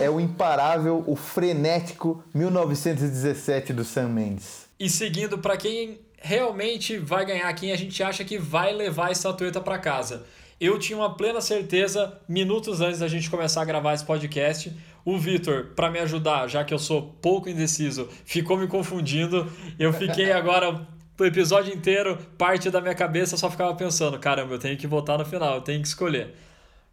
é 0.00 0.08
o 0.08 0.18
imparável, 0.18 1.04
o 1.06 1.14
frenético 1.14 2.24
1917 2.34 3.72
do 3.72 3.84
Sam 3.84 4.08
Mendes. 4.08 4.66
E 4.78 4.88
seguindo 4.88 5.38
para 5.38 5.56
quem 5.56 6.00
realmente 6.20 6.96
vai 6.96 7.24
ganhar, 7.24 7.52
quem 7.54 7.72
a 7.72 7.76
gente 7.76 8.02
acha 8.02 8.24
que 8.24 8.38
vai 8.38 8.72
levar 8.72 9.08
a 9.08 9.12
estatueta 9.12 9.60
para 9.60 9.78
casa. 9.78 10.24
Eu 10.60 10.78
tinha 10.78 10.98
uma 10.98 11.14
plena 11.14 11.40
certeza, 11.40 12.18
minutos 12.28 12.80
antes 12.80 13.00
da 13.00 13.08
gente 13.08 13.30
começar 13.30 13.62
a 13.62 13.64
gravar 13.64 13.94
esse 13.94 14.04
podcast, 14.04 14.74
o 15.04 15.18
Vitor, 15.18 15.68
para 15.74 15.90
me 15.90 15.98
ajudar, 15.98 16.48
já 16.48 16.62
que 16.62 16.74
eu 16.74 16.78
sou 16.78 17.16
pouco 17.22 17.48
indeciso, 17.48 18.08
ficou 18.24 18.58
me 18.58 18.66
confundindo. 18.66 19.50
Eu 19.78 19.92
fiquei 19.92 20.32
agora 20.32 20.86
o 21.18 21.24
episódio 21.24 21.74
inteiro, 21.74 22.16
parte 22.38 22.70
da 22.70 22.80
minha 22.80 22.94
cabeça 22.94 23.36
só 23.36 23.50
ficava 23.50 23.74
pensando, 23.74 24.18
caramba, 24.18 24.54
eu 24.54 24.58
tenho 24.58 24.76
que 24.76 24.86
votar 24.86 25.18
no 25.18 25.24
final, 25.24 25.56
eu 25.56 25.62
tenho 25.62 25.80
que 25.80 25.88
escolher. 25.88 26.34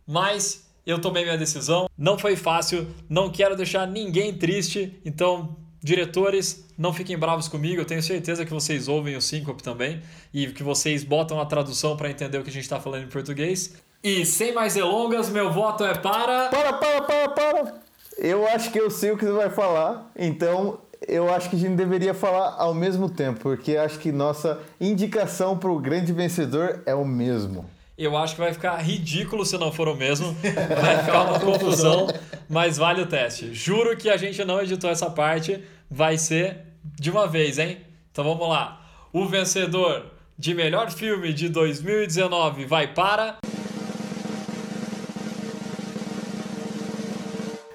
Mas 0.05 0.66
eu 0.88 1.00
tomei 1.00 1.26
minha 1.26 1.38
decisão, 1.38 1.90
não 1.98 2.18
foi 2.18 2.38
fácil, 2.38 2.88
não 3.10 3.30
quero 3.30 3.58
deixar 3.58 3.86
ninguém 3.86 4.34
triste, 4.34 4.98
então 5.04 5.58
diretores, 5.84 6.66
não 6.78 6.94
fiquem 6.94 7.18
bravos 7.18 7.50
comigo, 7.50 7.82
eu 7.82 7.86
tenho 7.86 8.02
certeza 8.02 8.46
que 8.46 8.54
vocês 8.54 8.88
ouvem 8.88 9.16
o 9.18 9.22
Syncope 9.22 9.62
também 9.62 10.02
e 10.34 10.48
que 10.48 10.64
vocês 10.64 11.04
botam 11.04 11.42
a 11.42 11.46
tradução 11.46 11.98
para 11.98 12.10
entender 12.10 12.38
o 12.38 12.44
que 12.44 12.50
a 12.50 12.54
gente 12.54 12.64
está 12.64 12.80
falando 12.80 13.04
em 13.04 13.10
português. 13.10 13.76
E 14.02 14.26
sem 14.26 14.54
mais 14.54 14.76
delongas, 14.76 15.30
meu 15.30 15.52
voto 15.52 15.84
é 15.84 15.94
para. 15.94 16.48
Para, 16.48 16.74
para, 16.74 17.02
para, 17.02 17.30
para! 17.30 17.74
Eu 18.18 18.48
acho 18.48 18.72
que 18.72 18.80
eu 18.80 18.90
sei 18.90 19.12
o 19.12 19.18
que 19.18 19.26
você 19.26 19.32
vai 19.34 19.50
falar, 19.50 20.10
então 20.18 20.80
eu 21.06 21.32
acho 21.34 21.50
que 21.50 21.58
a 21.58 21.60
gente 21.60 21.76
deveria 21.76 22.14
falar 22.14 22.56
ao 22.58 22.74
mesmo 22.74 23.10
tempo, 23.10 23.42
porque 23.42 23.76
acho 23.76 24.00
que 24.00 24.12
nossa 24.12 24.60
indicação 24.80 25.58
para 25.58 25.70
o 25.70 25.80
grande 25.80 26.14
vencedor 26.14 26.82
é 26.86 26.96
o 26.96 27.06
mesmo. 27.06 27.66
Eu 27.98 28.16
acho 28.16 28.36
que 28.36 28.41
vai 28.41 28.54
ficar 28.54 28.78
ridículo 28.78 29.43
se 29.43 29.58
não 29.58 29.72
for 29.72 29.88
o 29.88 29.95
mesmo. 29.95 30.38
Vai 30.80 31.04
ficar 31.04 31.24
uma 31.24 31.39
confusão, 31.41 32.08
mas 32.48 32.78
vale 32.78 33.02
o 33.02 33.08
teste. 33.08 33.52
Juro 33.56 33.98
que 33.98 34.08
a 34.08 34.16
gente 34.16 34.45
não 34.45 34.62
editou 34.62 34.88
essa 34.88 35.10
parte. 35.10 35.64
Vai 35.89 36.16
ser 36.16 36.58
de 37.00 37.10
uma 37.10 37.26
vez, 37.28 37.58
hein? 37.58 37.80
Então 38.12 38.24
vamos 38.24 38.48
lá. 38.48 38.86
O 39.12 39.26
vencedor 39.26 40.12
de 40.38 40.54
melhor 40.54 40.91
filme 40.91 41.34
de 41.34 41.50
2019 41.50 42.66
vai 42.66 42.86
para. 42.93 43.38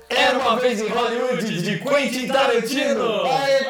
Era 0.09 0.39
uma 0.39 0.55
vez 0.57 0.81
em 0.81 0.89
Hollywood 0.89 1.63
de 1.63 1.79
Quentin 1.81 2.29
Tarantino! 2.29 3.25
Aê! 3.25 3.67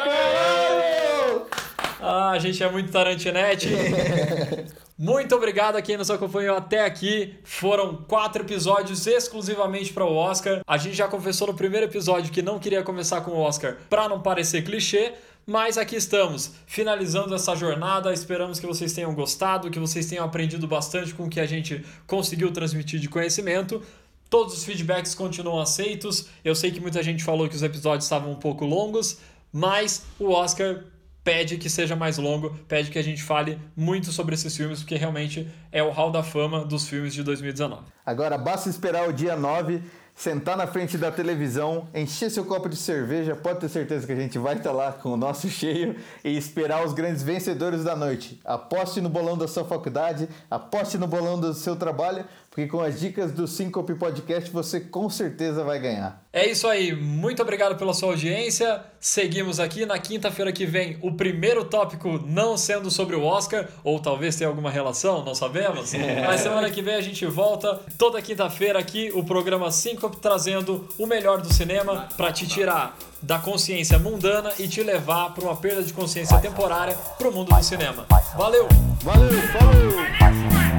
Ah, 1.98 2.32
a 2.32 2.38
gente 2.38 2.62
é 2.62 2.70
muito 2.70 2.90
tarantinete. 2.92 3.68
Muito 4.98 5.34
obrigado 5.34 5.76
a 5.76 5.82
quem 5.82 5.96
nos 5.96 6.10
acompanhou 6.10 6.56
até 6.56 6.84
aqui. 6.84 7.34
Foram 7.44 7.96
quatro 7.96 8.42
episódios 8.42 9.06
exclusivamente 9.06 9.92
para 9.92 10.04
o 10.04 10.14
Oscar. 10.14 10.60
A 10.66 10.76
gente 10.76 10.94
já 10.94 11.08
confessou 11.08 11.48
no 11.48 11.54
primeiro 11.54 11.86
episódio 11.86 12.32
que 12.32 12.42
não 12.42 12.58
queria 12.58 12.82
começar 12.82 13.22
com 13.22 13.32
o 13.32 13.38
Oscar 13.38 13.78
para 13.88 14.08
não 14.08 14.20
parecer 14.20 14.62
clichê. 14.62 15.14
Mas 15.44 15.76
aqui 15.76 15.96
estamos, 15.96 16.52
finalizando 16.66 17.34
essa 17.34 17.56
jornada. 17.56 18.12
Esperamos 18.12 18.60
que 18.60 18.66
vocês 18.66 18.92
tenham 18.92 19.12
gostado, 19.14 19.70
que 19.70 19.78
vocês 19.78 20.06
tenham 20.06 20.24
aprendido 20.24 20.68
bastante 20.68 21.14
com 21.14 21.24
o 21.24 21.28
que 21.28 21.40
a 21.40 21.46
gente 21.46 21.84
conseguiu 22.06 22.52
transmitir 22.52 23.00
de 23.00 23.08
conhecimento. 23.08 23.82
Todos 24.30 24.54
os 24.54 24.64
feedbacks 24.64 25.14
continuam 25.14 25.60
aceitos. 25.60 26.28
Eu 26.44 26.54
sei 26.54 26.70
que 26.70 26.80
muita 26.80 27.02
gente 27.02 27.24
falou 27.24 27.48
que 27.48 27.56
os 27.56 27.62
episódios 27.62 28.04
estavam 28.04 28.30
um 28.30 28.36
pouco 28.36 28.64
longos, 28.64 29.18
mas 29.52 30.04
o 30.18 30.30
Oscar 30.30 30.84
pede 31.24 31.56
que 31.56 31.70
seja 31.70 31.94
mais 31.94 32.18
longo, 32.18 32.50
pede 32.68 32.90
que 32.90 32.98
a 32.98 33.02
gente 33.02 33.22
fale 33.22 33.58
muito 33.76 34.10
sobre 34.12 34.34
esses 34.34 34.56
filmes, 34.56 34.80
porque 34.80 34.96
realmente 34.96 35.48
é 35.70 35.82
o 35.82 35.90
hall 35.90 36.10
da 36.10 36.22
fama 36.22 36.64
dos 36.64 36.88
filmes 36.88 37.14
de 37.14 37.22
2019. 37.22 37.82
Agora 38.04 38.36
basta 38.36 38.68
esperar 38.68 39.08
o 39.08 39.12
dia 39.12 39.36
9, 39.36 39.82
sentar 40.14 40.56
na 40.56 40.66
frente 40.66 40.98
da 40.98 41.10
televisão, 41.10 41.88
encher 41.94 42.30
seu 42.30 42.44
copo 42.44 42.68
de 42.68 42.76
cerveja, 42.76 43.34
pode 43.34 43.60
ter 43.60 43.68
certeza 43.68 44.06
que 44.06 44.12
a 44.12 44.16
gente 44.16 44.38
vai 44.38 44.56
estar 44.56 44.72
lá 44.72 44.92
com 44.92 45.10
o 45.10 45.16
nosso 45.16 45.48
cheio 45.50 45.96
e 46.24 46.36
esperar 46.36 46.84
os 46.84 46.92
grandes 46.92 47.22
vencedores 47.22 47.84
da 47.84 47.96
noite. 47.96 48.40
Aposte 48.44 49.00
no 49.00 49.08
bolão 49.08 49.38
da 49.38 49.48
sua 49.48 49.64
faculdade, 49.64 50.28
aposte 50.50 50.98
no 50.98 51.06
bolão 51.06 51.38
do 51.40 51.54
seu 51.54 51.76
trabalho, 51.76 52.24
porque 52.52 52.66
com 52.66 52.80
as 52.80 53.00
dicas 53.00 53.32
do 53.32 53.46
Syncope 53.46 53.94
Podcast 53.94 54.50
você 54.50 54.78
com 54.78 55.08
certeza 55.08 55.64
vai 55.64 55.78
ganhar. 55.78 56.22
É 56.30 56.46
isso 56.46 56.68
aí, 56.68 56.94
muito 56.94 57.40
obrigado 57.40 57.78
pela 57.78 57.94
sua 57.94 58.10
audiência. 58.10 58.82
Seguimos 59.00 59.58
aqui 59.58 59.86
na 59.86 59.98
quinta-feira 59.98 60.52
que 60.52 60.66
vem, 60.66 60.98
o 61.00 61.12
primeiro 61.12 61.64
tópico 61.64 62.20
não 62.26 62.58
sendo 62.58 62.90
sobre 62.90 63.16
o 63.16 63.24
Oscar, 63.24 63.68
ou 63.82 63.98
talvez 63.98 64.36
tenha 64.36 64.48
alguma 64.48 64.70
relação, 64.70 65.24
não 65.24 65.34
sabemos. 65.34 65.94
Mas 66.26 66.42
semana 66.42 66.70
que 66.70 66.82
vem 66.82 66.94
a 66.94 67.00
gente 67.00 67.24
volta, 67.24 67.80
toda 67.96 68.20
quinta-feira 68.20 68.78
aqui, 68.78 69.10
o 69.14 69.24
programa 69.24 69.70
Syncope 69.70 70.18
trazendo 70.18 70.86
o 70.98 71.06
melhor 71.06 71.40
do 71.40 71.52
cinema 71.52 72.06
para 72.18 72.30
te 72.32 72.46
tirar 72.46 72.98
da 73.22 73.38
consciência 73.38 73.98
mundana 73.98 74.52
e 74.58 74.68
te 74.68 74.82
levar 74.82 75.32
para 75.32 75.44
uma 75.44 75.56
perda 75.56 75.82
de 75.82 75.92
consciência 75.92 76.38
temporária 76.38 76.94
para 77.16 77.28
o 77.28 77.32
mundo 77.32 77.54
do 77.54 77.64
cinema. 77.64 78.06
Valeu! 78.36 78.68
Valeu, 79.02 79.42
falou! 79.48 80.71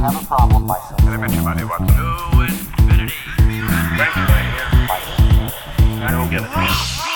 Houston, 0.00 0.08
we 0.08 0.14
have 0.14 0.14
have 0.14 0.22
a 0.22 0.26
problem. 0.26 0.66
My 0.66 0.78
Elementary 1.06 1.42
money, 1.42 1.64
Watson. 1.64 1.86
To 1.86 2.40
infinity. 2.40 3.12
Thank 3.98 4.16
you, 4.16 4.22
my 4.22 4.42
dear. 4.50 4.88
self-serious. 4.88 5.54
Now 6.00 6.24
go 6.24 6.30
get 6.30 6.42
it. 6.42 7.09